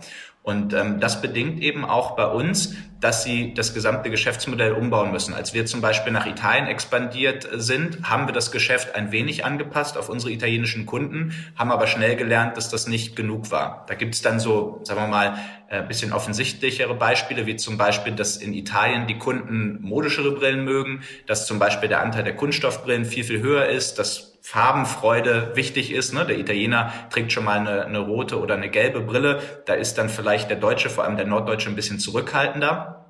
Und 0.43 0.73
ähm, 0.73 0.99
das 0.99 1.21
bedingt 1.21 1.61
eben 1.61 1.85
auch 1.85 2.17
bei 2.17 2.25
uns, 2.27 2.75
dass 2.99 3.23
sie 3.23 3.53
das 3.53 3.73
gesamte 3.73 4.09
Geschäftsmodell 4.09 4.73
umbauen 4.73 5.11
müssen. 5.11 5.33
Als 5.33 5.53
wir 5.53 5.65
zum 5.65 5.79
Beispiel 5.79 6.11
nach 6.11 6.25
Italien 6.25 6.67
expandiert 6.67 7.47
sind, 7.53 8.09
haben 8.09 8.27
wir 8.27 8.33
das 8.33 8.51
Geschäft 8.51 8.93
ein 8.93 9.13
wenig 9.13 9.45
angepasst 9.45 9.97
auf 9.97 10.09
unsere 10.09 10.31
italienischen 10.31 10.85
Kunden, 10.85 11.33
haben 11.55 11.71
aber 11.71 11.87
schnell 11.87 12.17
gelernt, 12.17 12.57
dass 12.57 12.69
das 12.69 12.87
nicht 12.87 13.15
genug 13.15 13.51
war. 13.51 13.85
Da 13.87 13.95
gibt 13.95 14.15
es 14.15 14.21
dann 14.21 14.39
so, 14.39 14.81
sagen 14.83 14.99
wir 15.01 15.07
mal, 15.07 15.37
ein 15.69 15.85
äh, 15.85 15.87
bisschen 15.87 16.11
offensichtlichere 16.11 16.93
Beispiele, 16.93 17.45
wie 17.45 17.55
zum 17.55 17.77
Beispiel, 17.77 18.13
dass 18.13 18.35
in 18.35 18.53
Italien 18.53 19.07
die 19.07 19.17
Kunden 19.17 19.79
modischere 19.81 20.31
Brillen 20.31 20.65
mögen, 20.65 21.03
dass 21.25 21.47
zum 21.47 21.57
Beispiel 21.57 21.87
der 21.87 22.01
Anteil 22.01 22.25
der 22.25 22.35
Kunststoffbrillen 22.35 23.05
viel, 23.05 23.23
viel 23.23 23.41
höher 23.41 23.67
ist, 23.67 23.97
dass 23.97 24.32
Farbenfreude 24.43 25.53
wichtig 25.55 25.91
ist. 25.91 26.13
Ne? 26.13 26.25
Der 26.25 26.37
Italiener 26.37 26.91
trägt 27.09 27.31
schon 27.31 27.45
mal 27.45 27.57
eine, 27.57 27.85
eine 27.85 27.99
rote 27.99 28.39
oder 28.39 28.55
eine 28.55 28.69
gelbe 28.69 29.01
Brille. 29.01 29.41
Da 29.65 29.73
ist 29.73 29.97
dann 29.97 30.09
vielleicht 30.09 30.49
der 30.49 30.57
Deutsche, 30.57 30.89
vor 30.89 31.05
allem 31.05 31.15
der 31.15 31.25
Norddeutsche, 31.25 31.69
ein 31.69 31.75
bisschen 31.75 31.97
zurückhaltender 31.97 33.03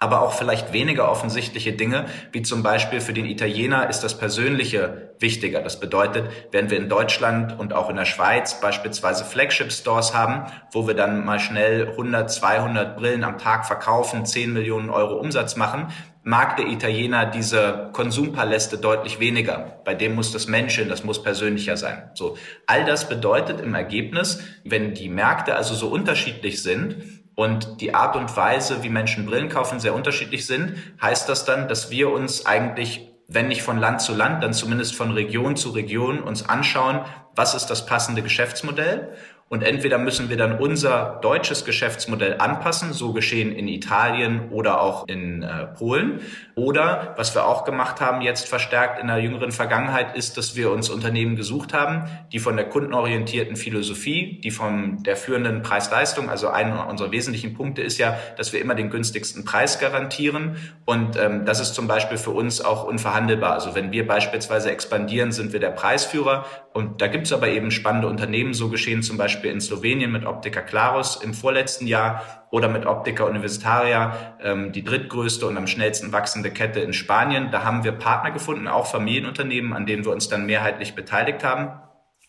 aber 0.00 0.22
auch 0.22 0.32
vielleicht 0.32 0.72
weniger 0.72 1.10
offensichtliche 1.10 1.72
Dinge, 1.72 2.06
wie 2.30 2.42
zum 2.42 2.62
Beispiel 2.62 3.00
für 3.00 3.12
den 3.12 3.26
Italiener 3.26 3.90
ist 3.90 4.00
das 4.00 4.16
Persönliche 4.16 5.14
wichtiger. 5.18 5.60
Das 5.60 5.80
bedeutet, 5.80 6.30
wenn 6.52 6.70
wir 6.70 6.78
in 6.78 6.88
Deutschland 6.88 7.58
und 7.58 7.72
auch 7.72 7.90
in 7.90 7.96
der 7.96 8.04
Schweiz 8.04 8.60
beispielsweise 8.60 9.24
Flagship-Stores 9.24 10.14
haben, 10.14 10.44
wo 10.70 10.86
wir 10.86 10.94
dann 10.94 11.24
mal 11.24 11.40
schnell 11.40 11.88
100, 11.88 12.30
200 12.30 12.96
Brillen 12.96 13.24
am 13.24 13.38
Tag 13.38 13.66
verkaufen, 13.66 14.24
10 14.24 14.52
Millionen 14.52 14.88
Euro 14.88 15.14
Umsatz 15.16 15.56
machen, 15.56 15.88
mag 16.28 16.58
der 16.58 16.66
Italiener 16.66 17.24
diese 17.24 17.88
Konsumpaläste 17.94 18.76
deutlich 18.76 19.18
weniger. 19.18 19.80
Bei 19.86 19.94
dem 19.94 20.14
muss 20.14 20.30
das 20.30 20.46
Menschen, 20.46 20.90
das 20.90 21.02
muss 21.02 21.22
persönlicher 21.22 21.78
sein. 21.78 22.10
So. 22.12 22.36
All 22.66 22.84
das 22.84 23.08
bedeutet 23.08 23.62
im 23.62 23.74
Ergebnis, 23.74 24.42
wenn 24.62 24.92
die 24.92 25.08
Märkte 25.08 25.56
also 25.56 25.74
so 25.74 25.88
unterschiedlich 25.88 26.62
sind, 26.62 26.96
und 27.34 27.80
die 27.80 27.94
Art 27.94 28.16
und 28.16 28.36
Weise, 28.36 28.82
wie 28.82 28.88
Menschen 28.88 29.24
Brillen 29.24 29.48
kaufen, 29.48 29.78
sehr 29.78 29.94
unterschiedlich 29.94 30.44
sind, 30.44 30.74
heißt 31.00 31.28
das 31.28 31.44
dann, 31.44 31.68
dass 31.68 31.88
wir 31.88 32.10
uns 32.10 32.46
eigentlich, 32.46 33.12
wenn 33.28 33.46
nicht 33.46 33.62
von 33.62 33.78
Land 33.78 34.00
zu 34.00 34.12
Land, 34.12 34.42
dann 34.42 34.52
zumindest 34.52 34.96
von 34.96 35.12
Region 35.12 35.54
zu 35.54 35.70
Region 35.70 36.18
uns 36.18 36.48
anschauen, 36.48 37.02
was 37.36 37.54
ist 37.54 37.66
das 37.66 37.86
passende 37.86 38.22
Geschäftsmodell 38.22 39.14
und 39.50 39.62
entweder 39.62 39.96
müssen 39.96 40.28
wir 40.28 40.36
dann 40.36 40.58
unser 40.58 41.18
deutsches 41.22 41.64
Geschäftsmodell 41.64 42.36
anpassen, 42.38 42.92
so 42.92 43.14
geschehen 43.14 43.50
in 43.50 43.66
Italien 43.66 44.50
oder 44.50 44.82
auch 44.82 45.08
in 45.08 45.42
äh, 45.42 45.66
Polen. 45.66 46.20
Oder 46.54 47.14
was 47.16 47.34
wir 47.34 47.46
auch 47.46 47.64
gemacht 47.64 48.00
haben, 48.00 48.20
jetzt 48.20 48.46
verstärkt 48.46 49.00
in 49.00 49.06
der 49.06 49.18
jüngeren 49.18 49.50
Vergangenheit, 49.50 50.16
ist, 50.16 50.36
dass 50.36 50.54
wir 50.54 50.70
uns 50.70 50.90
Unternehmen 50.90 51.34
gesucht 51.34 51.72
haben, 51.72 52.10
die 52.30 52.40
von 52.40 52.56
der 52.56 52.68
kundenorientierten 52.68 53.56
Philosophie, 53.56 54.38
die 54.44 54.50
von 54.50 55.02
der 55.02 55.16
führenden 55.16 55.62
Preis-Leistung, 55.62 56.28
also 56.28 56.48
einer 56.48 56.86
unserer 56.86 57.10
wesentlichen 57.10 57.54
Punkte 57.54 57.80
ist 57.80 57.96
ja, 57.96 58.18
dass 58.36 58.52
wir 58.52 58.60
immer 58.60 58.74
den 58.74 58.90
günstigsten 58.90 59.46
Preis 59.46 59.78
garantieren. 59.78 60.56
Und 60.84 61.16
ähm, 61.16 61.46
das 61.46 61.60
ist 61.60 61.74
zum 61.74 61.88
Beispiel 61.88 62.18
für 62.18 62.32
uns 62.32 62.60
auch 62.60 62.84
unverhandelbar. 62.84 63.54
Also 63.54 63.74
wenn 63.74 63.92
wir 63.92 64.06
beispielsweise 64.06 64.70
expandieren, 64.70 65.32
sind 65.32 65.54
wir 65.54 65.60
der 65.60 65.70
Preisführer. 65.70 66.44
Und 66.74 67.00
da 67.00 67.06
gibt 67.06 67.26
es 67.26 67.32
aber 67.32 67.48
eben 67.48 67.70
spannende 67.70 68.08
Unternehmen, 68.08 68.52
so 68.52 68.68
geschehen 68.68 69.02
zum 69.02 69.16
Beispiel 69.16 69.37
Beispiel 69.38 69.52
in 69.52 69.60
Slowenien 69.60 70.10
mit 70.10 70.26
Optica 70.26 70.60
Clarus 70.60 71.22
im 71.22 71.32
vorletzten 71.32 71.86
Jahr 71.86 72.24
oder 72.50 72.68
mit 72.68 72.86
Optica 72.86 73.22
Universitaria, 73.22 74.34
ähm, 74.42 74.72
die 74.72 74.82
drittgrößte 74.82 75.46
und 75.46 75.56
am 75.56 75.68
schnellsten 75.68 76.12
wachsende 76.12 76.50
Kette 76.50 76.80
in 76.80 76.92
Spanien. 76.92 77.52
Da 77.52 77.62
haben 77.62 77.84
wir 77.84 77.92
Partner 77.92 78.32
gefunden, 78.32 78.66
auch 78.66 78.86
Familienunternehmen, 78.86 79.74
an 79.74 79.86
denen 79.86 80.04
wir 80.04 80.10
uns 80.10 80.28
dann 80.28 80.46
mehrheitlich 80.46 80.96
beteiligt 80.96 81.44
haben. 81.44 81.70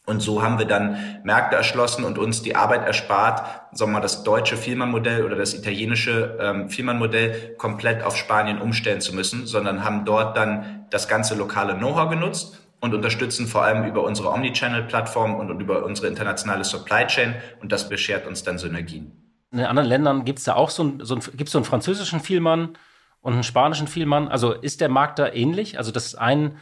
Und 0.06 0.22
so 0.22 0.43
haben 0.43 0.60
wir 0.60 0.65
dann 0.65 1.19
Märkte 1.24 1.56
erschlossen 1.56 2.04
und 2.04 2.19
uns 2.19 2.43
die 2.43 2.56
Arbeit 2.56 2.86
erspart, 2.86 3.39
sagen 3.72 3.91
wir 3.91 3.95
mal, 3.95 4.02
das 4.02 4.24
deutsche 4.24 4.58
Vielmann-Modell 4.58 5.24
oder 5.24 5.36
das 5.36 5.56
italienische 5.56 6.38
ähm, 6.39 6.69
Vielmann-Modell 6.69 7.56
komplett 7.58 8.04
auf 8.04 8.17
Spanien 8.17 8.62
umstellen 8.62 9.02
zu 9.02 9.15
müssen, 9.15 9.48
sondern 9.48 9.84
haben 9.84 10.06
dort 10.06 10.38
dann 10.38 10.86
das 10.91 11.08
ganze 11.08 11.36
lokale 11.36 11.76
Know-how 11.76 12.10
genutzt 12.10 12.69
und 12.82 12.94
unterstützen 12.94 13.48
vor 13.48 13.63
allem 13.63 13.86
über 13.86 14.04
unsere 14.04 14.32
Omnichannel-Plattform 14.32 15.36
und, 15.36 15.50
über 15.60 15.86
unsere 15.86 16.08
internationale 16.08 16.63
Supply 16.63 17.06
Chain 17.08 17.36
und 17.62 17.72
das 17.72 17.89
beschert 17.89 18.26
uns 18.28 18.44
dann 18.44 18.58
Synergien. 18.58 19.12
In 19.52 19.58
den 19.58 19.68
anderen 19.68 19.89
Ländern 19.89 20.26
gibt 20.26 20.39
es 20.39 20.46
da 20.46 20.56
auch 20.56 20.70
so, 20.70 20.84
ein, 20.84 21.00
so, 21.04 21.15
ein, 21.15 21.22
gibt's 21.36 21.52
so 21.52 21.58
einen 21.58 21.65
französischen 21.65 22.20
Vielmann 22.20 22.78
und 23.22 23.34
einen 23.34 23.44
spanischen 23.44 23.88
Vielmann. 23.88 24.28
Also 24.28 24.54
ist 24.54 24.80
der 24.80 24.89
Markt 24.89 25.20
da 25.20 25.32
ähnlich? 25.32 25.78
Also 25.78 25.92
dass 25.92 26.06
es 26.06 26.15
einen 26.15 26.58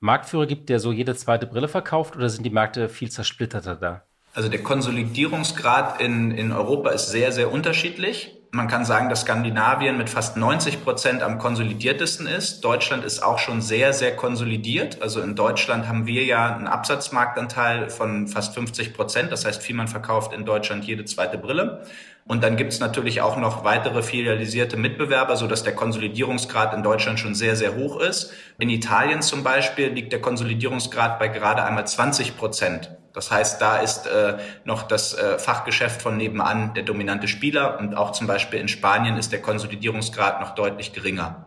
Marktführer 0.00 0.46
gibt, 0.46 0.70
der 0.70 0.80
so 0.80 0.92
jede 0.92 1.14
zweite 1.14 1.46
Brille 1.46 1.68
verkauft 1.68 2.16
oder 2.16 2.28
sind 2.30 2.44
die 2.44 2.50
Märkte 2.50 2.88
viel 2.88 3.10
zersplitterter 3.10 3.76
da? 3.76 4.02
Also 4.32 4.48
der 4.48 4.62
Konsolidierungsgrad 4.62 6.00
in, 6.00 6.30
in 6.30 6.52
Europa 6.52 6.90
ist 6.90 7.10
sehr, 7.10 7.32
sehr 7.32 7.52
unterschiedlich. 7.52 8.39
Man 8.52 8.66
kann 8.66 8.84
sagen, 8.84 9.08
dass 9.08 9.20
Skandinavien 9.20 9.96
mit 9.96 10.10
fast 10.10 10.36
90 10.36 10.82
Prozent 10.82 11.22
am 11.22 11.38
konsolidiertesten 11.38 12.26
ist. 12.26 12.64
Deutschland 12.64 13.04
ist 13.04 13.22
auch 13.22 13.38
schon 13.38 13.62
sehr, 13.62 13.92
sehr 13.92 14.16
konsolidiert. 14.16 15.00
Also 15.02 15.20
in 15.20 15.36
Deutschland 15.36 15.86
haben 15.86 16.06
wir 16.06 16.24
ja 16.24 16.56
einen 16.56 16.66
Absatzmarktanteil 16.66 17.90
von 17.90 18.26
fast 18.26 18.54
50 18.54 18.92
Prozent. 18.92 19.30
Das 19.30 19.44
heißt, 19.44 19.62
Vielmann 19.62 19.86
verkauft 19.86 20.32
in 20.32 20.44
Deutschland 20.44 20.84
jede 20.84 21.04
zweite 21.04 21.38
Brille. 21.38 21.86
Und 22.26 22.44
dann 22.44 22.56
gibt 22.56 22.72
es 22.72 22.80
natürlich 22.80 23.22
auch 23.22 23.36
noch 23.36 23.64
weitere 23.64 24.02
filialisierte 24.02 24.76
Mitbewerber, 24.76 25.36
so 25.36 25.46
dass 25.46 25.64
der 25.64 25.74
Konsolidierungsgrad 25.74 26.74
in 26.74 26.82
Deutschland 26.82 27.18
schon 27.18 27.34
sehr, 27.34 27.56
sehr 27.56 27.74
hoch 27.76 27.98
ist. 28.00 28.32
In 28.58 28.68
Italien 28.70 29.22
zum 29.22 29.42
Beispiel 29.42 29.88
liegt 29.88 30.12
der 30.12 30.20
Konsolidierungsgrad 30.20 31.18
bei 31.18 31.28
gerade 31.28 31.64
einmal 31.64 31.86
20 31.86 32.36
Prozent. 32.36 32.90
Das 33.12 33.30
heißt, 33.30 33.60
da 33.60 33.78
ist 33.78 34.06
äh, 34.06 34.38
noch 34.64 34.84
das 34.84 35.14
äh, 35.14 35.38
Fachgeschäft 35.38 36.00
von 36.00 36.16
nebenan 36.16 36.74
der 36.74 36.84
dominante 36.84 37.26
Spieler 37.26 37.78
und 37.80 37.96
auch 37.96 38.12
zum 38.12 38.26
Beispiel 38.26 38.60
in 38.60 38.68
Spanien 38.68 39.16
ist 39.16 39.32
der 39.32 39.42
Konsolidierungsgrad 39.42 40.40
noch 40.40 40.54
deutlich 40.54 40.92
geringer. 40.92 41.46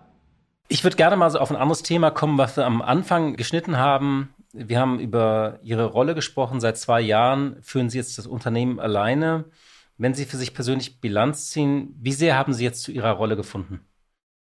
Ich 0.68 0.84
würde 0.84 0.98
gerne 0.98 1.16
mal 1.16 1.30
so 1.30 1.40
auf 1.40 1.52
ein 1.52 1.58
anderes 1.58 1.84
Thema 1.84 2.10
kommen, 2.10 2.38
was 2.38 2.58
wir 2.58 2.66
am 2.66 2.82
Anfang 2.82 3.36
geschnitten 3.36 3.78
haben. 3.78 4.34
Wir 4.54 4.80
haben 4.80 5.00
über 5.00 5.60
Ihre 5.62 5.86
Rolle 5.86 6.16
gesprochen. 6.16 6.60
Seit 6.60 6.78
zwei 6.78 7.00
Jahren 7.00 7.58
führen 7.62 7.90
Sie 7.90 7.98
jetzt 7.98 8.18
das 8.18 8.28
Unternehmen 8.28 8.80
alleine. 8.80 9.46
Wenn 9.98 10.14
Sie 10.14 10.26
für 10.26 10.38
sich 10.38 10.54
persönlich 10.54 11.00
Bilanz 11.00 11.52
ziehen, 11.52 11.96
wie 12.00 12.14
sehr 12.14 12.36
haben 12.38 12.54
Sie 12.54 12.64
jetzt 12.64 12.84
zu 12.84 12.92
Ihrer 12.92 13.12
Rolle 13.12 13.36
gefunden? 13.36 13.82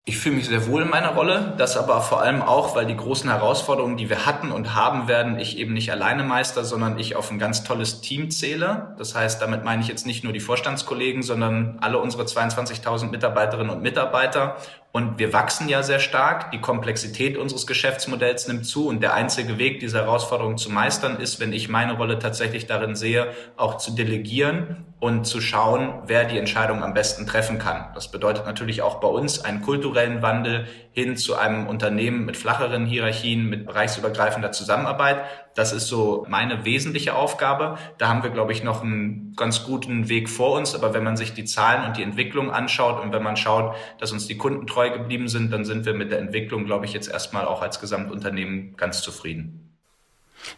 Ich 0.08 0.18
fühle 0.18 0.36
mich 0.36 0.46
sehr 0.46 0.68
wohl 0.68 0.82
in 0.82 0.88
meiner 0.88 1.14
Rolle, 1.14 1.54
das 1.58 1.76
aber 1.76 2.00
vor 2.00 2.22
allem 2.22 2.40
auch, 2.40 2.76
weil 2.76 2.86
die 2.86 2.96
großen 2.96 3.28
Herausforderungen, 3.28 3.96
die 3.96 4.08
wir 4.08 4.24
hatten 4.24 4.52
und 4.52 4.76
haben 4.76 5.08
werden, 5.08 5.36
ich 5.40 5.58
eben 5.58 5.74
nicht 5.74 5.90
alleine 5.90 6.22
meister, 6.22 6.64
sondern 6.64 6.96
ich 6.96 7.16
auf 7.16 7.32
ein 7.32 7.40
ganz 7.40 7.64
tolles 7.64 8.02
Team 8.02 8.30
zähle. 8.30 8.94
Das 8.98 9.16
heißt, 9.16 9.42
damit 9.42 9.64
meine 9.64 9.82
ich 9.82 9.88
jetzt 9.88 10.06
nicht 10.06 10.22
nur 10.22 10.32
die 10.32 10.38
Vorstandskollegen, 10.38 11.24
sondern 11.24 11.78
alle 11.80 11.98
unsere 11.98 12.22
22.000 12.22 13.10
Mitarbeiterinnen 13.10 13.74
und 13.74 13.82
Mitarbeiter 13.82 14.58
und 14.96 15.18
wir 15.18 15.34
wachsen 15.34 15.68
ja 15.68 15.82
sehr 15.82 15.98
stark. 15.98 16.52
Die 16.52 16.60
Komplexität 16.62 17.36
unseres 17.36 17.66
Geschäftsmodells 17.66 18.48
nimmt 18.48 18.64
zu. 18.64 18.88
Und 18.88 19.02
der 19.02 19.12
einzige 19.12 19.58
Weg, 19.58 19.78
diese 19.78 19.98
Herausforderung 19.98 20.56
zu 20.56 20.72
meistern, 20.72 21.20
ist, 21.20 21.38
wenn 21.38 21.52
ich 21.52 21.68
meine 21.68 21.98
Rolle 21.98 22.18
tatsächlich 22.18 22.66
darin 22.66 22.96
sehe, 22.96 23.26
auch 23.58 23.76
zu 23.76 23.94
delegieren 23.94 24.86
und 24.98 25.26
zu 25.26 25.42
schauen, 25.42 26.00
wer 26.06 26.24
die 26.24 26.38
Entscheidung 26.38 26.82
am 26.82 26.94
besten 26.94 27.26
treffen 27.26 27.58
kann. 27.58 27.88
Das 27.94 28.10
bedeutet 28.10 28.46
natürlich 28.46 28.80
auch 28.80 28.98
bei 28.98 29.08
uns 29.08 29.44
einen 29.44 29.60
kulturellen 29.60 30.22
Wandel 30.22 30.64
hin 30.92 31.18
zu 31.18 31.36
einem 31.36 31.66
Unternehmen 31.66 32.24
mit 32.24 32.38
flacheren 32.38 32.86
Hierarchien, 32.86 33.50
mit 33.50 33.66
bereichsübergreifender 33.66 34.52
Zusammenarbeit. 34.52 35.18
Das 35.56 35.72
ist 35.72 35.88
so 35.88 36.24
meine 36.28 36.64
wesentliche 36.64 37.14
Aufgabe. 37.14 37.78
Da 37.98 38.08
haben 38.08 38.22
wir, 38.22 38.30
glaube 38.30 38.52
ich, 38.52 38.62
noch 38.62 38.82
einen 38.82 39.34
ganz 39.36 39.64
guten 39.64 40.08
Weg 40.08 40.28
vor 40.28 40.52
uns. 40.52 40.74
Aber 40.74 40.92
wenn 40.94 41.02
man 41.02 41.16
sich 41.16 41.32
die 41.32 41.46
Zahlen 41.46 41.84
und 41.86 41.96
die 41.96 42.02
Entwicklung 42.02 42.50
anschaut 42.50 43.02
und 43.02 43.12
wenn 43.12 43.22
man 43.22 43.36
schaut, 43.36 43.74
dass 43.98 44.12
uns 44.12 44.26
die 44.26 44.36
Kunden 44.36 44.66
treu 44.66 44.90
geblieben 44.90 45.28
sind, 45.28 45.50
dann 45.52 45.64
sind 45.64 45.86
wir 45.86 45.94
mit 45.94 46.12
der 46.12 46.18
Entwicklung, 46.18 46.66
glaube 46.66 46.84
ich, 46.84 46.92
jetzt 46.92 47.08
erstmal 47.08 47.46
auch 47.46 47.62
als 47.62 47.80
Gesamtunternehmen 47.80 48.76
ganz 48.76 49.00
zufrieden. 49.00 49.72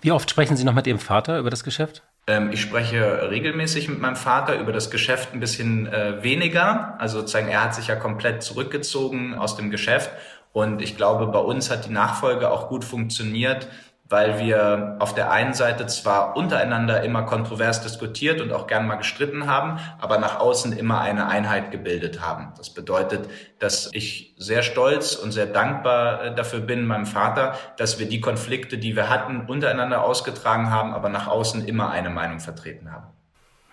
Wie 0.02 0.10
oft 0.10 0.28
sprechen 0.28 0.56
Sie 0.56 0.64
noch 0.64 0.74
mit 0.74 0.86
Ihrem 0.88 0.98
Vater 0.98 1.38
über 1.38 1.50
das 1.50 1.62
Geschäft? 1.62 2.02
Ähm, 2.26 2.50
ich 2.50 2.60
spreche 2.60 3.30
regelmäßig 3.30 3.88
mit 3.88 4.00
meinem 4.00 4.16
Vater 4.16 4.58
über 4.58 4.72
das 4.72 4.90
Geschäft 4.90 5.32
ein 5.32 5.38
bisschen 5.38 5.86
äh, 5.86 6.24
weniger. 6.24 6.96
Also 6.98 7.20
sozusagen, 7.20 7.48
er 7.48 7.62
hat 7.62 7.74
sich 7.76 7.86
ja 7.86 7.94
komplett 7.94 8.42
zurückgezogen 8.42 9.34
aus 9.34 9.56
dem 9.56 9.70
Geschäft. 9.70 10.10
Und 10.52 10.82
ich 10.82 10.96
glaube, 10.96 11.28
bei 11.28 11.38
uns 11.38 11.70
hat 11.70 11.86
die 11.86 11.92
Nachfolge 11.92 12.50
auch 12.50 12.68
gut 12.68 12.84
funktioniert, 12.84 13.68
weil 14.08 14.38
wir 14.38 14.96
auf 15.00 15.14
der 15.14 15.30
einen 15.30 15.52
Seite 15.52 15.86
zwar 15.86 16.36
untereinander 16.36 17.02
immer 17.02 17.24
kontrovers 17.24 17.82
diskutiert 17.82 18.40
und 18.40 18.52
auch 18.52 18.66
gern 18.66 18.86
mal 18.86 18.96
gestritten 18.96 19.46
haben, 19.46 19.78
aber 19.98 20.18
nach 20.18 20.40
außen 20.40 20.72
immer 20.72 21.00
eine 21.00 21.28
Einheit 21.28 21.70
gebildet 21.70 22.20
haben. 22.20 22.52
Das 22.56 22.70
bedeutet, 22.70 23.28
dass 23.58 23.90
ich 23.92 24.34
sehr 24.38 24.62
stolz 24.62 25.14
und 25.14 25.32
sehr 25.32 25.46
dankbar 25.46 26.24
äh, 26.24 26.34
dafür 26.34 26.60
bin, 26.60 26.86
meinem 26.86 27.06
Vater, 27.06 27.58
dass 27.76 27.98
wir 27.98 28.08
die 28.08 28.20
Konflikte, 28.20 28.78
die 28.78 28.96
wir 28.96 29.10
hatten, 29.10 29.42
untereinander 29.46 30.02
ausgetragen 30.02 30.70
haben, 30.70 30.94
aber 30.94 31.10
nach 31.10 31.26
außen 31.26 31.66
immer 31.66 31.90
eine 31.90 32.10
Meinung 32.10 32.40
vertreten 32.40 32.90
haben. 32.90 33.06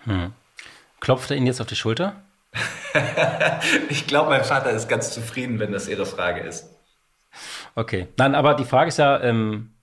Hm. 0.04 0.32
Klopft 1.00 1.30
er 1.30 1.36
Ihnen 1.36 1.46
jetzt 1.46 1.60
auf 1.60 1.66
die 1.66 1.76
Schulter? 1.76 2.14
ich 3.88 4.06
glaube, 4.06 4.30
mein 4.30 4.44
Vater 4.44 4.70
ist 4.70 4.88
ganz 4.88 5.12
zufrieden, 5.12 5.58
wenn 5.58 5.72
das 5.72 5.88
Ihre 5.88 6.06
Frage 6.06 6.40
ist. 6.40 6.74
Okay. 7.74 8.08
Nein, 8.16 8.34
aber 8.34 8.54
die 8.54 8.64
Frage 8.64 8.88
ist 8.88 8.98
ja, 8.98 9.20
ähm, 9.20 9.75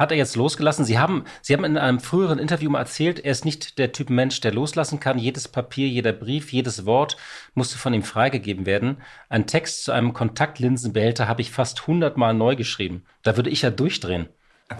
hat 0.00 0.10
er 0.10 0.16
jetzt 0.16 0.34
losgelassen? 0.34 0.86
Sie 0.86 0.98
haben, 0.98 1.24
Sie 1.42 1.52
haben 1.52 1.64
in 1.64 1.76
einem 1.76 2.00
früheren 2.00 2.38
Interview 2.38 2.70
mal 2.70 2.80
erzählt, 2.80 3.20
er 3.20 3.32
ist 3.32 3.44
nicht 3.44 3.78
der 3.78 3.92
Typ 3.92 4.08
Mensch, 4.08 4.40
der 4.40 4.52
loslassen 4.52 4.98
kann. 4.98 5.18
Jedes 5.18 5.46
Papier, 5.46 5.88
jeder 5.88 6.12
Brief, 6.12 6.52
jedes 6.52 6.86
Wort 6.86 7.18
musste 7.54 7.76
von 7.76 7.92
ihm 7.92 8.02
freigegeben 8.02 8.64
werden. 8.64 9.02
Ein 9.28 9.46
Text 9.46 9.84
zu 9.84 9.92
einem 9.92 10.14
Kontaktlinsenbehälter 10.14 11.28
habe 11.28 11.42
ich 11.42 11.50
fast 11.50 11.86
hundertmal 11.86 12.32
neu 12.32 12.56
geschrieben. 12.56 13.04
Da 13.22 13.36
würde 13.36 13.50
ich 13.50 13.60
ja 13.62 13.70
durchdrehen. 13.70 14.28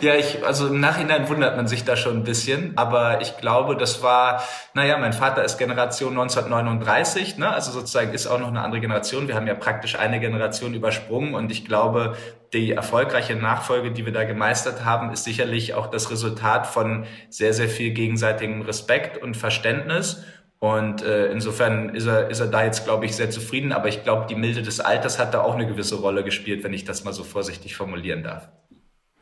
Ja, 0.00 0.14
ich, 0.14 0.44
also 0.46 0.68
im 0.68 0.78
Nachhinein 0.78 1.28
wundert 1.28 1.56
man 1.56 1.66
sich 1.66 1.84
da 1.84 1.96
schon 1.96 2.18
ein 2.18 2.22
bisschen, 2.22 2.76
aber 2.76 3.20
ich 3.20 3.36
glaube, 3.38 3.76
das 3.76 4.02
war, 4.02 4.42
naja, 4.74 4.96
mein 4.98 5.12
Vater 5.12 5.44
ist 5.44 5.58
Generation 5.58 6.10
1939, 6.10 7.38
ne? 7.38 7.50
also 7.50 7.72
sozusagen 7.72 8.12
ist 8.12 8.26
auch 8.28 8.38
noch 8.38 8.48
eine 8.48 8.60
andere 8.60 8.80
Generation. 8.80 9.26
Wir 9.26 9.34
haben 9.34 9.48
ja 9.48 9.54
praktisch 9.54 9.98
eine 9.98 10.20
Generation 10.20 10.72
übersprungen 10.74 11.34
und 11.34 11.50
ich 11.50 11.64
glaube, 11.64 12.16
die 12.52 12.72
erfolgreiche 12.72 13.34
Nachfolge, 13.34 13.90
die 13.90 14.04
wir 14.04 14.12
da 14.12 14.24
gemeistert 14.24 14.84
haben, 14.84 15.12
ist 15.12 15.24
sicherlich 15.24 15.74
auch 15.74 15.88
das 15.88 16.10
Resultat 16.10 16.66
von 16.66 17.06
sehr, 17.28 17.52
sehr 17.52 17.68
viel 17.68 17.90
gegenseitigem 17.90 18.62
Respekt 18.62 19.22
und 19.22 19.36
Verständnis. 19.36 20.24
Und 20.58 21.02
äh, 21.02 21.30
insofern 21.30 21.94
ist 21.94 22.06
er, 22.06 22.30
ist 22.30 22.40
er 22.40 22.46
da 22.46 22.64
jetzt, 22.64 22.84
glaube 22.84 23.04
ich, 23.04 23.14
sehr 23.14 23.30
zufrieden. 23.30 23.72
Aber 23.72 23.88
ich 23.88 24.04
glaube, 24.04 24.26
die 24.28 24.34
Milde 24.34 24.62
des 24.62 24.80
Alters 24.80 25.18
hat 25.18 25.34
da 25.34 25.42
auch 25.42 25.54
eine 25.54 25.66
gewisse 25.66 25.96
Rolle 25.96 26.24
gespielt, 26.24 26.64
wenn 26.64 26.72
ich 26.72 26.84
das 26.84 27.04
mal 27.04 27.12
so 27.12 27.24
vorsichtig 27.24 27.76
formulieren 27.76 28.22
darf. 28.22 28.48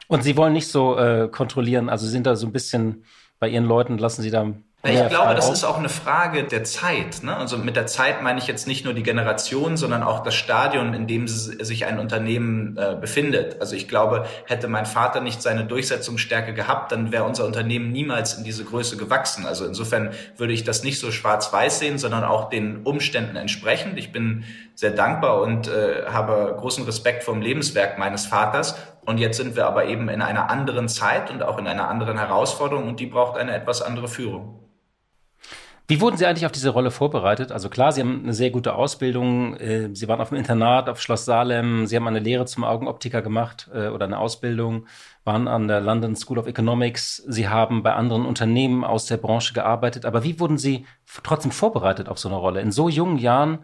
Und 0.06 0.22
Sie 0.22 0.36
wollen 0.36 0.52
nicht 0.52 0.68
so 0.68 0.96
äh, 0.96 1.28
kontrollieren, 1.28 1.88
also 1.88 2.06
sind 2.06 2.26
da 2.26 2.36
so 2.36 2.46
ein 2.46 2.52
bisschen 2.52 3.04
bei 3.38 3.48
Ihren 3.48 3.64
Leuten, 3.64 3.98
lassen 3.98 4.22
Sie 4.22 4.30
da 4.30 4.52
ich 4.92 5.08
glaube, 5.08 5.34
das 5.34 5.48
ist 5.48 5.64
auch 5.64 5.78
eine 5.78 5.88
Frage 5.88 6.44
der 6.44 6.62
Zeit. 6.64 7.22
Ne? 7.22 7.34
Also 7.34 7.56
mit 7.56 7.74
der 7.74 7.86
Zeit 7.86 8.22
meine 8.22 8.38
ich 8.38 8.46
jetzt 8.46 8.66
nicht 8.66 8.84
nur 8.84 8.92
die 8.92 9.02
Generation, 9.02 9.78
sondern 9.78 10.02
auch 10.02 10.22
das 10.22 10.34
Stadion, 10.34 10.92
in 10.92 11.06
dem 11.06 11.26
sich 11.26 11.86
ein 11.86 11.98
Unternehmen 11.98 12.76
äh, 12.76 12.94
befindet. 13.00 13.60
Also 13.60 13.76
ich 13.76 13.88
glaube, 13.88 14.26
hätte 14.46 14.68
mein 14.68 14.84
Vater 14.84 15.22
nicht 15.22 15.40
seine 15.40 15.64
Durchsetzungsstärke 15.64 16.52
gehabt, 16.52 16.92
dann 16.92 17.12
wäre 17.12 17.24
unser 17.24 17.46
Unternehmen 17.46 17.92
niemals 17.92 18.34
in 18.34 18.44
diese 18.44 18.64
Größe 18.64 18.98
gewachsen. 18.98 19.46
Also 19.46 19.64
insofern 19.64 20.10
würde 20.36 20.52
ich 20.52 20.64
das 20.64 20.84
nicht 20.84 21.00
so 21.00 21.10
schwarz-weiß 21.10 21.78
sehen, 21.78 21.96
sondern 21.96 22.24
auch 22.24 22.50
den 22.50 22.82
Umständen 22.82 23.36
entsprechend. 23.36 23.98
Ich 23.98 24.12
bin 24.12 24.44
sehr 24.74 24.90
dankbar 24.90 25.40
und 25.40 25.66
äh, 25.66 26.04
habe 26.08 26.56
großen 26.58 26.84
Respekt 26.84 27.24
vom 27.24 27.40
Lebenswerk 27.40 27.96
meines 27.98 28.26
Vaters. 28.26 28.74
Und 29.06 29.18
jetzt 29.18 29.38
sind 29.38 29.56
wir 29.56 29.66
aber 29.66 29.86
eben 29.86 30.10
in 30.10 30.20
einer 30.20 30.50
anderen 30.50 30.88
Zeit 30.88 31.30
und 31.30 31.42
auch 31.42 31.58
in 31.58 31.66
einer 31.66 31.88
anderen 31.88 32.18
Herausforderung 32.18 32.88
und 32.88 33.00
die 33.00 33.06
braucht 33.06 33.38
eine 33.38 33.54
etwas 33.54 33.80
andere 33.80 34.08
Führung. 34.08 34.63
Wie 35.86 36.00
wurden 36.00 36.16
Sie 36.16 36.24
eigentlich 36.24 36.46
auf 36.46 36.52
diese 36.52 36.70
Rolle 36.70 36.90
vorbereitet? 36.90 37.52
Also 37.52 37.68
klar, 37.68 37.92
Sie 37.92 38.00
haben 38.00 38.22
eine 38.22 38.32
sehr 38.32 38.50
gute 38.50 38.74
Ausbildung. 38.74 39.54
Äh, 39.58 39.94
Sie 39.94 40.08
waren 40.08 40.20
auf 40.22 40.30
dem 40.30 40.38
Internat 40.38 40.88
auf 40.88 41.02
Schloss 41.02 41.26
Salem. 41.26 41.86
Sie 41.86 41.94
haben 41.94 42.08
eine 42.08 42.20
Lehre 42.20 42.46
zum 42.46 42.64
Augenoptiker 42.64 43.20
gemacht 43.20 43.68
äh, 43.74 43.88
oder 43.88 44.06
eine 44.06 44.18
Ausbildung, 44.18 44.86
waren 45.24 45.46
an 45.46 45.68
der 45.68 45.82
London 45.82 46.16
School 46.16 46.38
of 46.38 46.46
Economics. 46.46 47.18
Sie 47.28 47.48
haben 47.48 47.82
bei 47.82 47.92
anderen 47.92 48.24
Unternehmen 48.24 48.82
aus 48.82 49.04
der 49.04 49.18
Branche 49.18 49.52
gearbeitet. 49.52 50.06
Aber 50.06 50.24
wie 50.24 50.40
wurden 50.40 50.56
Sie 50.56 50.86
trotzdem 51.22 51.52
vorbereitet 51.52 52.08
auf 52.08 52.18
so 52.18 52.28
eine 52.30 52.38
Rolle? 52.38 52.62
In 52.62 52.72
so 52.72 52.88
jungen 52.88 53.18
Jahren 53.18 53.58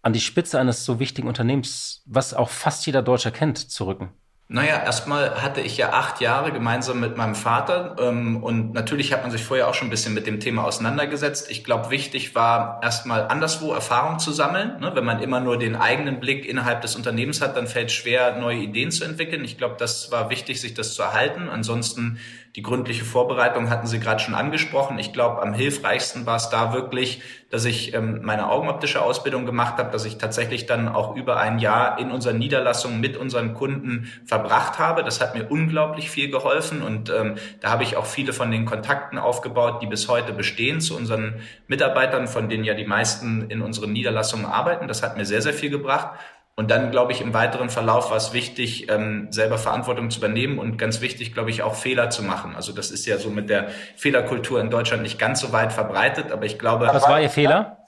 an 0.00 0.14
die 0.14 0.20
Spitze 0.20 0.58
eines 0.58 0.86
so 0.86 1.00
wichtigen 1.00 1.28
Unternehmens, 1.28 2.02
was 2.06 2.32
auch 2.32 2.48
fast 2.48 2.86
jeder 2.86 3.02
Deutscher 3.02 3.30
kennt, 3.30 3.58
zu 3.58 3.86
rücken? 3.86 4.10
Naja, 4.52 4.82
erstmal 4.84 5.42
hatte 5.42 5.62
ich 5.62 5.78
ja 5.78 5.94
acht 5.94 6.20
Jahre 6.20 6.52
gemeinsam 6.52 7.00
mit 7.00 7.16
meinem 7.16 7.34
Vater 7.34 7.96
ähm, 7.98 8.42
und 8.44 8.74
natürlich 8.74 9.10
hat 9.14 9.22
man 9.22 9.30
sich 9.30 9.42
vorher 9.42 9.66
auch 9.66 9.72
schon 9.72 9.88
ein 9.88 9.90
bisschen 9.90 10.12
mit 10.12 10.26
dem 10.26 10.40
Thema 10.40 10.64
auseinandergesetzt. 10.64 11.50
Ich 11.50 11.64
glaube, 11.64 11.88
wichtig 11.88 12.34
war 12.34 12.78
erstmal 12.82 13.28
anderswo 13.28 13.72
Erfahrung 13.72 14.18
zu 14.18 14.30
sammeln. 14.30 14.78
Ne? 14.78 14.90
Wenn 14.94 15.06
man 15.06 15.22
immer 15.22 15.40
nur 15.40 15.58
den 15.58 15.74
eigenen 15.74 16.20
Blick 16.20 16.44
innerhalb 16.44 16.82
des 16.82 16.96
Unternehmens 16.96 17.40
hat, 17.40 17.56
dann 17.56 17.66
fällt 17.66 17.88
es 17.88 17.94
schwer, 17.94 18.36
neue 18.36 18.58
Ideen 18.58 18.90
zu 18.90 19.04
entwickeln. 19.04 19.42
Ich 19.42 19.56
glaube, 19.56 19.76
das 19.78 20.12
war 20.12 20.28
wichtig, 20.28 20.60
sich 20.60 20.74
das 20.74 20.92
zu 20.92 21.00
erhalten. 21.00 21.48
Ansonsten 21.48 22.18
die 22.54 22.62
gründliche 22.62 23.06
Vorbereitung 23.06 23.70
hatten 23.70 23.86
Sie 23.86 23.98
gerade 23.98 24.20
schon 24.20 24.34
angesprochen. 24.34 24.98
Ich 24.98 25.14
glaube, 25.14 25.40
am 25.40 25.54
hilfreichsten 25.54 26.26
war 26.26 26.36
es 26.36 26.50
da 26.50 26.74
wirklich, 26.74 27.22
dass 27.48 27.64
ich 27.64 27.94
ähm, 27.94 28.20
meine 28.22 28.50
augenoptische 28.50 29.00
Ausbildung 29.00 29.46
gemacht 29.46 29.78
habe, 29.78 29.90
dass 29.90 30.04
ich 30.04 30.18
tatsächlich 30.18 30.66
dann 30.66 30.88
auch 30.88 31.16
über 31.16 31.38
ein 31.38 31.58
Jahr 31.58 31.98
in 31.98 32.10
unseren 32.10 32.38
Niederlassungen 32.38 33.00
mit 33.00 33.16
unseren 33.16 33.54
Kunden 33.54 34.12
verbracht 34.26 34.78
habe. 34.78 35.02
Das 35.02 35.22
hat 35.22 35.34
mir 35.34 35.50
unglaublich 35.50 36.10
viel 36.10 36.30
geholfen 36.30 36.82
und 36.82 37.08
ähm, 37.08 37.36
da 37.60 37.70
habe 37.70 37.84
ich 37.84 37.96
auch 37.96 38.06
viele 38.06 38.34
von 38.34 38.50
den 38.50 38.66
Kontakten 38.66 39.16
aufgebaut, 39.16 39.80
die 39.80 39.86
bis 39.86 40.08
heute 40.08 40.34
bestehen 40.34 40.82
zu 40.82 40.94
unseren 40.94 41.40
Mitarbeitern, 41.68 42.28
von 42.28 42.50
denen 42.50 42.64
ja 42.64 42.74
die 42.74 42.86
meisten 42.86 43.50
in 43.50 43.62
unseren 43.62 43.92
Niederlassungen 43.92 44.44
arbeiten. 44.44 44.88
Das 44.88 45.02
hat 45.02 45.16
mir 45.16 45.24
sehr, 45.24 45.40
sehr 45.40 45.54
viel 45.54 45.70
gebracht. 45.70 46.18
Und 46.54 46.70
dann, 46.70 46.90
glaube 46.90 47.12
ich, 47.12 47.22
im 47.22 47.32
weiteren 47.32 47.70
Verlauf 47.70 48.10
war 48.10 48.18
es 48.18 48.34
wichtig, 48.34 48.90
ähm, 48.90 49.28
selber 49.30 49.56
Verantwortung 49.56 50.10
zu 50.10 50.18
übernehmen 50.18 50.58
und 50.58 50.76
ganz 50.76 51.00
wichtig, 51.00 51.32
glaube 51.32 51.48
ich, 51.48 51.62
auch 51.62 51.74
Fehler 51.74 52.10
zu 52.10 52.22
machen. 52.22 52.54
Also 52.54 52.72
das 52.72 52.90
ist 52.90 53.06
ja 53.06 53.16
so 53.16 53.30
mit 53.30 53.48
der 53.48 53.68
Fehlerkultur 53.96 54.60
in 54.60 54.68
Deutschland 54.68 55.02
nicht 55.02 55.18
ganz 55.18 55.40
so 55.40 55.52
weit 55.52 55.72
verbreitet, 55.72 56.30
aber 56.30 56.44
ich 56.44 56.58
glaube. 56.58 56.86
Was 56.88 57.08
war 57.08 57.20
Ihr 57.20 57.30
Fehler? 57.30 57.81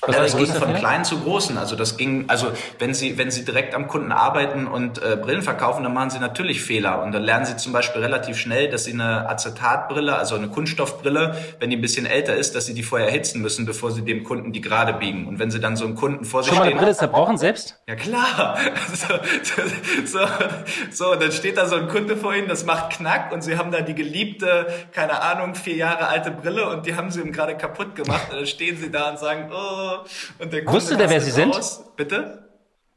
Was 0.00 0.14
ja, 0.14 0.22
das 0.22 0.36
ging 0.36 0.46
von 0.46 0.74
klein 0.74 1.04
zu 1.04 1.18
großen. 1.18 1.58
Also 1.58 1.74
das 1.74 1.96
ging, 1.96 2.26
also 2.28 2.52
wenn 2.78 2.94
Sie, 2.94 3.18
wenn 3.18 3.32
Sie 3.32 3.44
direkt 3.44 3.74
am 3.74 3.88
Kunden 3.88 4.12
arbeiten 4.12 4.68
und 4.68 5.02
äh, 5.02 5.16
Brillen 5.16 5.42
verkaufen, 5.42 5.82
dann 5.82 5.92
machen 5.92 6.10
Sie 6.10 6.20
natürlich 6.20 6.62
Fehler. 6.62 7.02
Und 7.02 7.10
dann 7.10 7.24
lernen 7.24 7.46
Sie 7.46 7.56
zum 7.56 7.72
Beispiel 7.72 8.02
relativ 8.02 8.38
schnell, 8.38 8.70
dass 8.70 8.84
Sie 8.84 8.92
eine 8.92 9.28
Acetatbrille, 9.28 10.14
also 10.16 10.36
eine 10.36 10.50
Kunststoffbrille, 10.50 11.36
wenn 11.58 11.70
die 11.70 11.76
ein 11.76 11.80
bisschen 11.80 12.06
älter 12.06 12.36
ist, 12.36 12.54
dass 12.54 12.66
Sie 12.66 12.74
die 12.74 12.84
vorher 12.84 13.08
erhitzen 13.08 13.42
müssen, 13.42 13.66
bevor 13.66 13.90
Sie 13.90 14.02
dem 14.02 14.22
Kunden 14.22 14.52
die 14.52 14.60
gerade 14.60 14.92
biegen. 14.92 15.26
Und 15.26 15.40
wenn 15.40 15.50
Sie 15.50 15.58
dann 15.58 15.74
so 15.74 15.84
einen 15.84 15.96
Kunden 15.96 16.24
vor 16.24 16.44
sich 16.44 16.50
Schon 16.52 16.58
stehen. 16.58 16.76
Mal 16.76 16.78
eine 16.78 16.80
Brille 16.80 16.96
zerbrochen 16.96 17.36
selbst? 17.36 17.80
Ja 17.88 17.96
klar. 17.96 18.58
So, 18.88 19.14
so, 20.04 20.18
so, 20.90 21.14
dann 21.14 21.30
steht 21.30 21.56
da 21.56 21.66
so 21.66 21.76
ein 21.76 21.88
Kunde 21.88 22.16
vor 22.16 22.34
Ihnen, 22.34 22.48
das 22.48 22.64
macht 22.64 22.90
Knack 22.90 23.32
und 23.32 23.42
Sie 23.42 23.56
haben 23.56 23.70
da 23.70 23.80
die 23.80 23.94
geliebte, 23.94 24.66
keine 24.92 25.22
Ahnung, 25.22 25.54
vier 25.54 25.76
Jahre 25.76 26.08
alte 26.08 26.30
Brille 26.30 26.68
und 26.68 26.86
die 26.86 26.94
haben 26.94 27.10
Sie 27.10 27.20
ihm 27.20 27.32
gerade 27.32 27.56
kaputt 27.56 27.94
gemacht. 27.94 28.26
Und 28.30 28.38
dann 28.38 28.46
stehen 28.46 28.76
Sie 28.76 28.90
da 28.90 29.10
und 29.10 29.18
sagen, 29.18 29.50
oh, 29.52 29.87
und 30.38 30.52
der 30.52 30.64
Kunde 30.64 30.80
Wusste 30.80 30.96
der, 30.96 31.10
wer 31.10 31.20
Sie 31.20 31.30
sind? 31.30 31.54
Bitte? 31.96 32.48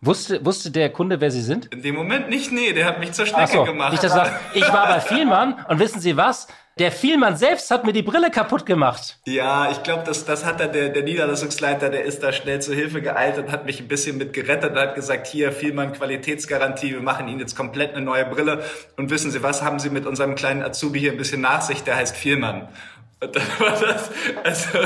Wusste, 0.04 0.44
wusste 0.44 0.72
der 0.72 0.90
Kunde, 0.90 1.22
wer 1.22 1.30
Sie 1.30 1.42
sind? 1.44 1.66
In 1.68 1.84
dem 1.84 1.94
Moment 1.94 2.28
nicht, 2.28 2.52
nee, 2.52 2.74
der 2.74 2.86
hat 2.86 3.00
mich 3.00 3.12
zur 3.12 3.28
Schnecke 3.28 3.54
so, 3.54 3.64
gemacht. 3.66 4.02
Dass 4.02 4.12
sagt, 4.12 4.32
ich 4.56 4.68
war 4.74 4.88
bei 4.88 5.00
Vielmann 5.00 5.64
und 5.68 5.80
wissen 5.80 6.00
Sie 6.02 6.18
was? 6.18 6.48
Der 6.80 6.92
Vielmann 6.92 7.38
selbst 7.38 7.70
hat 7.70 7.86
mir 7.86 7.94
die 7.94 8.02
Brille 8.02 8.32
kaputt 8.32 8.66
gemacht. 8.66 9.20
Ja, 9.26 9.70
ich 9.70 9.84
glaube, 9.84 10.04
das, 10.04 10.26
das 10.26 10.44
hat 10.44 10.60
dann 10.60 10.72
der, 10.72 10.90
der 10.90 11.04
Niederlassungsleiter, 11.04 11.90
der 11.90 12.06
ist 12.06 12.24
da 12.24 12.32
schnell 12.32 12.62
zu 12.62 12.74
Hilfe 12.74 13.04
geeilt 13.04 13.38
und 13.38 13.52
hat 13.52 13.66
mich 13.66 13.80
ein 13.80 13.88
bisschen 13.88 14.18
mit 14.18 14.34
gerettet 14.34 14.72
und 14.72 14.80
hat 14.80 14.96
gesagt, 14.96 15.28
hier, 15.28 15.52
Vielmann 15.52 15.94
Qualitätsgarantie, 15.94 16.94
wir 16.94 17.02
machen 17.02 17.28
Ihnen 17.28 17.40
jetzt 17.40 17.56
komplett 17.56 17.94
eine 17.94 18.04
neue 18.04 18.26
Brille. 18.26 18.64
Und 18.98 19.12
wissen 19.12 19.30
Sie 19.30 19.44
was, 19.44 19.62
haben 19.62 19.78
Sie 19.78 19.92
mit 19.92 20.08
unserem 20.08 20.34
kleinen 20.34 20.64
Azubi 20.64 21.00
hier 21.00 21.12
ein 21.12 21.18
bisschen 21.18 21.42
Nachsicht, 21.42 21.86
der 21.86 21.98
heißt 21.98 22.18
Vielmann. 22.18 22.70
Und 23.24 23.36
dann 23.36 23.44
war 23.60 23.80
das, 23.80 24.10
also 24.44 24.80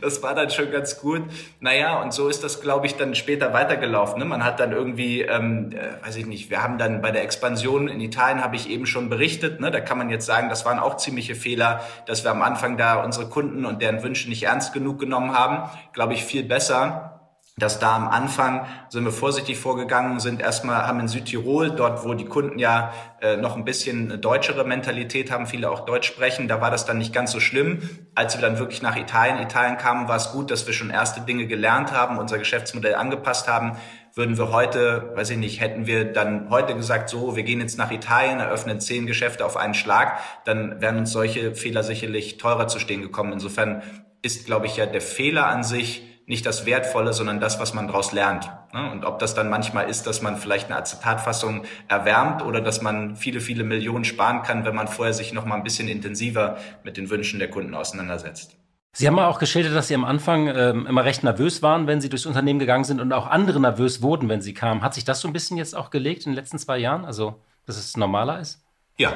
das 0.00 0.20
war 0.20 0.34
dann 0.34 0.50
schon 0.50 0.72
ganz 0.72 0.98
gut. 0.98 1.22
Naja, 1.60 2.02
und 2.02 2.12
so 2.12 2.28
ist 2.28 2.42
das, 2.42 2.60
glaube 2.60 2.86
ich, 2.86 2.96
dann 2.96 3.14
später 3.14 3.52
weitergelaufen. 3.52 4.18
Ne? 4.18 4.24
Man 4.24 4.44
hat 4.44 4.58
dann 4.58 4.72
irgendwie, 4.72 5.22
ähm, 5.22 5.70
äh, 5.72 6.04
weiß 6.04 6.16
ich 6.16 6.26
nicht, 6.26 6.50
wir 6.50 6.64
haben 6.64 6.78
dann 6.78 7.00
bei 7.00 7.12
der 7.12 7.22
Expansion 7.22 7.86
in 7.86 8.00
Italien, 8.00 8.42
habe 8.42 8.56
ich 8.56 8.68
eben 8.68 8.86
schon 8.86 9.08
berichtet, 9.08 9.60
ne? 9.60 9.70
da 9.70 9.80
kann 9.80 9.98
man 9.98 10.10
jetzt 10.10 10.26
sagen, 10.26 10.48
das 10.48 10.64
waren 10.64 10.80
auch 10.80 10.96
ziemliche 10.96 11.36
Fehler, 11.36 11.80
dass 12.06 12.24
wir 12.24 12.32
am 12.32 12.42
Anfang 12.42 12.76
da 12.76 13.04
unsere 13.04 13.28
Kunden 13.28 13.64
und 13.64 13.80
deren 13.80 14.02
Wünsche 14.02 14.28
nicht 14.28 14.42
ernst 14.42 14.72
genug 14.72 14.98
genommen 14.98 15.32
haben. 15.32 15.70
Glaube 15.92 16.14
ich, 16.14 16.24
viel 16.24 16.42
besser 16.42 17.15
dass 17.58 17.78
da 17.78 17.96
am 17.96 18.06
Anfang 18.06 18.66
sind 18.90 19.06
wir 19.06 19.12
vorsichtig 19.12 19.56
vorgegangen, 19.56 20.20
sind 20.20 20.42
erstmal, 20.42 20.86
haben 20.86 21.00
in 21.00 21.08
Südtirol, 21.08 21.70
dort 21.70 22.04
wo 22.04 22.12
die 22.12 22.26
Kunden 22.26 22.58
ja 22.58 22.92
äh, 23.22 23.38
noch 23.38 23.56
ein 23.56 23.64
bisschen 23.64 24.20
deutschere 24.20 24.64
Mentalität 24.64 25.30
haben, 25.30 25.46
viele 25.46 25.70
auch 25.70 25.86
Deutsch 25.86 26.06
sprechen, 26.06 26.48
da 26.48 26.60
war 26.60 26.70
das 26.70 26.84
dann 26.84 26.98
nicht 26.98 27.14
ganz 27.14 27.32
so 27.32 27.40
schlimm. 27.40 27.78
Als 28.14 28.36
wir 28.36 28.42
dann 28.42 28.58
wirklich 28.58 28.82
nach 28.82 28.94
Italien, 28.94 29.38
Italien 29.38 29.78
kamen, 29.78 30.06
war 30.06 30.16
es 30.16 30.32
gut, 30.32 30.50
dass 30.50 30.66
wir 30.66 30.74
schon 30.74 30.90
erste 30.90 31.22
Dinge 31.22 31.46
gelernt 31.46 31.92
haben, 31.92 32.18
unser 32.18 32.36
Geschäftsmodell 32.36 32.94
angepasst 32.94 33.48
haben. 33.48 33.78
Würden 34.12 34.36
wir 34.36 34.52
heute, 34.52 35.12
weiß 35.14 35.30
ich 35.30 35.38
nicht, 35.38 35.58
hätten 35.58 35.86
wir 35.86 36.12
dann 36.12 36.50
heute 36.50 36.74
gesagt, 36.74 37.08
so, 37.08 37.36
wir 37.36 37.42
gehen 37.42 37.60
jetzt 37.60 37.78
nach 37.78 37.90
Italien, 37.90 38.38
eröffnen 38.38 38.80
zehn 38.80 39.06
Geschäfte 39.06 39.46
auf 39.46 39.56
einen 39.56 39.72
Schlag, 39.72 40.18
dann 40.44 40.82
wären 40.82 40.98
uns 40.98 41.10
solche 41.10 41.54
Fehler 41.54 41.82
sicherlich 41.82 42.36
teurer 42.36 42.68
zu 42.68 42.78
stehen 42.78 43.00
gekommen. 43.00 43.32
Insofern 43.32 43.82
ist, 44.20 44.44
glaube 44.44 44.66
ich, 44.66 44.76
ja 44.76 44.84
der 44.84 45.00
Fehler 45.00 45.46
an 45.46 45.64
sich, 45.64 46.15
nicht 46.26 46.44
das 46.44 46.66
Wertvolle, 46.66 47.12
sondern 47.12 47.40
das, 47.40 47.60
was 47.60 47.72
man 47.72 47.86
daraus 47.86 48.12
lernt. 48.12 48.50
Ne? 48.74 48.90
Und 48.90 49.04
ob 49.04 49.20
das 49.20 49.34
dann 49.34 49.48
manchmal 49.48 49.88
ist, 49.88 50.06
dass 50.06 50.22
man 50.22 50.36
vielleicht 50.36 50.66
eine 50.66 50.76
Acetatfassung 50.76 51.62
erwärmt 51.88 52.42
oder 52.42 52.60
dass 52.60 52.82
man 52.82 53.16
viele, 53.16 53.40
viele 53.40 53.62
Millionen 53.62 54.04
sparen 54.04 54.42
kann, 54.42 54.64
wenn 54.64 54.74
man 54.74 54.88
vorher 54.88 55.14
sich 55.14 55.32
noch 55.32 55.44
mal 55.44 55.54
ein 55.54 55.62
bisschen 55.62 55.88
intensiver 55.88 56.58
mit 56.82 56.96
den 56.96 57.08
Wünschen 57.10 57.38
der 57.38 57.48
Kunden 57.48 57.74
auseinandersetzt. 57.74 58.56
Sie 58.92 59.06
haben 59.06 59.18
auch 59.18 59.38
geschildert, 59.38 59.74
dass 59.74 59.88
Sie 59.88 59.94
am 59.94 60.06
Anfang 60.06 60.48
ähm, 60.48 60.86
immer 60.86 61.04
recht 61.04 61.22
nervös 61.22 61.62
waren, 61.62 61.86
wenn 61.86 62.00
Sie 62.00 62.08
durchs 62.08 62.24
Unternehmen 62.24 62.58
gegangen 62.58 62.84
sind 62.84 62.98
und 63.00 63.12
auch 63.12 63.26
andere 63.26 63.60
nervös 63.60 64.00
wurden, 64.00 64.28
wenn 64.30 64.40
Sie 64.40 64.54
kamen. 64.54 64.82
Hat 64.82 64.94
sich 64.94 65.04
das 65.04 65.20
so 65.20 65.28
ein 65.28 65.34
bisschen 65.34 65.58
jetzt 65.58 65.76
auch 65.76 65.90
gelegt 65.90 66.24
in 66.24 66.32
den 66.32 66.36
letzten 66.36 66.58
zwei 66.58 66.78
Jahren? 66.78 67.04
Also, 67.04 67.38
dass 67.66 67.76
es 67.76 67.96
normaler 67.96 68.40
ist? 68.40 68.64
Ja. 68.96 69.12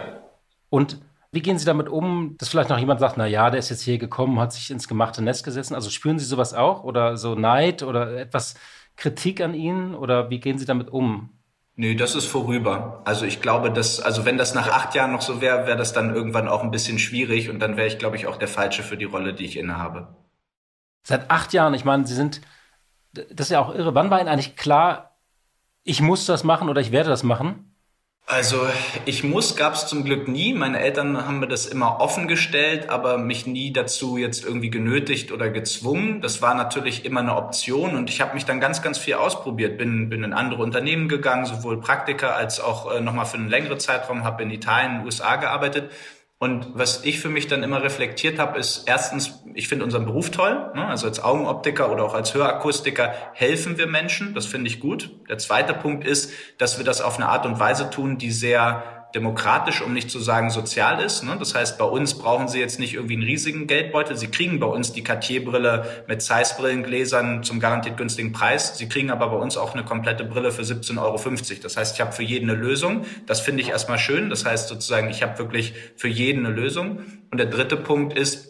Und 0.69 1.01
wie 1.33 1.43
gehen 1.43 1.59
Sie 1.59 1.65
damit 1.65 1.89
um, 1.89 2.37
dass 2.39 2.49
vielleicht 2.49 2.71
noch 2.71 2.79
jemand 2.79 3.01
sagt, 3.01 3.17
na 3.17 3.27
ja, 3.27 3.51
der 3.51 3.61
ist 3.61 3.69
jetzt 3.71 3.83
hier 3.83 3.99
gekommen, 3.99 4.41
hat 4.41 4.53
sich 4.53 4.71
ins 4.71 4.89
gemachte 4.89 5.23
Nest 5.23 5.45
gesessen? 5.45 5.75
Also 5.75 5.91
spüren 5.91 6.19
Sie 6.19 6.25
sowas 6.25 6.55
auch 6.55 6.83
oder 6.83 7.17
so 7.17 7.35
Neid 7.35 7.83
oder 7.83 8.17
etwas 8.17 8.55
Kritik 8.97 9.41
an 9.41 9.55
Ihnen 9.55 9.95
oder 9.95 10.31
wie 10.31 10.41
gehen 10.41 10.59
Sie 10.59 10.67
damit 10.67 10.91
um? 10.91 11.31
Nee, 11.77 11.95
das 11.95 12.15
ist 12.15 12.27
vorüber. 12.27 13.01
Also 13.05 13.25
ich 13.25 13.41
glaube, 13.41 13.73
dass, 13.73 14.01
also 14.01 14.25
wenn 14.25 14.37
das 14.37 14.55
nach 14.55 14.69
acht 14.69 14.95
Jahren 14.95 15.13
noch 15.13 15.23
so 15.23 15.41
wäre, 15.41 15.67
wäre 15.67 15.79
das 15.79 15.93
dann 15.93 16.15
irgendwann 16.15 16.49
auch 16.49 16.63
ein 16.63 16.71
bisschen 16.71 16.99
schwierig 16.99 17.49
und 17.49 17.61
dann 17.61 17.77
wäre 17.77 17.87
ich, 17.87 17.99
glaube 17.99 18.17
ich, 18.17 18.27
auch 18.27 18.37
der 18.37 18.49
Falsche 18.49 18.83
für 18.83 18.97
die 18.97 19.07
Rolle, 19.07 19.33
die 19.33 19.47
ich 19.47 19.57
innehabe. 19.57 20.15
Seit 21.05 21.31
acht 21.31 21.53
Jahren, 21.53 21.73
ich 21.73 21.85
meine, 21.85 22.07
Sie 22.07 22.15
sind, 22.15 22.43
das 23.13 23.47
ist 23.47 23.51
ja 23.51 23.61
auch 23.61 23.75
irre. 23.75 23.95
Wann 23.95 24.11
war 24.11 24.21
Ihnen 24.21 24.29
eigentlich 24.29 24.57
klar, 24.57 25.17
ich 25.83 26.03
muss 26.03 26.27
das 26.27 26.45
machen 26.45 26.69
oder 26.69 26.81
ich 26.81 26.93
werde 26.93 27.09
das 27.09 27.23
machen? 27.23 27.70
Also 28.31 28.69
ich 29.07 29.25
muss 29.25 29.57
gab 29.57 29.75
es 29.75 29.89
zum 29.89 30.05
Glück 30.05 30.29
nie. 30.29 30.55
Meine 30.55 30.79
Eltern 30.79 31.27
haben 31.27 31.41
mir 31.41 31.49
das 31.49 31.67
immer 31.67 32.01
offen 32.01 32.29
gestellt, 32.29 32.89
aber 32.89 33.19
mich 33.19 33.49
nie 33.49 33.73
dazu 33.73 34.19
jetzt 34.19 34.45
irgendwie 34.45 34.71
genötigt 34.71 35.33
oder 35.33 35.51
gezwungen. 35.51 36.21
Das 36.21 36.41
war 36.41 36.55
natürlich 36.55 37.05
immer 37.05 37.21
eine 37.21 37.35
Option 37.35 37.97
und 37.97 38.09
ich 38.09 38.21
habe 38.21 38.35
mich 38.35 38.45
dann 38.45 38.61
ganz, 38.61 38.83
ganz 38.83 38.99
viel 38.99 39.15
ausprobiert. 39.15 39.79
Bin, 39.79 40.09
bin 40.11 40.23
in 40.23 40.33
andere 40.33 40.63
Unternehmen 40.63 41.09
gegangen, 41.09 41.45
sowohl 41.45 41.81
Praktika 41.81 42.29
als 42.29 42.61
auch 42.61 42.95
äh, 42.95 43.01
nochmal 43.01 43.27
für 43.27 43.37
einen 43.37 43.49
längeren 43.49 43.81
Zeitraum, 43.81 44.23
habe 44.23 44.45
in 44.45 44.51
Italien, 44.53 44.93
in 44.93 44.99
den 44.99 45.07
USA 45.07 45.35
gearbeitet 45.35 45.91
und 46.43 46.69
was 46.73 47.05
ich 47.05 47.21
für 47.21 47.29
mich 47.29 47.49
dann 47.49 47.63
immer 47.63 47.83
reflektiert 47.83 48.39
habe, 48.39 48.59
ist 48.59 48.85
erstens, 48.87 49.45
ich 49.53 49.69
finde 49.69 49.85
unseren 49.85 50.07
Beruf 50.07 50.31
toll. 50.31 50.73
Ne? 50.75 50.87
Also 50.87 51.07
als 51.07 51.23
Augenoptiker 51.23 51.93
oder 51.93 52.03
auch 52.03 52.15
als 52.15 52.33
Hörakustiker 52.33 53.13
helfen 53.35 53.77
wir 53.77 53.87
Menschen. 53.87 54.33
Das 54.33 54.47
finde 54.47 54.69
ich 54.69 54.81
gut. 54.81 55.11
Der 55.29 55.37
zweite 55.37 55.75
Punkt 55.75 56.07
ist, 56.07 56.33
dass 56.57 56.79
wir 56.79 56.85
das 56.87 57.03
auf 57.03 57.17
eine 57.17 57.29
Art 57.29 57.45
und 57.45 57.61
Weise 57.61 57.91
tun, 57.91 58.17
die 58.17 58.31
sehr 58.31 59.00
demokratisch, 59.15 59.83
um 59.83 59.93
nicht 59.93 60.11
zu 60.11 60.19
sagen 60.21 60.51
sozial 60.51 61.03
ist. 61.03 61.25
Ne? 61.25 61.37
Das 61.39 61.55
heißt, 61.55 61.79
bei 61.79 61.85
uns 61.85 62.15
brauchen 62.15 62.49
Sie 62.49 62.61
jetzt 62.61 62.79
nicht 62.79 62.95
irgendwie 62.95 63.15
einen 63.15 63.23
riesigen 63.23 63.67
Geldbeutel. 63.67 64.17
Sie 64.17 64.29
kriegen 64.29 64.61
bei 64.61 64.67
uns 64.67 64.93
die 64.93 65.03
Cartier-Brille 65.03 66.05
mit 66.07 66.23
Zeiss-Brillengläsern 66.23 67.43
zum 67.43 67.61
garantiert 67.61 67.97
günstigen 67.97 68.33
Preis. 68.33 68.79
Sie 68.79 68.89
kriegen 68.89 69.11
aber 69.11 69.29
bei 69.29 69.37
uns 69.37 69.57
auch 69.57 69.75
eine 69.75 69.85
komplette 69.85 70.25
Brille 70.25 70.53
für 70.53 70.63
17,50 70.63 70.99
Euro. 71.01 71.63
Das 71.63 71.77
heißt, 71.77 71.95
ich 71.95 72.01
habe 72.01 72.13
für 72.13 72.23
jeden 72.23 72.51
eine 72.51 72.59
Lösung. 72.59 73.05
Das 73.27 73.41
finde 73.41 73.63
ich 73.63 73.71
erstmal 73.71 73.99
schön. 73.99 74.31
Das 74.31 74.45
heißt 74.45 74.69
sozusagen, 74.69 75.11
ich 75.11 75.23
habe 75.23 75.39
wirklich 75.39 75.75
für 75.97 76.09
jeden 76.09 76.47
eine 76.47 76.55
Lösung. 76.55 77.01
Und 77.31 77.39
der 77.39 77.47
dritte 77.47 77.77
Punkt 77.77 78.17
ist, 78.17 78.50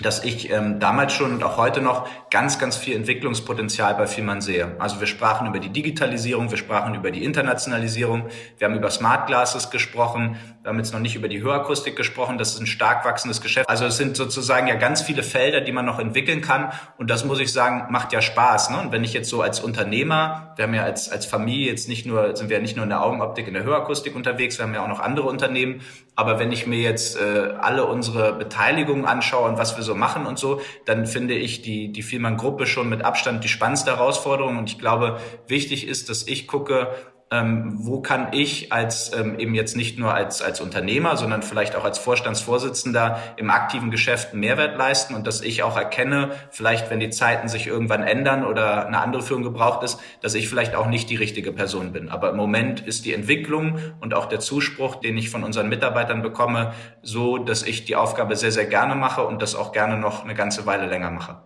dass 0.00 0.24
ich 0.24 0.50
ähm, 0.50 0.78
damals 0.78 1.14
schon 1.14 1.32
und 1.32 1.42
auch 1.42 1.56
heute 1.56 1.80
noch 1.80 2.06
ganz, 2.30 2.58
ganz 2.58 2.76
viel 2.76 2.94
Entwicklungspotenzial 2.96 3.94
bei 3.94 4.06
Vielmann 4.06 4.42
sehe. 4.42 4.76
Also 4.78 5.00
wir 5.00 5.06
sprachen 5.06 5.46
über 5.46 5.58
die 5.58 5.70
Digitalisierung, 5.70 6.50
wir 6.50 6.58
sprachen 6.58 6.94
über 6.94 7.10
die 7.10 7.24
Internationalisierung, 7.24 8.26
wir 8.58 8.68
haben 8.68 8.74
über 8.74 8.90
Smart 8.90 9.26
Glasses 9.26 9.70
gesprochen, 9.70 10.36
wir 10.66 10.70
haben 10.70 10.78
jetzt 10.78 10.92
noch 10.92 10.98
nicht 10.98 11.14
über 11.14 11.28
die 11.28 11.40
Hörakustik 11.40 11.94
gesprochen, 11.94 12.38
das 12.38 12.54
ist 12.54 12.60
ein 12.60 12.66
stark 12.66 13.04
wachsendes 13.04 13.40
Geschäft. 13.40 13.68
Also 13.68 13.84
es 13.84 13.98
sind 13.98 14.16
sozusagen 14.16 14.66
ja 14.66 14.74
ganz 14.74 15.00
viele 15.00 15.22
Felder, 15.22 15.60
die 15.60 15.70
man 15.70 15.86
noch 15.86 16.00
entwickeln 16.00 16.40
kann 16.40 16.72
und 16.98 17.08
das 17.08 17.24
muss 17.24 17.38
ich 17.38 17.52
sagen, 17.52 17.86
macht 17.92 18.12
ja 18.12 18.20
Spaß. 18.20 18.70
Ne? 18.70 18.80
Und 18.80 18.90
wenn 18.90 19.04
ich 19.04 19.12
jetzt 19.12 19.30
so 19.30 19.42
als 19.42 19.60
Unternehmer, 19.60 20.54
wir 20.56 20.64
haben 20.64 20.74
ja 20.74 20.82
als, 20.82 21.08
als 21.08 21.24
Familie 21.24 21.70
jetzt 21.70 21.88
nicht 21.88 22.04
nur, 22.04 22.34
sind 22.34 22.50
wir 22.50 22.56
ja 22.56 22.60
nicht 22.60 22.74
nur 22.74 22.82
in 22.82 22.88
der 22.88 23.00
Augenoptik, 23.04 23.46
in 23.46 23.54
der 23.54 23.62
Hörakustik 23.62 24.16
unterwegs, 24.16 24.58
wir 24.58 24.64
haben 24.64 24.74
ja 24.74 24.82
auch 24.82 24.88
noch 24.88 24.98
andere 24.98 25.28
Unternehmen, 25.28 25.82
aber 26.16 26.40
wenn 26.40 26.50
ich 26.50 26.66
mir 26.66 26.80
jetzt 26.80 27.16
äh, 27.16 27.54
alle 27.60 27.84
unsere 27.84 28.32
Beteiligungen 28.32 29.04
anschaue 29.04 29.48
und 29.48 29.58
was 29.58 29.76
wir 29.76 29.84
so 29.84 29.94
machen 29.94 30.26
und 30.26 30.36
so, 30.36 30.60
dann 30.84 31.06
finde 31.06 31.34
ich 31.34 31.62
die, 31.62 31.92
die 31.92 32.02
Vielmann-Gruppe 32.02 32.66
schon 32.66 32.88
mit 32.88 33.04
Abstand 33.04 33.44
die 33.44 33.48
spannendste 33.48 33.92
Herausforderung 33.92 34.58
und 34.58 34.68
ich 34.68 34.80
glaube, 34.80 35.20
wichtig 35.46 35.86
ist, 35.86 36.08
dass 36.08 36.26
ich 36.26 36.48
gucke, 36.48 36.88
ähm, 37.32 37.74
wo 37.78 38.00
kann 38.00 38.32
ich 38.32 38.72
als 38.72 39.12
ähm, 39.12 39.38
eben 39.40 39.54
jetzt 39.56 39.76
nicht 39.76 39.98
nur 39.98 40.14
als, 40.14 40.42
als 40.42 40.60
Unternehmer, 40.60 41.16
sondern 41.16 41.42
vielleicht 41.42 41.74
auch 41.74 41.84
als 41.84 41.98
Vorstandsvorsitzender 41.98 43.20
im 43.36 43.50
aktiven 43.50 43.90
Geschäft 43.90 44.30
einen 44.30 44.40
Mehrwert 44.40 44.76
leisten 44.76 45.14
und 45.14 45.26
dass 45.26 45.40
ich 45.40 45.64
auch 45.64 45.76
erkenne, 45.76 46.30
vielleicht 46.50 46.88
wenn 46.88 47.00
die 47.00 47.10
Zeiten 47.10 47.48
sich 47.48 47.66
irgendwann 47.66 48.04
ändern 48.04 48.44
oder 48.44 48.86
eine 48.86 49.00
andere 49.00 49.22
Führung 49.22 49.42
gebraucht 49.42 49.82
ist, 49.82 49.98
dass 50.20 50.34
ich 50.34 50.48
vielleicht 50.48 50.76
auch 50.76 50.86
nicht 50.86 51.10
die 51.10 51.16
richtige 51.16 51.50
Person 51.50 51.92
bin. 51.92 52.10
Aber 52.10 52.30
im 52.30 52.36
Moment 52.36 52.80
ist 52.80 53.04
die 53.04 53.12
Entwicklung 53.12 53.80
und 54.00 54.14
auch 54.14 54.26
der 54.26 54.38
Zuspruch, 54.38 54.94
den 54.94 55.18
ich 55.18 55.28
von 55.28 55.42
unseren 55.42 55.68
Mitarbeitern 55.68 56.22
bekomme, 56.22 56.74
so, 57.02 57.38
dass 57.38 57.64
ich 57.64 57.84
die 57.84 57.96
Aufgabe 57.96 58.36
sehr, 58.36 58.52
sehr 58.52 58.66
gerne 58.66 58.94
mache 58.94 59.26
und 59.26 59.42
das 59.42 59.56
auch 59.56 59.72
gerne 59.72 59.98
noch 59.98 60.22
eine 60.22 60.34
ganze 60.34 60.64
Weile 60.64 60.86
länger 60.86 61.10
mache. 61.10 61.38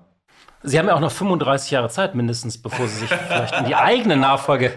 Sie 0.62 0.78
haben 0.78 0.88
ja 0.88 0.94
auch 0.94 1.00
noch 1.00 1.10
35 1.10 1.70
Jahre 1.70 1.88
Zeit 1.88 2.14
mindestens, 2.14 2.60
bevor 2.60 2.86
Sie 2.86 2.98
sich 3.00 3.08
vielleicht 3.08 3.58
um 3.60 3.64
die 3.66 3.76
eigene 3.76 4.16
Nachfolge 4.16 4.72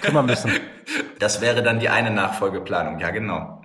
kümmern 0.00 0.26
müssen. 0.26 0.52
Das 1.18 1.40
wäre 1.40 1.62
dann 1.62 1.80
die 1.80 1.88
eine 1.88 2.10
Nachfolgeplanung, 2.10 2.98
ja 2.98 3.10
genau. 3.10 3.62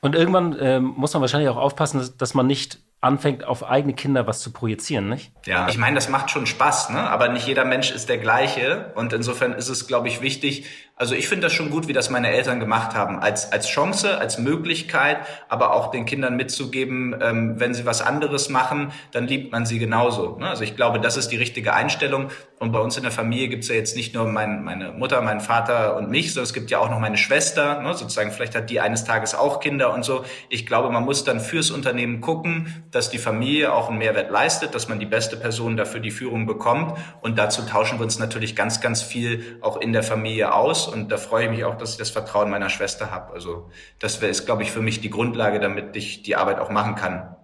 Und 0.00 0.14
irgendwann 0.14 0.58
äh, 0.58 0.80
muss 0.80 1.14
man 1.14 1.22
wahrscheinlich 1.22 1.48
auch 1.48 1.56
aufpassen, 1.56 2.10
dass 2.18 2.34
man 2.34 2.46
nicht 2.46 2.78
anfängt, 3.00 3.44
auf 3.44 3.64
eigene 3.64 3.94
Kinder 3.94 4.26
was 4.26 4.40
zu 4.40 4.52
projizieren, 4.52 5.08
nicht? 5.08 5.32
Ja, 5.46 5.68
ich 5.68 5.78
meine, 5.78 5.94
das 5.94 6.08
macht 6.08 6.30
schon 6.30 6.46
Spaß, 6.46 6.90
ne? 6.90 6.98
aber 6.98 7.28
nicht 7.28 7.46
jeder 7.46 7.64
Mensch 7.64 7.90
ist 7.90 8.08
der 8.08 8.18
gleiche. 8.18 8.92
Und 8.96 9.12
insofern 9.12 9.52
ist 9.52 9.68
es, 9.68 9.86
glaube 9.86 10.08
ich, 10.08 10.20
wichtig, 10.22 10.66
also 10.96 11.16
ich 11.16 11.26
finde 11.26 11.46
das 11.46 11.52
schon 11.52 11.70
gut, 11.70 11.88
wie 11.88 11.92
das 11.92 12.08
meine 12.08 12.30
Eltern 12.30 12.60
gemacht 12.60 12.94
haben, 12.94 13.18
als, 13.18 13.50
als 13.50 13.66
Chance, 13.66 14.16
als 14.18 14.38
Möglichkeit, 14.38 15.18
aber 15.48 15.74
auch 15.74 15.90
den 15.90 16.06
Kindern 16.06 16.36
mitzugeben, 16.36 17.16
ähm, 17.20 17.58
wenn 17.58 17.74
sie 17.74 17.84
was 17.84 18.00
anderes 18.00 18.48
machen, 18.48 18.92
dann 19.10 19.26
liebt 19.26 19.50
man 19.50 19.66
sie 19.66 19.80
genauso. 19.80 20.36
Ne? 20.38 20.48
Also 20.48 20.62
ich 20.62 20.76
glaube, 20.76 21.00
das 21.00 21.16
ist 21.16 21.30
die 21.30 21.36
richtige 21.36 21.74
Einstellung. 21.74 22.28
Und 22.60 22.70
bei 22.70 22.78
uns 22.78 22.96
in 22.96 23.02
der 23.02 23.10
Familie 23.10 23.48
gibt's 23.48 23.66
ja 23.66 23.74
jetzt 23.74 23.96
nicht 23.96 24.14
nur 24.14 24.26
mein, 24.26 24.62
meine 24.62 24.92
Mutter, 24.92 25.20
meinen 25.20 25.40
Vater 25.40 25.96
und 25.96 26.10
mich, 26.10 26.32
sondern 26.32 26.44
es 26.44 26.54
gibt 26.54 26.70
ja 26.70 26.78
auch 26.78 26.88
noch 26.88 27.00
meine 27.00 27.16
Schwester, 27.16 27.82
ne? 27.82 27.94
sozusagen, 27.94 28.30
vielleicht 28.30 28.54
hat 28.54 28.70
die 28.70 28.78
eines 28.78 29.02
Tages 29.02 29.34
auch 29.34 29.58
Kinder 29.58 29.92
und 29.92 30.04
so. 30.04 30.24
Ich 30.48 30.64
glaube, 30.64 30.90
man 30.90 31.02
muss 31.02 31.24
dann 31.24 31.40
fürs 31.40 31.72
Unternehmen 31.72 32.20
gucken, 32.20 32.84
dass 32.92 33.10
die 33.10 33.18
Familie 33.18 33.72
auch 33.72 33.88
einen 33.88 33.98
Mehrwert 33.98 34.30
leistet, 34.30 34.76
dass 34.76 34.88
man 34.88 35.00
die 35.00 35.06
beste 35.06 35.36
Person 35.36 35.76
dafür 35.76 35.98
die 35.98 36.12
Führung 36.12 36.46
bekommt. 36.46 36.96
Und 37.20 37.36
dazu 37.36 37.62
tauschen 37.62 37.98
wir 37.98 38.04
uns 38.04 38.20
natürlich 38.20 38.54
ganz, 38.54 38.80
ganz 38.80 39.02
viel 39.02 39.58
auch 39.60 39.80
in 39.80 39.92
der 39.92 40.04
Familie 40.04 40.54
aus 40.54 40.83
und 40.86 41.10
da 41.10 41.16
freue 41.16 41.44
ich 41.44 41.50
mich 41.50 41.64
auch, 41.64 41.76
dass 41.76 41.92
ich 41.92 41.96
das 41.96 42.10
Vertrauen 42.10 42.50
meiner 42.50 42.70
Schwester 42.70 43.10
habe. 43.10 43.32
Also 43.32 43.70
das 43.98 44.22
ist, 44.22 44.46
glaube 44.46 44.62
ich, 44.62 44.70
für 44.70 44.80
mich 44.80 45.00
die 45.00 45.10
Grundlage, 45.10 45.60
damit 45.60 45.96
ich 45.96 46.22
die 46.22 46.36
Arbeit 46.36 46.58
auch 46.58 46.70
machen 46.70 46.94
kann. 46.94 47.36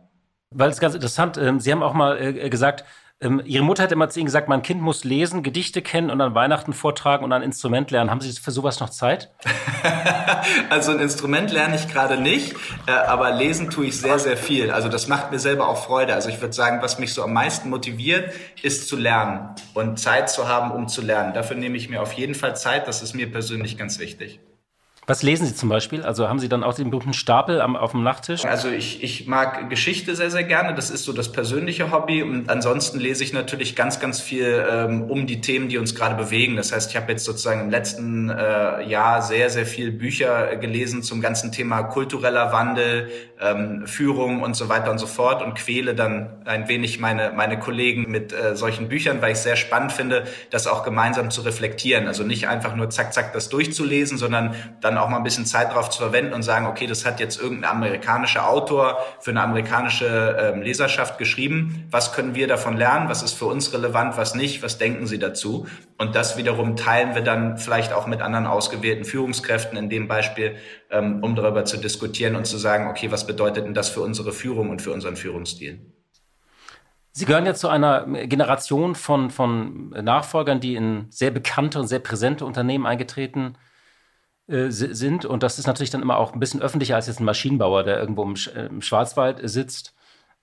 Weil 0.50 0.70
es 0.70 0.80
ganz 0.80 0.94
interessant, 0.94 1.38
ähm, 1.38 1.60
Sie 1.60 1.70
haben 1.70 1.82
auch 1.82 1.94
mal 1.94 2.20
äh, 2.20 2.50
gesagt, 2.50 2.84
Ähm, 3.22 3.42
Ihre 3.44 3.62
Mutter 3.62 3.82
hat 3.82 3.92
immer 3.92 4.08
zu 4.08 4.18
Ihnen 4.18 4.26
gesagt, 4.26 4.48
mein 4.48 4.62
Kind 4.62 4.80
muss 4.80 5.04
lesen, 5.04 5.42
Gedichte 5.42 5.82
kennen 5.82 6.10
und 6.10 6.22
an 6.22 6.34
Weihnachten 6.34 6.72
vortragen 6.72 7.22
und 7.22 7.32
ein 7.32 7.42
Instrument 7.42 7.90
lernen. 7.90 8.10
Haben 8.10 8.22
Sie 8.22 8.32
für 8.32 8.50
sowas 8.50 8.80
noch 8.80 8.88
Zeit? 8.88 9.30
also 10.70 10.92
ein 10.92 11.00
Instrument 11.00 11.50
lerne 11.50 11.76
ich 11.76 11.88
gerade 11.88 12.18
nicht, 12.18 12.54
äh, 12.86 12.92
aber 12.92 13.32
lesen 13.32 13.68
tue 13.68 13.86
ich 13.86 14.00
sehr, 14.00 14.18
sehr 14.18 14.38
viel. 14.38 14.70
Also 14.70 14.88
das 14.88 15.06
macht 15.06 15.30
mir 15.32 15.38
selber 15.38 15.68
auch 15.68 15.84
Freude. 15.84 16.14
Also 16.14 16.30
ich 16.30 16.40
würde 16.40 16.54
sagen, 16.54 16.80
was 16.80 16.98
mich 16.98 17.12
so 17.12 17.22
am 17.22 17.34
meisten 17.34 17.68
motiviert, 17.68 18.32
ist 18.62 18.88
zu 18.88 18.96
lernen 18.96 19.54
und 19.74 19.98
Zeit 19.98 20.30
zu 20.30 20.48
haben, 20.48 20.70
um 20.70 20.88
zu 20.88 21.02
lernen. 21.02 21.34
Dafür 21.34 21.58
nehme 21.58 21.76
ich 21.76 21.90
mir 21.90 22.00
auf 22.00 22.14
jeden 22.14 22.34
Fall 22.34 22.56
Zeit. 22.56 22.88
Das 22.88 23.02
ist 23.02 23.14
mir 23.14 23.30
persönlich 23.30 23.76
ganz 23.76 23.98
wichtig. 23.98 24.40
Was 25.10 25.24
lesen 25.24 25.44
Sie 25.44 25.56
zum 25.56 25.68
Beispiel? 25.68 26.04
Also 26.04 26.28
haben 26.28 26.38
Sie 26.38 26.48
dann 26.48 26.62
auch 26.62 26.72
den 26.72 26.90
berühmten 26.90 27.14
Stapel 27.14 27.60
am, 27.60 27.74
auf 27.74 27.90
dem 27.90 28.04
Nachttisch? 28.04 28.44
Also 28.44 28.68
ich, 28.68 29.02
ich 29.02 29.26
mag 29.26 29.68
Geschichte 29.68 30.14
sehr, 30.14 30.30
sehr 30.30 30.44
gerne. 30.44 30.72
Das 30.72 30.88
ist 30.88 31.02
so 31.02 31.12
das 31.12 31.32
persönliche 31.32 31.90
Hobby. 31.90 32.22
Und 32.22 32.48
ansonsten 32.48 33.00
lese 33.00 33.24
ich 33.24 33.32
natürlich 33.32 33.74
ganz, 33.74 33.98
ganz 33.98 34.20
viel 34.20 34.64
ähm, 34.70 35.10
um 35.10 35.26
die 35.26 35.40
Themen, 35.40 35.68
die 35.68 35.78
uns 35.78 35.96
gerade 35.96 36.14
bewegen. 36.14 36.54
Das 36.54 36.70
heißt, 36.70 36.92
ich 36.92 36.96
habe 36.96 37.10
jetzt 37.10 37.24
sozusagen 37.24 37.62
im 37.62 37.70
letzten 37.70 38.30
äh, 38.30 38.88
Jahr 38.88 39.20
sehr, 39.20 39.50
sehr 39.50 39.66
viel 39.66 39.90
Bücher 39.90 40.54
gelesen 40.54 41.02
zum 41.02 41.20
ganzen 41.20 41.50
Thema 41.50 41.82
kultureller 41.82 42.52
Wandel, 42.52 43.10
ähm, 43.40 43.86
Führung 43.86 44.42
und 44.42 44.54
so 44.54 44.68
weiter 44.68 44.90
und 44.90 44.98
so 44.98 45.06
fort 45.06 45.42
und 45.42 45.54
quäle 45.54 45.94
dann 45.94 46.30
ein 46.44 46.68
wenig 46.68 47.00
meine, 47.00 47.32
meine 47.34 47.58
Kollegen 47.58 48.10
mit 48.10 48.32
äh, 48.32 48.54
solchen 48.54 48.88
Büchern, 48.88 49.22
weil 49.22 49.32
ich 49.32 49.38
sehr 49.38 49.56
spannend 49.56 49.92
finde, 49.92 50.24
das 50.50 50.66
auch 50.66 50.82
gemeinsam 50.82 51.30
zu 51.30 51.40
reflektieren. 51.40 52.06
Also 52.06 52.22
nicht 52.22 52.48
einfach 52.48 52.74
nur 52.76 52.90
zack, 52.90 53.14
zack, 53.14 53.32
das 53.32 53.48
durchzulesen, 53.48 54.18
sondern 54.18 54.54
dann 54.80 54.98
auch 54.98 55.08
mal 55.08 55.16
ein 55.16 55.22
bisschen 55.22 55.46
Zeit 55.46 55.70
darauf 55.70 55.90
zu 55.90 55.98
verwenden 55.98 56.34
und 56.34 56.42
sagen, 56.42 56.66
okay, 56.66 56.86
das 56.86 57.06
hat 57.06 57.20
jetzt 57.20 57.40
irgendein 57.40 57.70
amerikanischer 57.70 58.48
Autor 58.48 58.98
für 59.20 59.30
eine 59.30 59.42
amerikanische 59.42 60.52
ähm, 60.54 60.62
Leserschaft 60.62 61.18
geschrieben. 61.18 61.86
Was 61.90 62.12
können 62.12 62.34
wir 62.34 62.46
davon 62.46 62.76
lernen? 62.76 63.08
Was 63.08 63.22
ist 63.22 63.32
für 63.34 63.46
uns 63.46 63.72
relevant? 63.72 64.16
Was 64.16 64.34
nicht? 64.34 64.62
Was 64.62 64.78
denken 64.78 65.06
Sie 65.06 65.18
dazu? 65.18 65.66
Und 66.00 66.14
das 66.14 66.38
wiederum 66.38 66.76
teilen 66.76 67.14
wir 67.14 67.20
dann 67.20 67.58
vielleicht 67.58 67.92
auch 67.92 68.06
mit 68.06 68.22
anderen 68.22 68.46
ausgewählten 68.46 69.04
Führungskräften 69.04 69.76
in 69.76 69.90
dem 69.90 70.08
Beispiel, 70.08 70.56
ähm, 70.90 71.22
um 71.22 71.36
darüber 71.36 71.66
zu 71.66 71.76
diskutieren 71.76 72.36
und 72.36 72.46
zu 72.46 72.56
sagen, 72.56 72.88
okay, 72.88 73.12
was 73.12 73.26
bedeutet 73.26 73.66
denn 73.66 73.74
das 73.74 73.90
für 73.90 74.00
unsere 74.00 74.32
Führung 74.32 74.70
und 74.70 74.80
für 74.80 74.92
unseren 74.92 75.16
Führungsstil? 75.16 75.78
Sie 77.12 77.26
gehören 77.26 77.44
ja 77.44 77.54
zu 77.54 77.68
einer 77.68 78.06
Generation 78.26 78.94
von, 78.94 79.30
von 79.30 79.90
Nachfolgern, 79.90 80.60
die 80.60 80.74
in 80.74 81.06
sehr 81.10 81.30
bekannte 81.30 81.78
und 81.78 81.86
sehr 81.86 81.98
präsente 81.98 82.46
Unternehmen 82.46 82.86
eingetreten 82.86 83.52
sind 83.52 83.56
äh, 84.50 84.72
sind. 84.72 85.24
Und 85.24 85.44
das 85.44 85.60
ist 85.60 85.68
natürlich 85.68 85.90
dann 85.90 86.02
immer 86.02 86.16
auch 86.16 86.32
ein 86.32 86.40
bisschen 86.40 86.60
öffentlicher 86.60 86.96
als 86.96 87.06
jetzt 87.06 87.20
ein 87.20 87.24
Maschinenbauer, 87.24 87.84
der 87.84 88.00
irgendwo 88.00 88.24
im, 88.24 88.34
Sch 88.34 88.48
äh, 88.48 88.66
im 88.66 88.82
Schwarzwald 88.82 89.38
sitzt. 89.44 89.94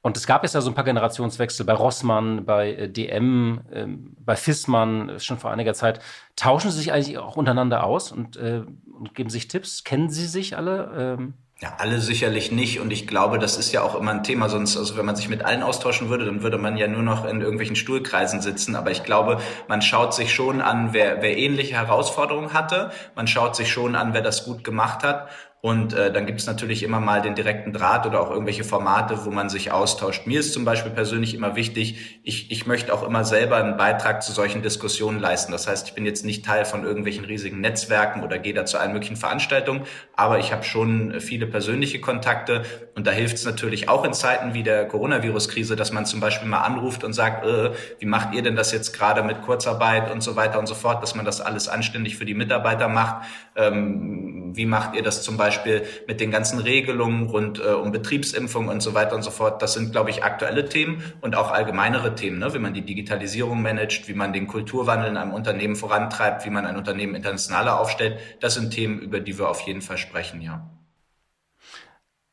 Und 0.08 0.16
es 0.16 0.26
gab 0.26 0.44
jetzt 0.44 0.56
ja 0.56 0.62
so 0.62 0.72
ein 0.72 0.74
paar 0.74 0.86
Generationswechsel 0.86 1.66
bei 1.66 1.74
Rossmann, 1.74 2.46
bei 2.46 2.72
äh, 2.72 2.90
DM, 2.90 3.60
äh, 3.70 3.88
bei 4.24 4.38
Fissmann 4.38 5.20
schon 5.20 5.38
vor 5.38 5.52
einiger 5.52 5.74
Zeit. 5.74 6.00
Tauschen 6.38 6.72
Sie 6.72 6.78
sich 6.78 6.94
eigentlich 6.94 7.18
auch 7.18 7.36
untereinander 7.36 7.84
aus 7.84 8.14
und, 8.14 8.38
äh, 8.38 8.64
und 8.98 9.16
geben 9.16 9.30
sich 9.30 9.50
Tipps? 9.50 9.84
Kennen 9.84 10.10
Sie 10.10 10.26
sich 10.26 10.56
alle? 10.56 11.18
Ähm 11.18 11.34
ja, 11.60 11.74
alle 11.80 12.00
sicherlich 12.00 12.54
nicht. 12.54 12.80
Und 12.80 12.92
ich 12.92 13.06
glaube, 13.06 13.38
das 13.38 13.58
ist 13.58 13.74
ja 13.74 13.82
auch 13.82 13.96
immer 13.96 14.12
ein 14.12 14.24
Thema. 14.24 14.48
Sonst, 14.48 14.78
also 14.78 14.96
wenn 14.96 15.06
man 15.06 15.18
sich 15.18 15.28
mit 15.28 15.44
allen 15.44 15.62
austauschen 15.62 16.08
würde, 16.08 16.24
dann 16.24 16.42
würde 16.42 16.58
man 16.58 16.78
ja 16.78 16.88
nur 16.88 17.02
noch 17.02 17.26
in 17.26 17.42
irgendwelchen 17.42 17.76
Stuhlkreisen 17.76 18.42
sitzen. 18.42 18.78
Aber 18.78 18.92
ich 18.92 19.04
glaube, 19.04 19.42
man 19.68 19.82
schaut 19.82 20.14
sich 20.14 20.34
schon 20.34 20.62
an, 20.62 20.94
wer, 20.94 21.22
wer 21.22 21.36
ähnliche 21.36 21.74
Herausforderungen 21.74 22.54
hatte. 22.54 22.92
Man 23.16 23.28
schaut 23.28 23.58
sich 23.58 23.70
schon 23.72 23.96
an, 23.96 24.14
wer 24.14 24.22
das 24.22 24.46
gut 24.46 24.64
gemacht 24.64 25.04
hat. 25.04 25.28
Und 25.62 25.94
äh, 25.94 26.14
dann 26.14 26.28
gibt 26.28 26.40
es 26.40 26.46
natürlich 26.46 26.84
immer 26.84 27.00
mal 27.00 27.22
den 27.22 27.34
direkten 27.34 27.74
Draht 27.74 28.06
oder 28.06 28.22
auch 28.22 28.30
irgendwelche 28.30 28.64
Formate, 28.64 29.26
wo 29.26 29.32
man 29.32 29.50
sich 29.50 29.72
austauscht. 29.72 30.28
Mir 30.28 30.40
ist 30.40 30.54
zum 30.54 30.66
Beispiel 30.66 30.92
persönlich 30.92 31.34
immer 31.34 31.56
wichtig, 31.56 32.20
ich, 32.24 32.52
ich 32.52 32.68
möchte 32.68 32.94
auch 32.94 33.02
immer 33.02 33.26
selber 33.26 33.58
einen 33.58 33.76
Beitrag 33.76 34.22
zu 34.22 34.32
solchen 34.32 34.62
Diskussionen 34.62 35.20
leisten. 35.20 35.52
Das 35.52 35.68
heißt, 35.68 35.88
ich 35.88 35.96
bin 35.96 36.06
jetzt 36.06 36.24
nicht 36.24 36.46
Teil 36.46 36.64
von 36.64 36.84
irgendwelchen 36.84 37.26
riesigen 37.26 37.60
Netzwerken 37.60 38.24
oder 38.24 38.38
gehe 38.38 38.54
da 38.54 38.66
zu 38.66 38.78
allen 38.78 38.94
möglichen 38.94 39.16
Veranstaltungen, 39.16 39.82
aber 40.16 40.38
ich 40.38 40.52
habe 40.52 40.64
schon 40.64 41.20
viele 41.22 41.48
persönliche 41.48 42.00
Kontakte 42.02 42.64
und 42.98 43.06
da 43.06 43.12
hilft 43.12 43.36
es 43.36 43.46
natürlich 43.46 43.90
auch 43.90 44.04
in 44.04 44.12
Zeiten 44.12 44.56
wie 44.56 44.64
der 44.64 44.88
Coronavirus-Krise, 44.88 45.76
dass 45.76 45.94
man 45.94 46.08
zum 46.08 46.20
Beispiel 46.20 46.48
mal 46.48 46.62
anruft 46.62 47.04
und 47.04 47.14
sagt, 47.14 47.46
äh, 47.46 47.70
wie 48.00 48.08
macht 48.08 48.34
ihr 48.34 48.42
denn 48.42 48.56
das 48.56 48.72
jetzt 48.72 48.92
gerade 48.92 49.22
mit 49.22 49.44
Kurzarbeit 49.44 50.10
und 50.12 50.22
so 50.22 50.36
weiter 50.36 50.58
und 50.58 50.66
so 50.66 50.74
fort, 50.74 51.04
dass 51.04 51.14
man 51.14 51.24
das 51.24 51.40
alles 51.40 51.68
anständig 51.68 52.18
für 52.18 52.26
die 52.26 52.34
Mitarbeiter 52.34 52.88
macht. 52.88 53.28
Ähm, 53.56 54.52
wie 54.56 54.66
macht 54.66 54.96
ihr 54.96 55.04
das 55.04 55.22
zum 55.22 55.38
Beispiel 55.38 55.84
mit 56.08 56.20
den 56.20 56.32
ganzen 56.32 56.58
Regelungen 56.58 57.28
rund 57.28 57.60
äh, 57.60 57.68
um 57.68 57.92
Betriebsimpfung 57.92 58.68
und 58.68 58.82
so 58.82 58.96
weiter 58.96 59.16
und 59.16 59.22
so 59.22 59.30
fort. 59.30 59.62
Das 59.62 59.74
sind, 59.74 59.92
glaube 59.92 60.10
ich, 60.10 60.24
aktuelle 60.24 60.68
Themen 60.68 61.04
und 61.22 61.36
auch 61.36 61.52
allgemeinere 61.52 62.16
Themen, 62.16 62.40
ne? 62.40 62.52
wie 62.56 62.60
man 62.60 62.74
die 62.74 62.82
Digitalisierung 62.82 63.62
managt, 63.62 64.08
wie 64.08 64.16
man 64.16 64.34
den 64.34 64.48
Kulturwandel 64.48 65.12
in 65.12 65.18
einem 65.18 65.36
Unternehmen 65.36 65.76
vorantreibt, 65.76 66.48
wie 66.48 66.50
man 66.50 66.66
ein 66.66 66.78
Unternehmen 66.78 67.14
internationaler 67.14 67.80
aufstellt. 67.80 68.18
Das 68.40 68.56
sind 68.56 68.72
Themen, 68.72 68.98
über 68.98 69.20
die 69.20 69.38
wir 69.38 69.50
auf 69.50 69.62
jeden 69.62 69.84
Fall 69.84 70.00
sprechen, 70.00 70.42
ja. 70.42 70.68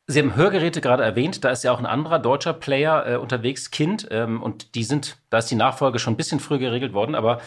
Sie 0.07 0.21
haben 0.21 0.37
Hörgeräte 0.37 0.83
gerade 0.83 1.03
erwähnt, 1.03 1.45
da 1.45 1.51
ist 1.51 1.65
ja 1.65 1.73
auch 1.73 1.79
ein 1.79 1.87
anderer 1.87 2.19
deutscher 2.19 2.53
Player 2.53 3.07
äh, 3.07 3.17
unterwegs, 3.17 3.71
Kind, 3.71 4.07
ähm, 4.11 4.43
und 4.43 4.75
die 4.75 4.85
sind, 4.85 5.17
da 5.31 5.39
ist 5.39 5.51
die 5.51 5.55
Nachfolge 5.55 5.99
schon 5.99 6.13
ein 6.13 6.19
bisschen 6.19 6.41
früh 6.41 6.59
geregelt 6.59 6.93
worden, 6.93 7.15
aber 7.15 7.41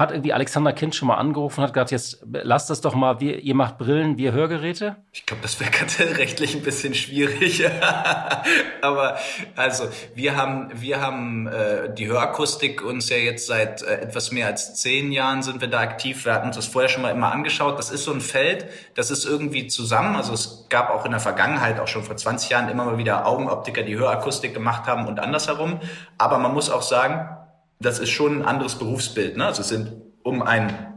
hat 0.00 0.10
irgendwie 0.10 0.32
Alexander 0.32 0.72
Kind 0.72 0.96
schon 0.96 1.08
mal 1.08 1.16
angerufen 1.16 1.60
und 1.60 1.66
hat 1.66 1.74
gesagt, 1.74 1.90
jetzt 1.90 2.24
lasst 2.32 2.70
das 2.70 2.80
doch 2.80 2.94
mal, 2.94 3.20
wir, 3.20 3.38
ihr 3.38 3.54
macht 3.54 3.78
Brillen, 3.78 4.16
wir 4.18 4.32
Hörgeräte? 4.32 4.96
Ich 5.12 5.26
glaube, 5.26 5.42
das 5.42 5.60
wäre 5.60 5.70
kartellrechtlich 5.70 6.54
ein 6.56 6.62
bisschen 6.62 6.94
schwierig. 6.94 7.62
Aber 8.82 9.18
also 9.56 9.84
wir 10.14 10.36
haben, 10.36 10.70
wir 10.74 11.00
haben 11.00 11.46
äh, 11.46 11.94
die 11.94 12.08
Hörakustik 12.08 12.82
uns 12.82 13.10
ja 13.10 13.18
jetzt 13.18 13.46
seit 13.46 13.82
äh, 13.82 14.00
etwas 14.00 14.32
mehr 14.32 14.46
als 14.46 14.74
zehn 14.76 15.12
Jahren 15.12 15.42
sind 15.42 15.60
wir 15.60 15.68
da 15.68 15.80
aktiv. 15.80 16.24
Wir 16.24 16.32
hatten 16.32 16.48
uns 16.48 16.56
das 16.56 16.66
vorher 16.66 16.88
schon 16.88 17.02
mal 17.02 17.10
immer 17.10 17.30
angeschaut. 17.30 17.78
Das 17.78 17.90
ist 17.90 18.04
so 18.04 18.12
ein 18.12 18.22
Feld, 18.22 18.66
das 18.94 19.10
ist 19.10 19.26
irgendwie 19.26 19.66
zusammen. 19.66 20.16
Also 20.16 20.32
es 20.32 20.66
gab 20.70 20.90
auch 20.90 21.04
in 21.04 21.10
der 21.10 21.20
Vergangenheit, 21.20 21.78
auch 21.78 21.88
schon 21.88 22.04
vor 22.04 22.16
20 22.16 22.48
Jahren, 22.48 22.68
immer 22.70 22.86
mal 22.86 22.98
wieder 22.98 23.26
Augenoptiker, 23.26 23.82
die 23.82 23.96
Hörakustik 23.96 24.54
gemacht 24.54 24.86
haben 24.86 25.06
und 25.06 25.20
andersherum. 25.20 25.80
Aber 26.16 26.38
man 26.38 26.54
muss 26.54 26.70
auch 26.70 26.82
sagen, 26.82 27.28
das 27.80 27.98
ist 27.98 28.10
schon 28.10 28.38
ein 28.38 28.44
anderes 28.44 28.76
Berufsbild. 28.76 29.36
Ne? 29.36 29.46
Also 29.46 29.62
es 29.62 29.68
sind 29.68 29.92
um 30.22 30.42
ein 30.42 30.89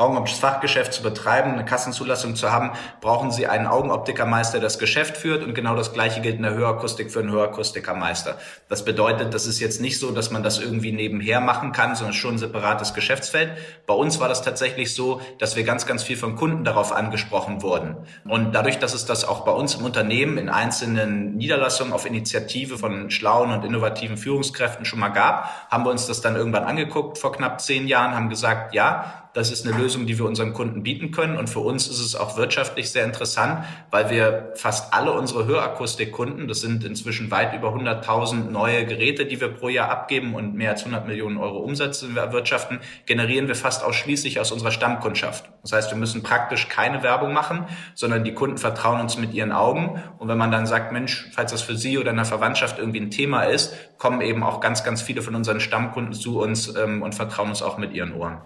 augenoptisches 0.00 0.40
Fachgeschäft 0.40 0.92
zu 0.92 1.02
betreiben, 1.02 1.52
eine 1.52 1.64
Kassenzulassung 1.64 2.34
zu 2.34 2.50
haben, 2.50 2.72
brauchen 3.00 3.30
Sie 3.30 3.46
einen 3.46 3.66
Augenoptikermeister, 3.66 4.54
der 4.54 4.62
das 4.62 4.78
Geschäft 4.78 5.16
führt 5.16 5.44
und 5.44 5.54
genau 5.54 5.76
das 5.76 5.92
gleiche 5.92 6.20
gilt 6.20 6.36
in 6.36 6.42
der 6.42 6.54
Hörakustik 6.54 7.10
für 7.10 7.20
einen 7.20 7.30
Hörakustikermeister. 7.30 8.38
Das 8.68 8.84
bedeutet, 8.84 9.34
das 9.34 9.46
ist 9.46 9.60
jetzt 9.60 9.80
nicht 9.80 9.98
so, 9.98 10.10
dass 10.10 10.30
man 10.30 10.42
das 10.42 10.58
irgendwie 10.58 10.92
nebenher 10.92 11.40
machen 11.40 11.72
kann, 11.72 11.94
sondern 11.94 12.14
schon 12.14 12.34
ein 12.36 12.38
separates 12.38 12.94
Geschäftsfeld. 12.94 13.52
Bei 13.86 13.94
uns 13.94 14.20
war 14.20 14.28
das 14.28 14.42
tatsächlich 14.42 14.94
so, 14.94 15.20
dass 15.38 15.56
wir 15.56 15.64
ganz, 15.64 15.86
ganz 15.86 16.02
viel 16.02 16.16
von 16.16 16.34
Kunden 16.34 16.64
darauf 16.64 16.92
angesprochen 16.92 17.62
wurden. 17.62 17.96
Und 18.26 18.52
dadurch, 18.52 18.78
dass 18.78 18.94
es 18.94 19.04
das 19.04 19.24
auch 19.24 19.44
bei 19.44 19.52
uns 19.52 19.74
im 19.74 19.84
Unternehmen 19.84 20.38
in 20.38 20.48
einzelnen 20.48 21.36
Niederlassungen 21.36 21.92
auf 21.92 22.06
Initiative 22.06 22.78
von 22.78 23.10
schlauen 23.10 23.52
und 23.52 23.64
innovativen 23.64 24.16
Führungskräften 24.16 24.84
schon 24.84 24.98
mal 24.98 25.10
gab, 25.10 25.50
haben 25.70 25.84
wir 25.84 25.90
uns 25.90 26.06
das 26.06 26.20
dann 26.22 26.36
irgendwann 26.36 26.64
angeguckt 26.64 27.18
vor 27.18 27.32
knapp 27.32 27.60
zehn 27.60 27.86
Jahren, 27.86 28.14
haben 28.14 28.30
gesagt, 28.30 28.74
ja, 28.74 29.29
das 29.32 29.52
ist 29.52 29.66
eine 29.66 29.76
Lösung, 29.76 30.06
die 30.06 30.18
wir 30.18 30.24
unseren 30.24 30.52
Kunden 30.52 30.82
bieten 30.82 31.12
können. 31.12 31.36
Und 31.36 31.48
für 31.48 31.60
uns 31.60 31.86
ist 31.88 32.00
es 32.00 32.16
auch 32.16 32.36
wirtschaftlich 32.36 32.90
sehr 32.90 33.04
interessant, 33.04 33.64
weil 33.90 34.10
wir 34.10 34.52
fast 34.56 34.92
alle 34.92 35.12
unsere 35.12 35.46
Hörakustikkunden, 35.46 36.48
das 36.48 36.60
sind 36.60 36.84
inzwischen 36.84 37.30
weit 37.30 37.54
über 37.54 37.68
100.000 37.68 38.50
neue 38.50 38.84
Geräte, 38.86 39.26
die 39.26 39.40
wir 39.40 39.48
pro 39.48 39.68
Jahr 39.68 39.90
abgeben 39.90 40.34
und 40.34 40.54
mehr 40.54 40.70
als 40.70 40.80
100 40.80 41.06
Millionen 41.06 41.38
Euro 41.38 41.58
Umsatz 41.58 42.02
erwirtschaften, 42.02 42.80
generieren 43.06 43.46
wir 43.46 43.54
fast 43.54 43.84
ausschließlich 43.84 44.40
aus 44.40 44.50
unserer 44.50 44.72
Stammkundschaft. 44.72 45.50
Das 45.62 45.72
heißt, 45.72 45.90
wir 45.90 45.98
müssen 45.98 46.22
praktisch 46.22 46.68
keine 46.68 47.02
Werbung 47.02 47.32
machen, 47.32 47.66
sondern 47.94 48.24
die 48.24 48.34
Kunden 48.34 48.58
vertrauen 48.58 49.00
uns 49.00 49.16
mit 49.16 49.32
ihren 49.32 49.52
Augen. 49.52 50.02
Und 50.18 50.28
wenn 50.28 50.38
man 50.38 50.50
dann 50.50 50.66
sagt, 50.66 50.92
Mensch, 50.92 51.28
falls 51.32 51.52
das 51.52 51.62
für 51.62 51.76
Sie 51.76 51.98
oder 51.98 52.10
in 52.10 52.16
der 52.16 52.24
Verwandtschaft 52.24 52.78
irgendwie 52.78 53.00
ein 53.00 53.10
Thema 53.10 53.42
ist, 53.42 53.74
kommen 53.98 54.20
eben 54.22 54.42
auch 54.42 54.60
ganz, 54.60 54.82
ganz 54.82 55.02
viele 55.02 55.22
von 55.22 55.34
unseren 55.34 55.60
Stammkunden 55.60 56.14
zu 56.14 56.40
uns 56.40 56.74
ähm, 56.74 57.02
und 57.02 57.14
vertrauen 57.14 57.50
uns 57.50 57.62
auch 57.62 57.78
mit 57.78 57.92
ihren 57.92 58.14
Ohren. 58.14 58.40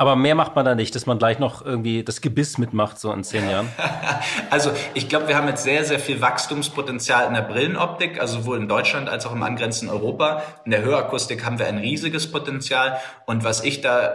Aber 0.00 0.16
mehr 0.16 0.34
macht 0.34 0.56
man 0.56 0.64
da 0.64 0.74
nicht, 0.74 0.94
dass 0.94 1.04
man 1.04 1.18
gleich 1.18 1.38
noch 1.38 1.62
irgendwie 1.62 2.02
das 2.02 2.22
Gebiss 2.22 2.56
mitmacht, 2.56 2.98
so 2.98 3.12
in 3.12 3.22
zehn 3.22 3.50
Jahren. 3.50 3.68
also 4.50 4.70
ich 4.94 5.10
glaube, 5.10 5.28
wir 5.28 5.36
haben 5.36 5.46
jetzt 5.46 5.62
sehr, 5.62 5.84
sehr 5.84 5.98
viel 5.98 6.22
Wachstumspotenzial 6.22 7.26
in 7.26 7.34
der 7.34 7.42
Brillenoptik, 7.42 8.18
also 8.18 8.38
sowohl 8.38 8.56
in 8.56 8.66
Deutschland 8.66 9.10
als 9.10 9.26
auch 9.26 9.32
im 9.32 9.42
angrenzenden 9.42 9.94
Europa. 9.94 10.42
In 10.64 10.70
der 10.70 10.80
Hörakustik 10.80 11.44
haben 11.44 11.58
wir 11.58 11.66
ein 11.66 11.76
riesiges 11.76 12.32
Potenzial. 12.32 12.96
Und 13.26 13.44
was 13.44 13.62
ich 13.62 13.82
da 13.82 14.14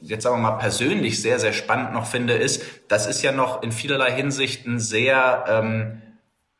jetzt 0.00 0.24
sagen 0.24 0.42
wir 0.42 0.50
mal 0.50 0.58
persönlich 0.58 1.22
sehr, 1.22 1.38
sehr 1.38 1.52
spannend 1.52 1.92
noch 1.92 2.06
finde, 2.06 2.34
ist, 2.34 2.64
das 2.88 3.06
ist 3.06 3.22
ja 3.22 3.30
noch 3.30 3.62
in 3.62 3.70
vielerlei 3.70 4.10
Hinsichten 4.10 4.80
sehr 4.80 5.44
ähm, 5.46 6.02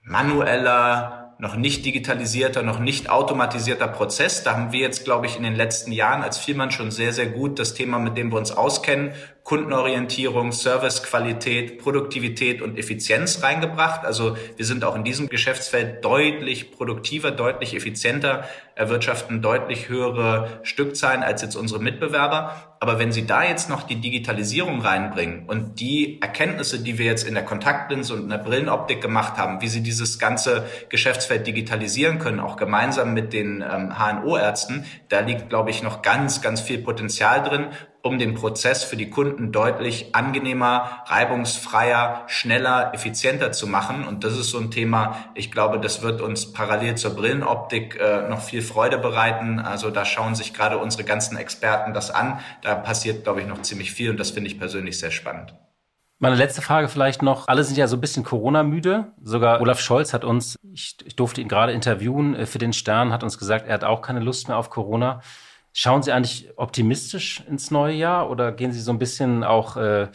manueller, 0.02 1.19
noch 1.40 1.56
nicht 1.56 1.84
digitalisierter, 1.86 2.62
noch 2.62 2.78
nicht 2.78 3.08
automatisierter 3.08 3.88
Prozess. 3.88 4.42
Da 4.42 4.52
haben 4.52 4.72
wir 4.72 4.80
jetzt, 4.80 5.04
glaube 5.04 5.26
ich, 5.26 5.36
in 5.36 5.42
den 5.42 5.56
letzten 5.56 5.90
Jahren 5.90 6.22
als 6.22 6.38
Firmen 6.38 6.70
schon 6.70 6.90
sehr, 6.90 7.12
sehr 7.12 7.26
gut 7.26 7.58
das 7.58 7.72
Thema, 7.72 7.98
mit 7.98 8.18
dem 8.18 8.30
wir 8.30 8.38
uns 8.38 8.52
auskennen, 8.52 9.12
Kundenorientierung, 9.42 10.52
Servicequalität, 10.52 11.78
Produktivität 11.78 12.60
und 12.60 12.78
Effizienz 12.78 13.42
reingebracht. 13.42 14.04
Also 14.04 14.36
wir 14.56 14.64
sind 14.66 14.84
auch 14.84 14.94
in 14.94 15.02
diesem 15.02 15.28
Geschäftsfeld 15.28 16.04
deutlich 16.04 16.72
produktiver, 16.72 17.30
deutlich 17.30 17.74
effizienter, 17.74 18.44
erwirtschaften 18.80 19.42
deutlich 19.42 19.90
höhere 19.90 20.60
Stückzahlen 20.62 21.22
als 21.22 21.42
jetzt 21.42 21.54
unsere 21.54 21.80
Mitbewerber. 21.80 22.74
Aber 22.80 22.98
wenn 22.98 23.12
Sie 23.12 23.26
da 23.26 23.44
jetzt 23.44 23.68
noch 23.68 23.82
die 23.82 23.96
Digitalisierung 23.96 24.80
reinbringen 24.80 25.44
und 25.46 25.80
die 25.80 26.20
Erkenntnisse, 26.22 26.82
die 26.82 26.96
wir 26.96 27.04
jetzt 27.04 27.28
in 27.28 27.34
der 27.34 27.44
Kontaktlinse 27.44 28.14
und 28.14 28.22
in 28.22 28.28
der 28.30 28.38
Brillenoptik 28.38 29.02
gemacht 29.02 29.36
haben, 29.36 29.60
wie 29.60 29.68
Sie 29.68 29.82
dieses 29.82 30.18
ganze 30.18 30.64
Geschäftsfeld 30.88 31.46
digitalisieren 31.46 32.18
können, 32.18 32.40
auch 32.40 32.56
gemeinsam 32.56 33.12
mit 33.12 33.34
den 33.34 33.62
ähm, 33.62 33.98
HNO-Ärzten, 33.98 34.86
da 35.10 35.20
liegt, 35.20 35.50
glaube 35.50 35.68
ich, 35.68 35.82
noch 35.82 36.00
ganz, 36.00 36.40
ganz 36.40 36.62
viel 36.62 36.78
Potenzial 36.78 37.42
drin 37.42 37.66
um 38.02 38.18
den 38.18 38.34
Prozess 38.34 38.82
für 38.82 38.96
die 38.96 39.10
Kunden 39.10 39.52
deutlich 39.52 40.14
angenehmer, 40.14 41.02
reibungsfreier, 41.06 42.22
schneller, 42.28 42.92
effizienter 42.94 43.52
zu 43.52 43.66
machen. 43.66 44.06
Und 44.06 44.24
das 44.24 44.38
ist 44.38 44.50
so 44.50 44.58
ein 44.58 44.70
Thema, 44.70 45.16
ich 45.34 45.50
glaube, 45.50 45.78
das 45.78 46.02
wird 46.02 46.22
uns 46.22 46.52
parallel 46.52 46.94
zur 46.94 47.14
Brillenoptik 47.14 48.00
äh, 48.00 48.28
noch 48.28 48.40
viel 48.40 48.62
Freude 48.70 48.98
bereiten. 48.98 49.58
Also 49.58 49.90
da 49.90 50.04
schauen 50.04 50.34
sich 50.34 50.54
gerade 50.54 50.78
unsere 50.78 51.04
ganzen 51.04 51.36
Experten 51.36 51.94
das 51.94 52.10
an. 52.10 52.40
Da 52.62 52.74
passiert, 52.74 53.24
glaube 53.24 53.40
ich, 53.40 53.46
noch 53.46 53.62
ziemlich 53.62 53.92
viel 53.92 54.10
und 54.10 54.20
das 54.20 54.30
finde 54.30 54.48
ich 54.48 54.58
persönlich 54.58 54.98
sehr 54.98 55.10
spannend. 55.10 55.54
Meine 56.22 56.36
letzte 56.36 56.60
Frage 56.60 56.88
vielleicht 56.88 57.22
noch. 57.22 57.48
Alle 57.48 57.64
sind 57.64 57.78
ja 57.78 57.86
so 57.86 57.96
ein 57.96 58.00
bisschen 58.02 58.24
Corona-müde. 58.24 59.06
Sogar 59.22 59.58
Olaf 59.62 59.80
Scholz 59.80 60.12
hat 60.12 60.22
uns, 60.22 60.58
ich, 60.74 60.96
ich 61.02 61.16
durfte 61.16 61.40
ihn 61.40 61.48
gerade 61.48 61.72
interviewen 61.72 62.34
äh, 62.34 62.44
für 62.44 62.58
den 62.58 62.74
Stern, 62.74 63.10
hat 63.10 63.22
uns 63.22 63.38
gesagt, 63.38 63.66
er 63.66 63.72
hat 63.72 63.84
auch 63.84 64.02
keine 64.02 64.20
Lust 64.20 64.48
mehr 64.48 64.58
auf 64.58 64.68
Corona. 64.68 65.22
Schauen 65.72 66.02
Sie 66.02 66.12
eigentlich 66.12 66.50
optimistisch 66.56 67.42
ins 67.48 67.70
neue 67.70 67.94
Jahr 67.94 68.28
oder 68.28 68.52
gehen 68.52 68.70
Sie 68.70 68.80
so 68.80 68.92
ein 68.92 68.98
bisschen 68.98 69.44
auch, 69.44 69.78
äh, 69.78 70.08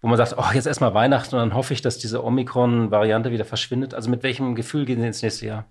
wo 0.00 0.08
man 0.08 0.16
sagt, 0.16 0.34
oh, 0.36 0.52
jetzt 0.52 0.66
erstmal 0.66 0.94
Weihnachten 0.94 1.36
und 1.36 1.40
dann 1.40 1.54
hoffe 1.54 1.74
ich, 1.74 1.80
dass 1.80 1.98
diese 1.98 2.24
Omikron-Variante 2.24 3.30
wieder 3.30 3.44
verschwindet? 3.44 3.94
Also 3.94 4.10
mit 4.10 4.24
welchem 4.24 4.56
Gefühl 4.56 4.84
gehen 4.84 5.00
Sie 5.00 5.06
ins 5.06 5.22
nächste 5.22 5.46
Jahr? 5.46 5.66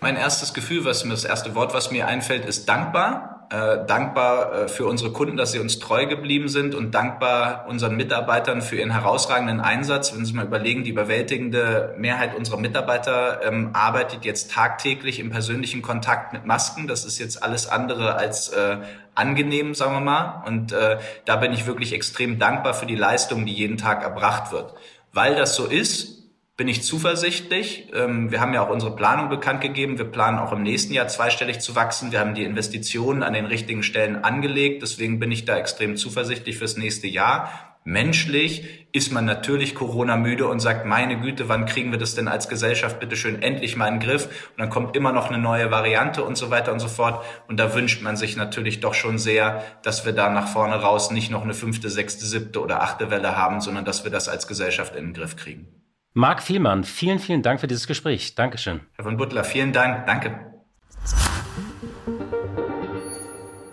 Mein 0.00 0.16
erstes 0.16 0.54
Gefühl, 0.54 0.84
was 0.84 1.04
mir 1.04 1.10
das 1.10 1.24
erste 1.24 1.54
Wort, 1.54 1.74
was 1.74 1.90
mir 1.90 2.06
einfällt, 2.06 2.44
ist 2.44 2.68
dankbar 2.68 3.40
äh, 3.50 3.84
dankbar 3.84 4.52
äh, 4.52 4.68
für 4.68 4.86
unsere 4.86 5.10
Kunden, 5.10 5.36
dass 5.36 5.50
sie 5.50 5.58
uns 5.58 5.80
treu 5.80 6.06
geblieben 6.06 6.48
sind 6.48 6.72
und 6.72 6.94
dankbar 6.94 7.66
unseren 7.68 7.96
Mitarbeitern 7.96 8.62
für 8.62 8.76
ihren 8.76 8.92
herausragenden 8.92 9.60
Einsatz. 9.60 10.14
Wenn 10.14 10.24
Sie 10.24 10.34
mal 10.34 10.46
überlegen, 10.46 10.84
die 10.84 10.90
überwältigende 10.90 11.96
Mehrheit 11.98 12.36
unserer 12.36 12.58
Mitarbeiter 12.58 13.40
ähm, 13.44 13.70
arbeitet 13.72 14.24
jetzt 14.24 14.52
tagtäglich 14.52 15.18
im 15.18 15.30
persönlichen 15.30 15.82
Kontakt 15.82 16.32
mit 16.32 16.46
Masken. 16.46 16.86
Das 16.86 17.04
ist 17.04 17.18
jetzt 17.18 17.42
alles 17.42 17.66
andere 17.66 18.14
als 18.14 18.50
äh, 18.50 18.76
angenehm, 19.16 19.74
sagen 19.74 19.94
wir 19.94 20.00
mal. 20.00 20.44
Und 20.46 20.70
äh, 20.70 20.98
da 21.24 21.34
bin 21.34 21.52
ich 21.52 21.66
wirklich 21.66 21.92
extrem 21.92 22.38
dankbar 22.38 22.74
für 22.74 22.86
die 22.86 22.94
Leistung, 22.94 23.46
die 23.46 23.52
jeden 23.52 23.78
Tag 23.78 24.04
erbracht 24.04 24.52
wird. 24.52 24.74
Weil 25.12 25.34
das 25.34 25.56
so 25.56 25.66
ist, 25.66 26.19
bin 26.60 26.68
ich 26.68 26.82
zuversichtlich. 26.82 27.88
Ähm, 27.94 28.30
wir 28.30 28.42
haben 28.42 28.52
ja 28.52 28.62
auch 28.62 28.68
unsere 28.68 28.94
Planung 28.94 29.30
bekannt 29.30 29.62
gegeben. 29.62 29.96
Wir 29.96 30.04
planen 30.04 30.38
auch 30.38 30.52
im 30.52 30.62
nächsten 30.62 30.92
Jahr 30.92 31.08
zweistellig 31.08 31.60
zu 31.60 31.74
wachsen. 31.74 32.12
Wir 32.12 32.20
haben 32.20 32.34
die 32.34 32.44
Investitionen 32.44 33.22
an 33.22 33.32
den 33.32 33.46
richtigen 33.46 33.82
Stellen 33.82 34.24
angelegt. 34.24 34.82
Deswegen 34.82 35.18
bin 35.18 35.32
ich 35.32 35.46
da 35.46 35.56
extrem 35.56 35.96
zuversichtlich 35.96 36.58
fürs 36.58 36.76
nächste 36.76 37.06
Jahr. 37.06 37.48
Menschlich 37.84 38.88
ist 38.92 39.10
man 39.10 39.24
natürlich 39.24 39.74
Corona 39.74 40.18
müde 40.18 40.48
und 40.48 40.60
sagt, 40.60 40.84
meine 40.84 41.18
Güte, 41.18 41.48
wann 41.48 41.64
kriegen 41.64 41.92
wir 41.92 41.98
das 41.98 42.14
denn 42.14 42.28
als 42.28 42.50
Gesellschaft 42.50 43.00
bitte 43.00 43.16
schön 43.16 43.40
endlich 43.40 43.74
mal 43.76 43.88
in 43.88 43.94
den 43.94 44.06
Griff? 44.06 44.26
Und 44.26 44.58
dann 44.58 44.68
kommt 44.68 44.94
immer 44.94 45.12
noch 45.12 45.30
eine 45.30 45.38
neue 45.38 45.70
Variante 45.70 46.22
und 46.22 46.36
so 46.36 46.50
weiter 46.50 46.74
und 46.74 46.80
so 46.80 46.88
fort. 46.88 47.24
Und 47.48 47.58
da 47.58 47.74
wünscht 47.74 48.02
man 48.02 48.18
sich 48.18 48.36
natürlich 48.36 48.80
doch 48.80 48.92
schon 48.92 49.16
sehr, 49.16 49.64
dass 49.82 50.04
wir 50.04 50.12
da 50.12 50.28
nach 50.28 50.48
vorne 50.48 50.74
raus 50.74 51.10
nicht 51.10 51.30
noch 51.30 51.42
eine 51.42 51.54
fünfte, 51.54 51.88
sechste, 51.88 52.26
siebte 52.26 52.60
oder 52.60 52.82
achte 52.82 53.10
Welle 53.10 53.34
haben, 53.34 53.62
sondern 53.62 53.86
dass 53.86 54.04
wir 54.04 54.10
das 54.10 54.28
als 54.28 54.46
Gesellschaft 54.46 54.94
in 54.94 55.06
den 55.06 55.14
Griff 55.14 55.36
kriegen. 55.36 55.79
Marc 56.12 56.42
Vielmann, 56.42 56.82
vielen, 56.82 57.20
vielen 57.20 57.42
Dank 57.42 57.60
für 57.60 57.68
dieses 57.68 57.86
Gespräch. 57.86 58.34
Dankeschön. 58.34 58.80
Herr 58.96 59.04
von 59.04 59.16
Butler, 59.16 59.44
vielen 59.44 59.72
Dank. 59.72 60.06
Danke. 60.06 60.40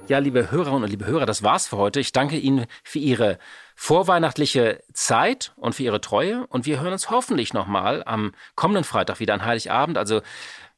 Ja, 0.07 0.19
liebe 0.19 0.51
Hörerinnen 0.51 0.83
und 0.83 0.89
liebe 0.89 1.07
Hörer, 1.07 1.25
das 1.25 1.41
war's 1.41 1.67
für 1.67 1.77
heute. 1.77 1.99
Ich 1.99 2.11
danke 2.11 2.37
Ihnen 2.37 2.67
für 2.83 2.99
Ihre 2.99 3.39
vorweihnachtliche 3.75 4.83
Zeit 4.93 5.51
und 5.55 5.73
für 5.73 5.83
Ihre 5.83 5.99
Treue. 5.99 6.45
Und 6.47 6.67
wir 6.67 6.79
hören 6.79 6.93
uns 6.93 7.09
hoffentlich 7.09 7.53
nochmal 7.53 8.03
am 8.05 8.33
kommenden 8.55 8.83
Freitag 8.83 9.19
wieder 9.19 9.33
an 9.33 9.43
Heiligabend. 9.43 9.97
Also, 9.97 10.21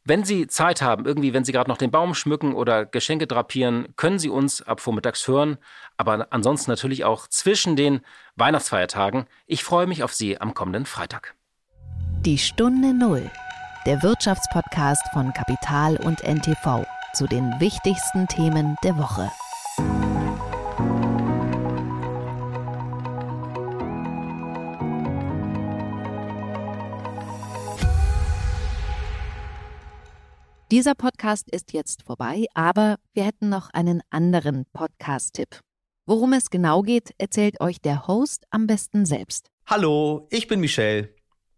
wenn 0.05 0.23
Sie 0.23 0.47
Zeit 0.47 0.81
haben, 0.81 1.05
irgendwie, 1.05 1.33
wenn 1.33 1.43
Sie 1.43 1.51
gerade 1.51 1.69
noch 1.69 1.77
den 1.77 1.91
Baum 1.91 2.15
schmücken 2.15 2.55
oder 2.55 2.85
Geschenke 2.85 3.27
drapieren, 3.27 3.93
können 3.97 4.17
Sie 4.17 4.29
uns 4.29 4.61
ab 4.61 4.79
vormittags 4.79 5.27
hören. 5.27 5.57
Aber 5.97 6.27
ansonsten 6.31 6.71
natürlich 6.71 7.03
auch 7.03 7.27
zwischen 7.27 7.75
den 7.75 7.99
Weihnachtsfeiertagen. 8.37 9.25
Ich 9.45 9.65
freue 9.65 9.87
mich 9.87 10.03
auf 10.03 10.13
Sie 10.13 10.39
am 10.39 10.53
kommenden 10.53 10.85
Freitag. 10.85 11.35
Die 12.25 12.37
Stunde 12.37 12.93
Null, 12.93 13.31
der 13.85 14.03
Wirtschaftspodcast 14.03 15.03
von 15.13 15.31
Kapital 15.31 15.95
und 15.95 16.21
NTV 16.21 16.85
zu 17.13 17.27
den 17.27 17.57
wichtigsten 17.61 18.27
Themen 18.27 18.75
der 18.83 18.97
Woche. 18.97 19.31
Dieser 30.71 30.95
Podcast 30.95 31.49
ist 31.49 31.71
jetzt 31.71 32.03
vorbei, 32.03 32.47
aber 32.53 32.97
wir 33.13 33.23
hätten 33.23 33.47
noch 33.47 33.69
einen 33.69 34.01
anderen 34.09 34.65
Podcast-Tipp. 34.73 35.61
Worum 36.05 36.33
es 36.33 36.49
genau 36.49 36.81
geht, 36.81 37.11
erzählt 37.17 37.61
euch 37.61 37.79
der 37.79 38.07
Host 38.07 38.43
am 38.49 38.67
besten 38.67 39.05
selbst. 39.05 39.47
Hallo, 39.65 40.27
ich 40.31 40.47
bin 40.47 40.59
Michelle. 40.59 41.13